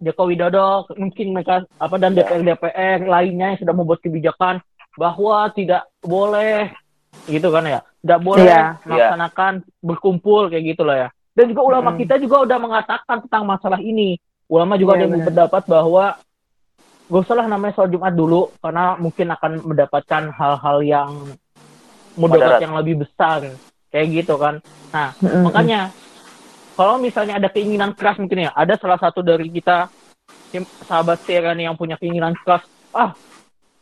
Joko 0.00 0.22
Widodo, 0.26 0.88
mungkin 0.96 1.36
mereka 1.36 1.62
apa 1.76 1.94
dan 2.00 2.16
DPR 2.16 2.40
DPR 2.40 2.98
lainnya 3.04 3.54
yang 3.54 3.60
sudah 3.60 3.74
membuat 3.76 4.00
kebijakan 4.00 4.64
bahwa 4.96 5.46
tidak 5.52 5.86
boleh 6.00 6.72
gitu 7.28 7.52
kan 7.52 7.62
ya, 7.62 7.80
tidak 8.00 8.20
boleh 8.24 8.48
Iya. 8.48 8.80
melaksanakan 8.82 9.52
berkumpul 9.78 10.48
kayak 10.48 10.64
gitu 10.74 10.82
lah 10.82 10.96
ya. 11.06 11.08
Dan 11.30 11.54
juga 11.54 11.62
ulama 11.62 11.94
Mm-mm. 11.94 12.00
kita 12.02 12.18
juga 12.18 12.42
udah 12.42 12.58
mengatakan 12.58 13.16
tentang 13.22 13.46
masalah 13.46 13.78
ini. 13.78 14.18
Ulama 14.50 14.74
juga 14.74 14.94
Iya, 14.94 14.98
ada 14.98 15.04
yang 15.06 15.14
berpendapat 15.22 15.62
bahwa 15.70 16.04
gak 17.06 17.22
usah 17.22 17.36
lah 17.38 17.46
namanya 17.46 17.72
sholat 17.74 17.90
Jumat 17.90 18.14
dulu 18.14 18.50
karena 18.58 18.98
mungkin 18.98 19.26
akan 19.30 19.52
mendapatkan 19.62 20.22
hal-hal 20.34 20.78
yang 20.82 21.10
mudarat 22.18 22.58
yang 22.62 22.74
lebih 22.74 23.06
besar 23.06 23.46
kayak 23.90 24.06
gitu 24.10 24.34
kan. 24.38 24.58
Nah, 24.90 25.14
Mm-mm. 25.22 25.46
Makanya 25.46 25.94
kalau 26.80 26.96
misalnya 26.96 27.36
ada 27.36 27.52
keinginan 27.52 27.92
keras 27.92 28.16
mungkin 28.16 28.48
ya, 28.48 28.56
ada 28.56 28.72
salah 28.80 28.96
satu 28.96 29.20
dari 29.20 29.52
kita 29.52 29.92
tim- 30.48 30.64
sahabat 30.88 31.20
Sierra 31.28 31.52
nih 31.52 31.68
yang 31.68 31.76
punya 31.76 32.00
keinginan 32.00 32.32
keras, 32.40 32.64
ah 32.96 33.12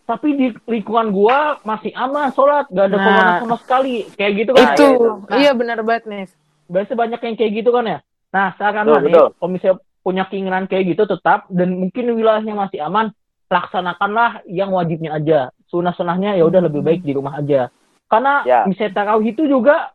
tapi 0.03 0.35
di 0.35 0.47
lingkungan 0.67 1.15
gua 1.15 1.63
masih 1.63 1.95
aman 1.95 2.35
sholat, 2.35 2.67
gak 2.75 2.91
ada 2.91 2.97
Nah. 2.99 3.05
corona 3.07 3.33
sama 3.39 3.57
sekali, 3.63 3.97
kayak 4.19 4.33
gitu 4.35 4.51
kan? 4.51 4.75
itu, 4.75 4.83
iya. 4.83 5.11
Nah. 5.31 5.39
iya 5.39 5.51
benar 5.55 5.79
banget 5.87 6.05
nih. 6.11 6.25
Biasa 6.67 6.93
banyak 6.99 7.21
yang 7.23 7.37
kayak 7.39 7.53
gitu 7.63 7.71
kan 7.71 7.85
ya. 7.87 7.99
Nah 8.35 8.47
sekarang 8.59 8.85
Betul, 8.89 8.99
nih, 8.99 9.05
betul. 9.15 9.29
kalau 9.39 9.51
misalnya 9.55 9.77
punya 10.03 10.25
keinginan 10.27 10.65
kayak 10.67 10.85
gitu 10.91 11.03
tetap 11.07 11.47
dan 11.53 11.69
mungkin 11.79 12.05
wilayahnya 12.19 12.55
masih 12.57 12.83
aman, 12.83 13.15
laksanakanlah 13.47 14.43
yang 14.51 14.75
wajibnya 14.75 15.15
aja. 15.15 15.55
Sunah-sunahnya 15.71 16.35
ya 16.35 16.43
udah 16.49 16.67
lebih 16.67 16.81
baik 16.83 17.05
di 17.05 17.13
rumah 17.13 17.39
aja. 17.39 17.69
Karena 18.09 18.43
Ya. 18.43 18.65
misalnya 18.65 19.05
tarawih 19.05 19.37
itu 19.37 19.45
juga 19.45 19.93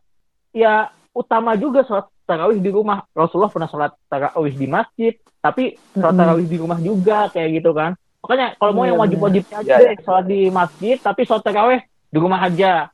ya 0.54 0.88
utama 1.10 1.58
juga 1.58 1.82
sholat 1.82 2.06
tarawih 2.24 2.58
di 2.58 2.68
rumah. 2.68 3.04
Rasulullah 3.10 3.48
pernah 3.48 3.66
sholat 3.66 3.92
tarawih 4.06 4.52
di 4.52 4.66
masjid, 4.66 5.12
tapi 5.38 5.64
sholat 5.90 6.10
Mm-mm. 6.10 6.20
tarawih 6.20 6.46
di 6.46 6.56
rumah 6.56 6.78
juga 6.78 7.28
kayak 7.28 7.50
gitu 7.54 7.70
kan. 7.70 7.92
Makanya 8.20 8.56
kalau 8.56 8.72
mau 8.72 8.82
Iya, 8.82 8.90
yang 8.90 8.98
wajib-wajibnya 8.98 9.56
aja 9.60 9.68
Ya, 9.70 9.76
deh, 9.78 9.96
sholat 10.00 10.24
di 10.24 10.40
masjid, 10.48 10.96
tapi 10.96 11.20
sholat 11.22 11.42
tarawih 11.42 11.80
di 11.84 12.18
rumah 12.18 12.40
aja. 12.40 12.88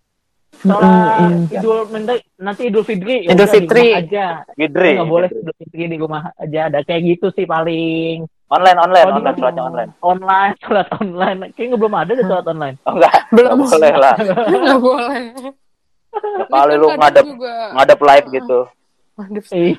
Sholat 0.52 0.82
Mm-mm. 0.82 1.54
idul 1.54 1.78
nanti, 1.88 2.14
nanti 2.36 2.62
idul 2.66 2.82
fitri 2.82 3.24
ya 3.24 3.32
Idul 3.32 3.48
Fitri. 3.48 3.86
rumah 3.86 4.02
aja. 4.02 4.26
Fidri 4.52 4.90
Nggak 4.92 5.08
boleh 5.08 5.28
idul 5.30 5.54
fitri 5.56 5.84
di 5.86 5.96
rumah 5.96 6.22
aja. 6.34 6.60
Ada 6.66 6.78
kayak 6.82 7.02
gitu 7.08 7.26
sih 7.32 7.46
paling. 7.46 8.26
online 8.50 8.78
online 8.82 9.06
di 9.06 9.14
online 9.14 9.36
sholatnya 9.38 9.62
online 9.62 9.90
Online, 10.02 10.52
sholat 10.66 10.86
online. 10.92 11.38
Kayaknya 11.54 11.76
belum 11.78 11.94
ada 11.94 12.10
deh 12.12 12.26
sholat 12.26 12.46
online. 12.46 12.76
oh 12.82 12.92
enggak 12.92 13.14
Belum. 13.36 13.50
Nggak 13.56 13.70
boleh 13.70 13.94
lah 13.94 14.14
Nggak 14.18 14.78
boleh. 14.82 15.22
kali 16.50 16.74
Kan 16.74 16.80
lu 16.82 16.88
ngadep 16.98 17.24
juga, 17.24 17.54
ngadep 17.78 17.98
live 18.02 18.26
gitu. 18.34 18.58
Iya. 18.66 18.78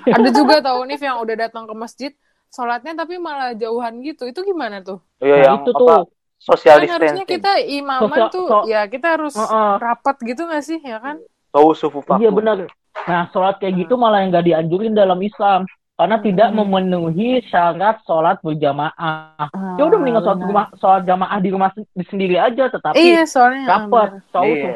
Ada 0.07 0.29
juga 0.29 0.55
tahu 0.61 0.79
nih 0.85 0.97
yang 0.99 1.17
udah 1.19 1.35
datang 1.37 1.63
ke 1.65 1.73
masjid, 1.73 2.11
sholatnya 2.49 2.93
tapi 2.95 3.17
malah 3.17 3.53
jauhan 3.53 4.01
gitu. 4.01 4.27
Itu 4.27 4.43
gimana 4.43 4.81
tuh? 4.81 4.99
iya 5.17 5.35
Nah, 5.35 5.43
yang 5.47 5.57
itu 5.61 5.71
apa 5.71 5.79
tuh. 5.79 6.03
social 6.37 6.77
Kan 6.77 6.89
harusnya 6.89 6.97
distancing 7.21 7.29
kita 7.29 7.51
imaman 7.61 8.09
Sosial- 8.09 8.31
tuh, 8.33 8.45
so- 8.49 8.65
ya 8.65 8.81
kita 8.85 9.07
harus 9.13 9.33
Heeh. 9.33 9.73
rapat 9.77 10.15
gitu 10.21 10.41
nggak 10.43 10.63
sih, 10.63 10.79
ya 10.79 10.97
kan? 10.97 11.17
tahu 11.51 11.75
sufu 11.75 11.99
Iya 12.15 12.31
benar. 12.31 12.57
Nah, 13.05 13.27
sholat 13.29 13.59
kayak 13.59 13.85
gitu 13.85 13.93
malah 13.93 14.23
yang 14.23 14.31
nggak 14.31 14.45
dianjurin 14.47 14.95
dalam 14.95 15.19
Islam 15.19 15.67
karena 15.93 16.17
tidak 16.17 16.49
Hmm. 16.49 16.63
memenuhi 16.63 17.43
syarat 17.45 18.01
sholat 18.03 18.39
berjamaah. 18.41 19.45
Ya 19.77 19.83
udah 19.83 19.97
mendingan 19.99 20.23
sholat 20.23 20.39
benar. 20.39 20.49
rumah, 20.49 20.65
sholat 20.75 21.01
jamaah 21.03 21.37
di 21.37 21.49
rumah 21.51 21.69
sen- 21.75 22.07
sendiri 22.07 22.35
aja, 22.35 22.71
tetapi 22.71 22.97
Iya, 22.97 23.23
soalnya 23.27 23.67
dapat 23.67 24.09
tahu 24.31 24.47
Iya. 24.47 24.73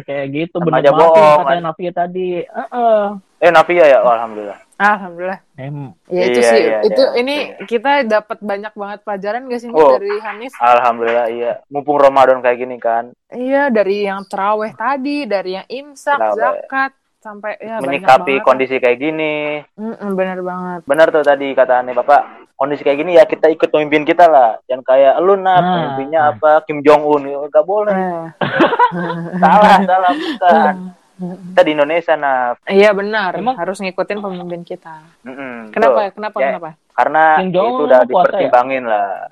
kayak 0.00 0.26
gitu. 0.32 0.56
Sama 0.56 0.66
Benar 0.70 0.80
banget 0.88 1.10
katanya 1.36 1.44
kan. 1.44 1.66
Nafia 1.68 1.92
tadi. 1.92 2.28
Heeh. 2.42 3.02
Eh 3.44 3.50
Nafia 3.50 3.84
ya 3.86 3.98
oh, 4.00 4.08
alhamdulillah 4.10 4.58
Alhamdulillah. 4.74 5.38
Em, 5.54 5.94
Ya 6.08 6.22
itu 6.26 6.40
Iya, 6.40 6.50
sih, 6.50 6.60
iya, 6.60 6.78
itu 6.82 6.98
iya. 6.98 7.14
ini 7.16 7.36
kita 7.62 8.02
dapat 8.02 8.42
banyak 8.42 8.72
banget 8.72 8.98
pelajaran 9.00 9.46
gak 9.46 9.60
sih 9.60 9.70
Oh. 9.70 9.94
dari 9.94 10.10
Hanif? 10.18 10.50
alhamdulillah 10.56 11.26
iya 11.28 11.52
mumpung 11.68 11.94
Ramadan 11.96 12.40
kayak 12.40 12.58
gini 12.58 12.76
kan 12.76 13.14
Iya, 13.28 13.68
dari 13.68 14.02
yang 14.02 14.24
teraweh 14.24 14.72
tadi, 14.72 15.26
dari 15.26 15.54
yang 15.54 15.66
imsak, 15.68 16.16
Terawih. 16.16 16.38
zakat, 16.40 16.90
sampai 17.20 17.54
ya 17.56 17.78
banyak 17.78 17.86
menyikapi 18.02 18.32
banget. 18.34 18.44
kondisi 18.44 18.76
kayak 18.78 18.98
gini 18.98 19.62
Mm-mm, 19.72 20.10
bener 20.12 20.38
banget. 20.40 20.80
benar 20.84 21.06
tuh 21.08 21.22
tadi 21.22 21.46
kata 21.50 21.80
aneh 21.80 21.94
bapak 21.94 22.20
kondisi 22.54 22.82
kayak 22.82 22.98
gini 22.98 23.14
ya 23.14 23.24
kita 23.24 23.46
ikut 23.48 23.66
pemimpin 23.66 24.02
kita 24.02 24.26
lah 24.26 24.58
yang 24.66 24.82
kayak 24.82 25.16
lu 25.18 25.34
nah 25.34 25.54
Nah. 25.54 25.62
pemimpinnya 25.70 26.20
apa 26.28 26.62
Kim 26.62 26.78
Jong 26.80 27.00
Un 27.00 27.22
nggak 27.46 27.62
boleh 27.64 27.94
Eh. 27.94 28.26
salah 29.40 29.78
salah 29.80 30.12
bukan 30.12 30.74
kita 31.14 31.60
di 31.62 31.70
Indonesia 31.72 32.14
nah 32.14 32.38
Iya 32.66 32.90
benar, 32.90 33.38
Emang- 33.38 33.54
harus 33.54 33.78
ngikutin 33.78 34.18
pemimpin 34.18 34.62
kita. 34.62 35.02
Mm-mm, 35.22 35.70
Kenapa? 35.70 36.10
betul. 36.10 36.14
Kenapa? 36.18 36.36
Ya. 36.38 36.46
Kenapa? 36.50 36.70
karena 36.94 37.42
itu 37.42 37.58
udah 37.58 38.00
ya? 38.00 38.06
dipertimbangin 38.06 38.84
lah 38.86 39.26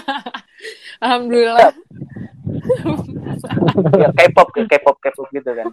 Alhamdulillah. 1.04 1.68
ya, 4.02 4.08
K-pop 4.08 4.48
K-pop 4.56 4.96
K-pop 4.96 5.26
gitu 5.32 5.50
kan 5.52 5.66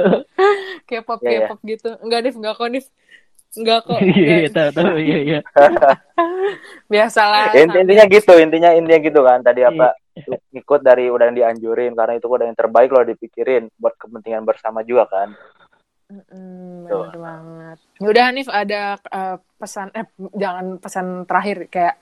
K-pop, 0.88 1.18
Iya, 1.18 1.30
iya. 1.30 1.46
K-pop 1.48 1.60
gitu. 1.64 1.90
Enggak, 1.98 2.20
Nif, 2.22 2.34
enggak 2.38 2.54
kok, 2.54 2.68
Nif. 2.70 2.86
Enggak 3.54 3.78
kok. 3.86 3.98
Iya, 4.02 4.34
iya, 4.44 4.48
tahu, 4.50 4.68
tahu, 4.70 4.94
iya, 4.98 5.18
iya. 5.18 5.38
Biasalah. 6.86 7.54
Inti- 7.54 7.80
intinya 7.82 8.04
gitu 8.06 8.34
intinya 8.38 8.70
intinya 8.70 9.00
gitu 9.00 9.20
kan 9.24 9.38
tadi 9.42 9.64
apa 9.64 9.96
ikut 10.52 10.80
dari 10.80 11.06
udah 11.06 11.24
yang 11.24 11.36
dianjurin 11.36 11.92
karena 11.92 12.14
itu 12.14 12.26
udah 12.26 12.44
yang 12.44 12.54
terbaik 12.54 12.88
loh 12.88 13.02
dipikirin 13.02 13.66
buat 13.74 13.94
kepentingan 13.94 14.42
bersama 14.42 14.80
juga 14.80 15.06
kan 15.06 15.30
Mm, 16.04 16.84
Tuh. 16.84 17.08
bener 17.08 17.16
banget. 17.16 17.78
Ya 17.96 18.06
udah 18.06 18.24
Hanif 18.28 18.46
ada 18.46 18.80
eh, 19.00 19.36
pesan 19.56 19.88
eh 19.90 20.04
jangan 20.30 20.76
pesan 20.76 21.06
terakhir 21.24 21.66
kayak 21.66 21.96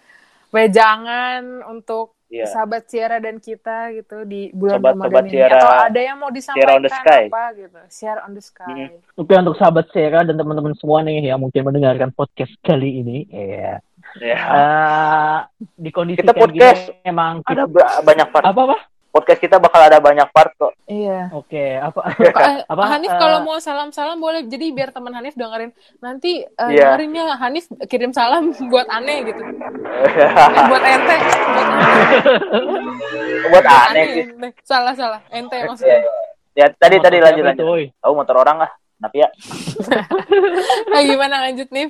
wejangan 0.52 1.42
untuk 1.64 2.12
Iya. 2.26 2.48
sahabat 2.48 2.88
Sierra 2.88 3.20
dan 3.20 3.36
kita 3.36 3.92
gitu 3.92 4.24
di 4.24 4.48
bulan 4.50 4.80
Sobat- 4.80 4.94
Ramadan 4.96 5.06
sobat 5.06 5.22
ini 5.22 5.32
Sierra- 5.32 5.52
atau 5.54 5.70
ada 5.86 6.00
yang 6.00 6.16
mau 6.16 6.30
disampaikan 6.30 6.72
on 6.72 6.82
the 6.82 6.88
sky. 6.90 7.22
apa 7.28 7.44
gitu. 7.54 7.78
Share 7.86 8.20
on 8.20 8.32
the 8.32 8.40
sky. 8.42 8.72
Mhm. 8.72 8.88
Oke 9.14 9.32
untuk 9.36 9.54
sahabat 9.54 9.86
Sera 9.92 10.20
dan 10.22 10.34
teman-teman 10.34 10.72
semua 10.74 10.98
nih 11.02 11.22
yang 11.22 11.38
mungkin 11.38 11.60
mendengarkan 11.62 12.08
podcast 12.10 12.52
kali 12.58 12.90
ini, 12.98 13.18
ya. 13.28 13.84
Ya 14.18 14.36
Eh, 14.42 15.38
di 15.58 15.88
kondisi 15.88 16.20
Kita 16.20 16.32
podcast 16.32 16.90
gini 16.90 17.06
emang 17.06 17.40
ada 17.42 17.64
ba- 17.64 18.00
banyak 18.00 18.28
part 18.28 18.46
apa 18.46 18.62
apa? 18.64 18.78
podcast 19.08 19.38
kita 19.38 19.56
bakal 19.56 19.76
ada 19.78 19.96
banyak 19.98 20.24
part 20.26 20.52
kok 20.54 20.72
Iya. 20.84 21.28
Oke, 21.30 21.76
apa? 21.76 22.00
Kak, 22.32 22.42
eh, 22.42 22.56
Apa, 22.64 22.82
Hanif 22.90 23.08
eh, 23.08 23.18
kalau 23.18 23.38
mau 23.42 23.56
salam-salam 23.56 24.16
boleh. 24.16 24.40
Jadi 24.42 24.72
biar 24.72 24.88
teman 24.88 25.12
Hanif 25.12 25.32
dengerin. 25.32 25.68
Nanti 25.98 26.40
eh, 26.40 26.68
Iya. 26.68 26.96
dengerinnya 26.96 27.36
Hanif 27.36 27.68
kirim 27.86 28.08
salam 28.10 28.52
buat 28.72 28.88
aneh 28.88 29.16
gitu. 29.26 29.40
Eh, 30.02 30.64
buat 30.66 30.80
ente. 30.82 31.16
Buat 31.52 31.68
buat 33.52 33.64
aneh 33.64 34.04
sih 34.10 34.24
ente. 34.26 34.48
Salah 34.62 34.92
salah. 34.92 35.20
Ente 35.28 35.54
ya, 35.54 35.64
maksudnya. 35.66 36.00
ya 36.52 36.66
tadi 36.70 36.96
tadi 36.98 37.16
Motor 37.16 37.26
lanjut 37.26 37.36
siapa 37.38 37.48
lanjut 37.50 37.66
woy? 37.66 37.84
tahu 37.94 38.12
motor 38.12 38.36
orang 38.38 38.56
lah 38.60 38.70
tapi 38.98 39.16
ya 39.18 39.28
Nah, 40.86 41.00
gimana 41.02 41.36
lanjut 41.42 41.68
nih? 41.68 41.88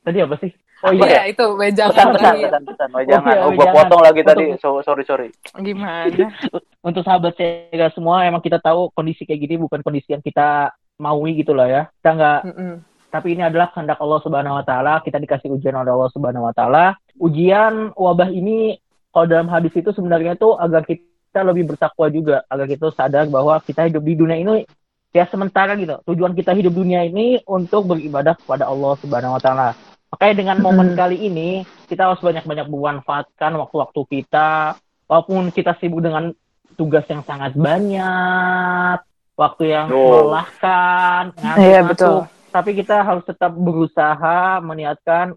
Tadi 0.00 0.18
apa 0.18 0.34
sih? 0.40 0.50
Oh 0.84 0.92
Iya, 0.92 1.08
iya. 1.08 1.22
itu 1.32 1.44
wejangan 1.56 1.96
pesan 1.96 2.12
pesan 2.12 2.34
pesan 2.44 2.62
pesan 2.68 2.88
oh, 2.92 3.02
jangan 3.08 3.32
iya, 3.32 3.40
oh, 3.40 3.50
gua 3.56 3.64
jangan. 3.64 3.76
potong 3.80 4.02
lagi 4.04 4.20
tadi 4.20 4.44
Untuk- 4.52 4.60
so, 4.60 4.68
sorry 4.84 5.04
sorry 5.08 5.28
Gimana? 5.56 6.28
Untuk 6.88 7.00
sahabat 7.00 7.32
Sera 7.40 7.88
semua 7.96 8.28
emang 8.28 8.44
kita 8.44 8.60
tahu 8.60 8.92
kondisi 8.92 9.24
kayak 9.24 9.40
gini 9.48 9.54
bukan 9.56 9.80
kondisi 9.80 10.12
yang 10.12 10.20
kita 10.20 10.76
maui 11.00 11.32
gitu 11.34 11.56
lah 11.56 11.66
ya. 11.66 11.82
Kita 11.98 12.10
nggak 12.12 12.40
Mm-mm. 12.52 12.72
tapi 13.08 13.32
ini 13.32 13.42
adalah 13.42 13.72
kehendak 13.72 13.96
Allah 13.96 14.20
Subhanahu 14.20 14.60
wa 14.60 14.64
taala. 14.68 15.00
Kita 15.00 15.16
dikasih 15.16 15.48
ujian 15.48 15.72
oleh 15.72 15.88
Allah 15.88 16.12
Subhanahu 16.12 16.44
wa 16.44 16.52
taala. 16.52 16.94
Ujian 17.16 17.96
wabah 17.96 18.28
ini 18.28 18.76
kalau 19.08 19.24
dalam 19.24 19.48
hadis 19.48 19.72
itu 19.72 19.88
sebenarnya 19.90 20.36
itu 20.36 20.52
agar 20.52 20.84
kita 20.84 21.40
lebih 21.40 21.72
bertakwa 21.72 22.06
juga, 22.12 22.42
agar 22.46 22.66
kita 22.68 22.92
sadar 22.92 23.24
bahwa 23.32 23.56
kita 23.62 23.88
hidup 23.88 24.02
di 24.04 24.14
dunia 24.14 24.36
ini 24.36 24.66
ya 25.14 25.24
sementara 25.30 25.78
gitu. 25.78 25.96
Tujuan 26.04 26.34
kita 26.34 26.52
hidup 26.52 26.74
dunia 26.74 27.06
ini 27.06 27.40
untuk 27.48 27.86
beribadah 27.88 28.34
kepada 28.36 28.68
Allah 28.68 28.92
Subhanahu 29.00 29.38
wa 29.38 29.40
taala. 29.40 29.72
Makanya 30.14 30.34
dengan 30.38 30.56
momen 30.62 30.94
Mm-mm. 30.94 31.00
kali 31.02 31.16
ini 31.26 31.50
kita 31.90 32.06
harus 32.06 32.22
banyak-banyak 32.22 32.70
memanfaatkan 32.70 33.50
waktu-waktu 33.58 34.00
kita 34.06 34.78
walaupun 35.10 35.50
kita 35.50 35.74
sibuk 35.82 36.06
dengan 36.06 36.30
tugas 36.78 37.02
yang 37.10 37.26
sangat 37.26 37.58
banyak, 37.58 38.98
waktu 39.34 39.74
yang 39.74 39.90
melelahkan, 39.90 41.34
Iya, 41.34 41.82
ngantuk-ngantuk, 41.82 41.90
betul. 41.90 42.50
tapi 42.54 42.70
kita 42.78 42.96
harus 43.02 43.24
tetap 43.26 43.50
berusaha 43.50 44.62
meniatkan 44.62 45.34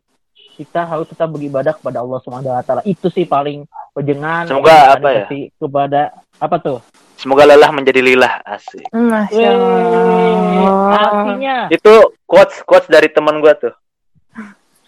kita 0.58 0.86
harus 0.86 1.06
tetap 1.10 1.30
beribadah 1.30 1.74
kepada 1.74 2.02
Allah 2.02 2.18
Subhanahu 2.22 2.54
wa 2.54 2.62
taala. 2.62 2.82
Itu 2.86 3.10
sih 3.10 3.26
paling 3.26 3.66
pejengan 3.94 4.46
Semoga 4.46 4.94
apa 4.98 5.10
ya? 5.10 5.26
kepada 5.58 6.02
apa 6.38 6.56
tuh? 6.62 6.78
Semoga 7.18 7.50
lelah 7.50 7.74
menjadi 7.74 8.02
lilah 8.02 8.42
asik. 8.46 8.86
Masya 8.94 9.50
Wih, 9.54 10.66
Allah. 10.66 10.98
artinya 11.02 11.58
Itu 11.70 12.14
quotes 12.30 12.62
quotes 12.62 12.90
dari 12.90 13.10
teman 13.10 13.42
gua 13.42 13.58
tuh. 13.58 13.74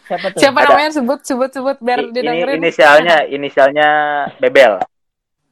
Siapa 0.09 0.25
tuh? 0.33 0.39
Siapa 0.41 0.57
Ada. 0.59 0.67
namanya 0.73 0.91
sebut 0.97 1.19
sebut 1.21 1.49
sebut 1.53 1.77
biar 1.77 1.99
I- 2.01 2.03
ini 2.03 2.13
didengerin. 2.17 2.57
inisialnya 2.59 3.17
inisialnya 3.29 3.89
Bebel. 4.41 4.81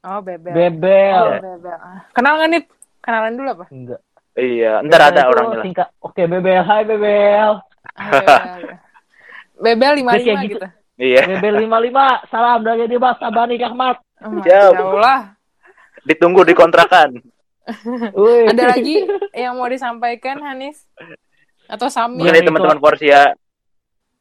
Oh 0.02 0.20
bebel. 0.20 0.54
Bebel. 0.54 1.14
Oh 1.22 1.38
bebel. 1.38 1.78
Ah. 1.78 2.02
Kenal 2.12 2.42
nggak 2.42 2.50
nih? 2.50 2.64
Kenalan 3.00 3.34
dulu 3.38 3.50
apa? 3.54 3.66
Enggak. 3.70 4.02
Iya, 4.34 4.72
ntar 4.86 5.02
Bebel 5.02 5.10
ada 5.14 5.22
orangnya 5.28 5.58
lah. 5.58 5.66
singkat. 5.66 5.88
Oke, 6.00 6.22
Bebel. 6.26 6.62
Hai 6.62 6.84
Bebel. 6.84 7.52
Bebel. 9.58 9.92
Lima 10.02 10.14
lima 10.18 10.42
gitu. 10.46 10.58
gitu. 10.58 10.68
Iya, 10.98 11.30
Bebel 11.30 11.66
55. 11.66 12.30
Salam 12.30 12.60
dari 12.66 12.86
Dimas 12.90 13.18
Abani 13.22 13.58
Rahmat. 13.58 13.98
Oh. 14.26 14.34
Masya 14.34 14.74
Allah. 14.74 15.20
ditunggu 16.08 16.42
di 16.42 16.56
kontrakan. 16.56 17.20
Ada 18.50 18.64
lagi 18.74 19.04
yang 19.36 19.60
mau 19.60 19.68
disampaikan 19.68 20.40
Hanis? 20.40 20.88
Atau 21.68 21.92
Sami? 21.92 22.24
Ini 22.24 22.42
teman-teman 22.42 22.80
Porsia. 22.80 23.36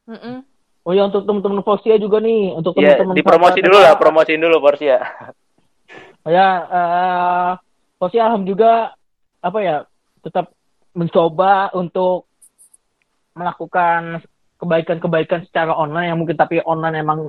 Mm-mm. 0.07 0.37
Oh 0.87 0.95
ya 0.95 1.03
untuk 1.03 1.27
teman-teman 1.27 1.59
Fosia 1.67 1.99
juga 1.99 2.23
nih, 2.23 2.55
untuk 2.55 2.71
Iya, 2.79 2.95
teman-teman 3.03 3.15
dipromosi 3.19 3.59
Fosia 3.59 3.65
dulu 3.67 3.77
lah, 3.77 3.93
juga. 3.93 4.01
promosiin 4.01 4.39
dulu 4.39 4.55
Porsia. 4.63 4.97
Ya, 6.23 6.49
eh 6.63 7.51
Fosia 7.99 8.21
alhamdulillah 8.31 8.95
apa 9.43 9.59
ya 9.59 9.75
tetap 10.23 10.55
mencoba 10.95 11.71
untuk 11.75 12.25
melakukan 13.37 14.25
kebaikan-kebaikan 14.57 15.45
secara 15.45 15.75
online 15.77 16.09
yang 16.09 16.19
mungkin 16.19 16.39
tapi 16.39 16.57
online 16.65 16.97
emang 16.97 17.19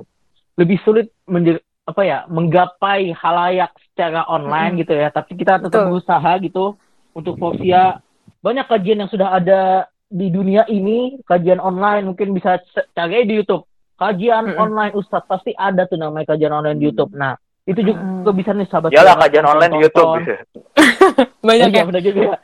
lebih 0.57 0.81
sulit 0.81 1.13
menjadi 1.29 1.61
apa 1.85 2.01
ya 2.05 2.17
menggapai 2.29 3.13
halayak 3.13 3.73
secara 3.91 4.25
online 4.25 4.77
Mm-mm. 4.77 4.81
gitu 4.85 4.93
ya 4.97 5.09
tapi 5.13 5.37
kita 5.37 5.61
tetap 5.61 5.85
Betul. 5.85 5.89
berusaha 5.93 6.31
gitu 6.41 6.65
untuk 7.13 7.37
Fosia 7.37 8.01
banyak 8.41 8.65
kajian 8.65 9.05
yang 9.05 9.11
sudah 9.11 9.35
ada 9.35 9.89
di 10.09 10.27
dunia 10.27 10.65
ini 10.65 11.21
kajian 11.21 11.57
online 11.57 12.03
mungkin 12.03 12.33
bisa 12.33 12.57
cari 12.91 13.23
di 13.23 13.37
YouTube 13.37 13.63
kajian 13.95 14.49
Mm-mm. 14.49 14.57
online 14.59 14.93
Ustadz 14.93 15.29
pasti 15.29 15.53
ada 15.53 15.85
tuh 15.85 15.95
namanya 15.95 16.33
kajian 16.33 16.49
online 16.49 16.77
di 16.77 16.89
YouTube 16.89 17.13
nah 17.13 17.37
itu 17.63 17.85
juga 17.85 18.01
Mm. 18.01 18.33
bisa 18.33 18.49
nih 18.51 18.65
sahabat 18.65 18.89
Yalah 18.89 19.13
kajian 19.21 19.45
online 19.45 19.69
di 19.69 19.79
YouTube. 19.85 20.09
tonton. 20.09 20.41
Banyak 21.47 21.69
iya, 21.69 21.81
ya. 21.85 22.01
juga 22.01 22.19
ya. 22.19 22.35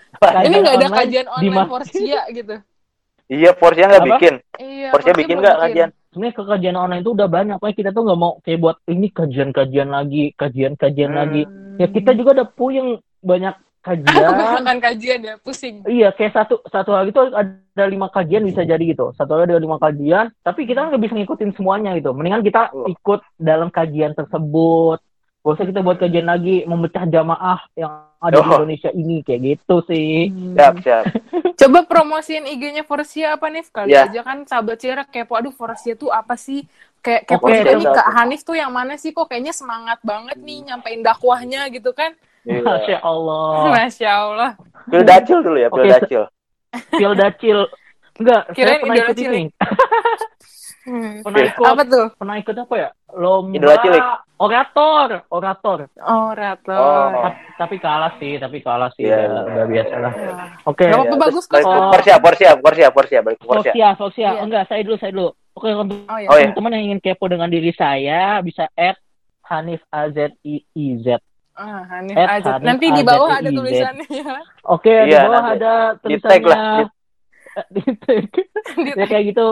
Ini 0.45 0.55
nggak 0.61 0.76
ada 0.78 0.88
kajian 0.93 1.26
di 1.26 1.47
online 1.49 1.66
Porsia 1.66 2.22
gitu. 2.30 2.55
iya, 3.26 3.51
Porsia 3.57 3.86
nggak 3.89 4.05
bikin. 4.05 4.34
Iya. 4.61 4.89
Porsia 4.93 5.13
bikin 5.18 5.36
nggak 5.41 5.57
kajian? 5.57 5.89
sebenarnya 6.13 6.32
ke 6.32 6.43
kajian 6.47 6.78
online 6.80 7.01
itu 7.03 7.11
udah 7.11 7.28
banyak 7.28 7.57
makanya 7.59 7.76
kita 7.76 7.89
tuh 7.91 8.03
nggak 8.07 8.20
mau 8.22 8.39
kayak 8.39 8.59
buat 8.63 8.78
ini 8.88 9.07
kajian-kajian 9.11 9.89
lagi 9.91 10.24
kajian-kajian 10.39 11.11
Hmm. 11.11 11.20
lagi 11.20 11.41
ya 11.76 11.88
kita 11.91 12.16
juga 12.16 12.30
udah 12.39 12.47
puyeng 12.55 12.89
banyak 13.20 13.51
kajian 13.86 14.29
Kebanyakan 14.33 14.77
kajian 14.81 15.19
ya, 15.21 15.33
pusing. 15.38 15.75
iya 15.86 16.09
kayak 16.09 16.33
satu 16.33 16.65
satu 16.65 16.91
hari 16.91 17.09
itu 17.09 17.21
ada 17.21 17.83
lima 17.86 18.09
kajian 18.09 18.41
bisa 18.41 18.61
jadi 18.61 18.81
gitu 18.81 19.13
satu 19.13 19.38
hari 19.38 19.45
ada 19.47 19.57
lima 19.57 19.77
kajian 19.77 20.33
tapi 20.41 20.65
kita 20.65 20.81
nggak 20.83 20.99
bisa 20.99 21.13
ngikutin 21.13 21.53
semuanya 21.53 21.93
gitu 21.93 22.09
mendingan 22.09 22.41
kita 22.41 22.67
Oh. 22.67 22.89
ikut 22.89 23.21
dalam 23.38 23.69
kajian 23.69 24.11
tersebut 24.11 24.97
Gak 25.38 25.53
usah 25.53 25.67
kita 25.69 25.79
buat 25.79 26.01
kajian 26.01 26.25
lagi 26.25 26.65
memecah 26.65 27.05
jamaah 27.05 27.61
yang 27.73 28.09
ada 28.17 28.33
di 28.33 28.41
Oh. 28.41 28.57
Indonesia 28.57 28.89
ini 28.91 29.21
kayak 29.21 29.41
gitu 29.45 29.86
sih 29.86 30.33
Siap, 30.51 30.73
siap. 30.81 31.03
Coba 31.61 31.86
promosiin 31.86 32.43
IG-nya 32.43 32.81
Forsia 32.81 33.31
apa 33.31 33.47
nih? 33.47 33.63
Kali 33.65 33.93
Ya. 33.93 34.09
aja 34.09 34.21
kan 34.21 34.41
sahabat 34.43 34.75
Cira 34.75 35.05
kepo. 35.05 35.38
Aduh 35.38 35.53
Forsia 35.53 35.93
tuh 35.93 36.09
apa 36.09 36.33
sih? 36.36 36.65
Kayak 36.99 37.29
kepo 37.29 37.45
nih 37.47 37.61
siap. 37.77 37.93
Kak 37.93 38.09
Hanif 38.11 38.41
tuh 38.41 38.53
yang 38.53 38.67
mana 38.69 38.97
sih? 38.97 39.13
Kok 39.13 39.29
kayaknya 39.29 39.53
semangat 39.53 40.01
banget 40.01 40.36
nih 40.38 40.65
nyampein 40.65 40.99
dakwahnya 40.99 41.69
gitu 41.69 41.93
kan? 41.93 42.17
Iya. 42.45 42.61
Masya 42.61 42.97
Allah 42.99 43.49
Masya 43.67 44.09
Allah. 44.11 44.49
Pil 44.85 45.01
dacil 45.01 45.37
dulu 45.41 45.57
ya, 45.57 45.67
pil 45.67 45.81
Oke, 45.81 45.91
dacil. 45.91 46.21
Pil 46.91 47.13
Dacil 47.13 47.57
enggak 48.15 48.41
saya 48.49 48.77
pernah 48.77 48.95
ikut 49.01 49.15
cilik. 49.15 49.33
ini 49.35 49.43
Hmm. 50.85 51.17
pernah 51.19 51.41
ikut 51.43 51.65
Apa 51.65 51.81
tuh? 51.83 52.07
pernah 52.13 52.35
ikut 52.37 52.55
apa 52.55 52.73
ya 52.77 52.89
lomba 53.11 53.57
Idola 53.57 53.75
cilik. 53.81 54.03
orator 54.37 55.07
orator 55.27 55.79
Oh, 55.97 56.29
Rator. 56.29 56.77
Oh. 56.77 57.09
Ta- 57.25 57.37
tapi 57.57 57.75
kalah 57.75 58.13
sih 58.15 58.37
tapi 58.37 58.61
kalah 58.61 58.93
sih 58.93 59.01
Iya, 59.03 59.17
ya, 59.17 59.25
iya. 59.25 59.41
udah 59.49 59.65
biasa 59.65 59.95
lah 59.97 60.13
Wah. 60.13 60.49
oke 60.63 60.77
Gak 60.79 60.93
apa-apa, 60.93 61.09
Iya, 61.09 61.23
bagus 61.23 61.43
kok. 61.43 61.57
ke 61.57 61.65
Porsia, 61.89 62.15
Porsia, 62.19 62.49
Porsia, 62.55 62.87
Porsia, 62.87 63.19
balik 63.19 63.37
ke 63.39 63.45
Fosia 63.49 63.73
Iya. 63.73 64.29
enggak 64.39 64.63
saya 64.67 64.81
dulu 64.81 64.95
saya 64.95 65.09
dulu 65.09 65.27
oke 65.55 65.69
untuk 65.73 65.97
Oh 66.05 66.19
ya. 66.19 66.27
Oh 66.29 66.37
ya. 66.37 66.43
teman-teman 66.45 66.71
yang 66.71 66.83
ingin 66.85 66.99
kepo 67.01 67.25
dengan 67.25 67.49
diri 67.49 67.73
saya 67.73 68.21
bisa 68.39 68.69
add 68.71 69.01
Hanif 69.43 69.81
A 69.89 70.05
Z 70.07 70.37
I 70.39 70.61
I 70.69 70.85
Z 71.01 71.17
Ah, 71.56 71.88
Hanif 71.89 72.14
Eh, 72.14 72.28
aja. 72.30 72.51
Hanif 72.53 72.68
Nanti 72.68 72.86
di 72.89 73.01
bawah 73.01 73.32
ada 73.34 73.47
tulisannya 73.49 74.08
ya. 74.08 74.36
oke 74.66 74.91
di 75.01 75.10
Iya, 75.10 75.20
bawah 75.24 75.39
nanti. 75.41 75.56
ada 75.56 75.74
Di 75.97 76.16
tag 76.20 76.43
lah, 76.43 76.60
tulisannya 76.60 76.86
di 77.72 77.82
tag 77.97 78.24
Di- 78.28 78.97
ya 78.99 79.06
kayak 79.06 79.24
gitu 79.32 79.45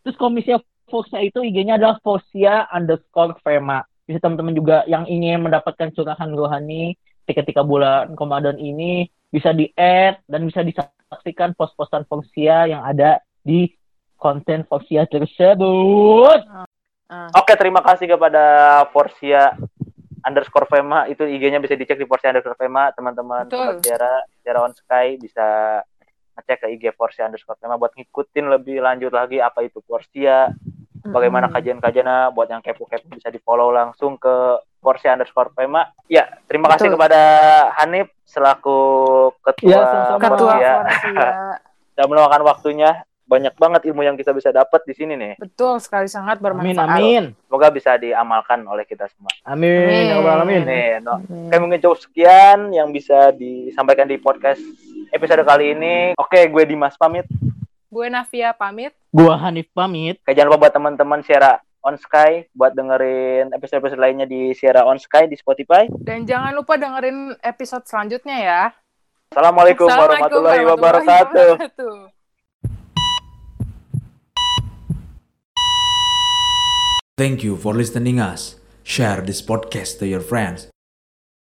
terus 0.00 0.16
komisinya 0.16 0.56
Fosia 0.84 1.20
itu 1.20 1.40
IG-nya 1.40 1.76
adalah 1.76 1.96
Fosia 1.98 2.68
underscore 2.68 3.36
Fema 3.38 3.80
bisa 4.02 4.18
teman-teman 4.18 4.52
juga 4.52 4.82
yang 4.86 5.04
ingin 5.04 5.40
mendapatkan 5.40 5.88
curahan 5.90 6.28
rohani 6.28 6.96
ketika 7.24 7.60
bulan 7.60 8.12
Ramadan 8.12 8.56
ini 8.56 9.04
bisa 9.26 9.52
di 9.52 9.68
add 9.72 10.20
dan 10.26 10.44
bisa 10.44 10.60
disaksikan 10.60 11.52
post-postan 11.52 12.04
Fosia 12.04 12.64
yang 12.66 12.82
ada 12.82 13.20
di 13.40 13.72
konten 14.14 14.64
Fosia 14.64 15.04
tersebut 15.04 16.40
Ah. 17.04 17.28
Oke, 17.34 17.52
terima 17.54 17.84
kasih 17.84 18.08
kepada 18.08 18.40
Porsia 18.88 19.52
underscore 20.22 20.66
Fema. 20.70 21.06
Itu 21.10 21.26
IG-nya 21.26 21.58
bisa 21.58 21.74
dicek 21.74 21.98
di 21.98 22.06
Porsia 22.06 22.30
underscore 22.30 22.58
Fema. 22.58 22.90
Teman-teman 22.94 23.46
Tiara, 23.82 24.22
Tiara 24.42 24.60
on 24.62 24.72
Sky 24.74 25.18
bisa 25.18 25.80
ngecek 26.32 26.64
ke 26.64 26.66
IG 26.72 26.84
Porsia 26.96 27.28
underscore 27.28 27.60
Fema 27.60 27.76
buat 27.76 27.92
ngikutin 27.92 28.48
lebih 28.48 28.80
lanjut 28.80 29.12
lagi 29.12 29.36
apa 29.36 29.60
itu 29.60 29.84
Porsia, 29.84 30.48
bagaimana 31.04 31.50
Mm-mm. 31.50 31.56
kajian-kajiannya 31.60 32.32
buat 32.32 32.48
yang 32.48 32.64
kepo-kepo 32.64 33.12
bisa 33.12 33.28
di 33.28 33.36
follow 33.42 33.68
langsung 33.68 34.16
ke 34.16 34.62
Porsia 34.80 35.12
underscore 35.12 35.52
Fema. 35.52 35.92
Ya, 36.08 36.26
terima 36.48 36.72
kasih 36.72 36.90
Betul. 36.90 36.96
kepada 36.98 37.20
Hanif 37.78 38.08
selaku 38.24 38.78
ketua 39.44 39.70
Ya, 39.70 39.80
sama-sama. 39.84 40.18
Ketua 40.18 40.32
Porsia. 40.56 40.72
Forsia. 40.88 41.28
Sudah 41.92 42.06
meluangkan 42.08 42.42
waktunya. 42.48 42.90
Banyak 43.22 43.54
banget 43.54 43.80
ilmu 43.88 44.02
yang 44.02 44.14
kita 44.14 44.30
bisa 44.30 44.50
dapat 44.50 44.82
di 44.82 44.92
sini 44.92 45.14
nih. 45.14 45.32
Betul 45.38 45.78
sekali 45.78 46.04
sangat 46.06 46.36
amin 46.36 46.74
bermanfaat. 46.74 46.98
amin 46.98 47.24
Semoga 47.46 47.68
bisa 47.68 47.96
diamalkan 47.96 48.60
oleh 48.64 48.82
kita 48.82 49.06
semua. 49.08 49.30
amin 49.44 50.10
ya 50.10 50.18
Rabbal 50.18 50.32
alamin 50.38 50.62
Nih, 50.62 50.88
no. 51.00 51.16
Amin. 51.18 51.48
Oke, 51.48 51.56
mungkin 51.56 51.78
cukup 51.80 51.98
sekian 51.98 52.58
yang 52.70 52.90
bisa 52.90 53.30
disampaikan 53.32 54.04
di 54.04 54.16
podcast 54.16 54.60
episode 55.08 55.42
kali 55.42 55.72
ini. 55.72 55.96
Oke, 56.14 56.44
gue 56.44 56.62
Dimas 56.64 56.94
pamit. 56.94 57.24
Gue 57.86 58.08
Navia 58.08 58.52
pamit. 58.52 58.96
gua 59.12 59.36
Hanif 59.36 59.68
pamit 59.70 60.16
Oke, 60.18 60.32
jangan 60.32 60.48
lupa 60.48 60.64
buat 60.64 60.72
teman-teman 60.72 61.20
Sierra 61.20 61.60
On 61.82 61.92
Sky 61.94 62.48
buat 62.52 62.72
dengerin 62.72 63.52
episode-episode 63.52 64.00
lainnya 64.00 64.24
di 64.24 64.50
Sierra 64.52 64.82
On 64.82 64.96
Sky 64.96 65.26
di 65.26 65.36
Spotify. 65.36 65.84
Dan 65.92 66.24
jangan 66.24 66.54
lupa 66.54 66.80
dengerin 66.80 67.36
episode 67.38 67.84
selanjutnya 67.84 68.36
ya. 68.38 68.62
Assalamualaikum, 69.28 69.84
Assalamualaikum 69.84 70.40
warahmatullahi 70.40 70.62
wabarakatuh. 70.64 71.50
wabarakatuh. 71.60 72.21
Thank 77.22 77.44
you 77.44 77.56
for 77.56 77.72
listening 77.72 78.18
us. 78.18 78.56
Share 78.82 79.20
this 79.20 79.40
podcast 79.40 80.00
to 80.00 80.08
your 80.08 80.18
friends. 80.18 80.71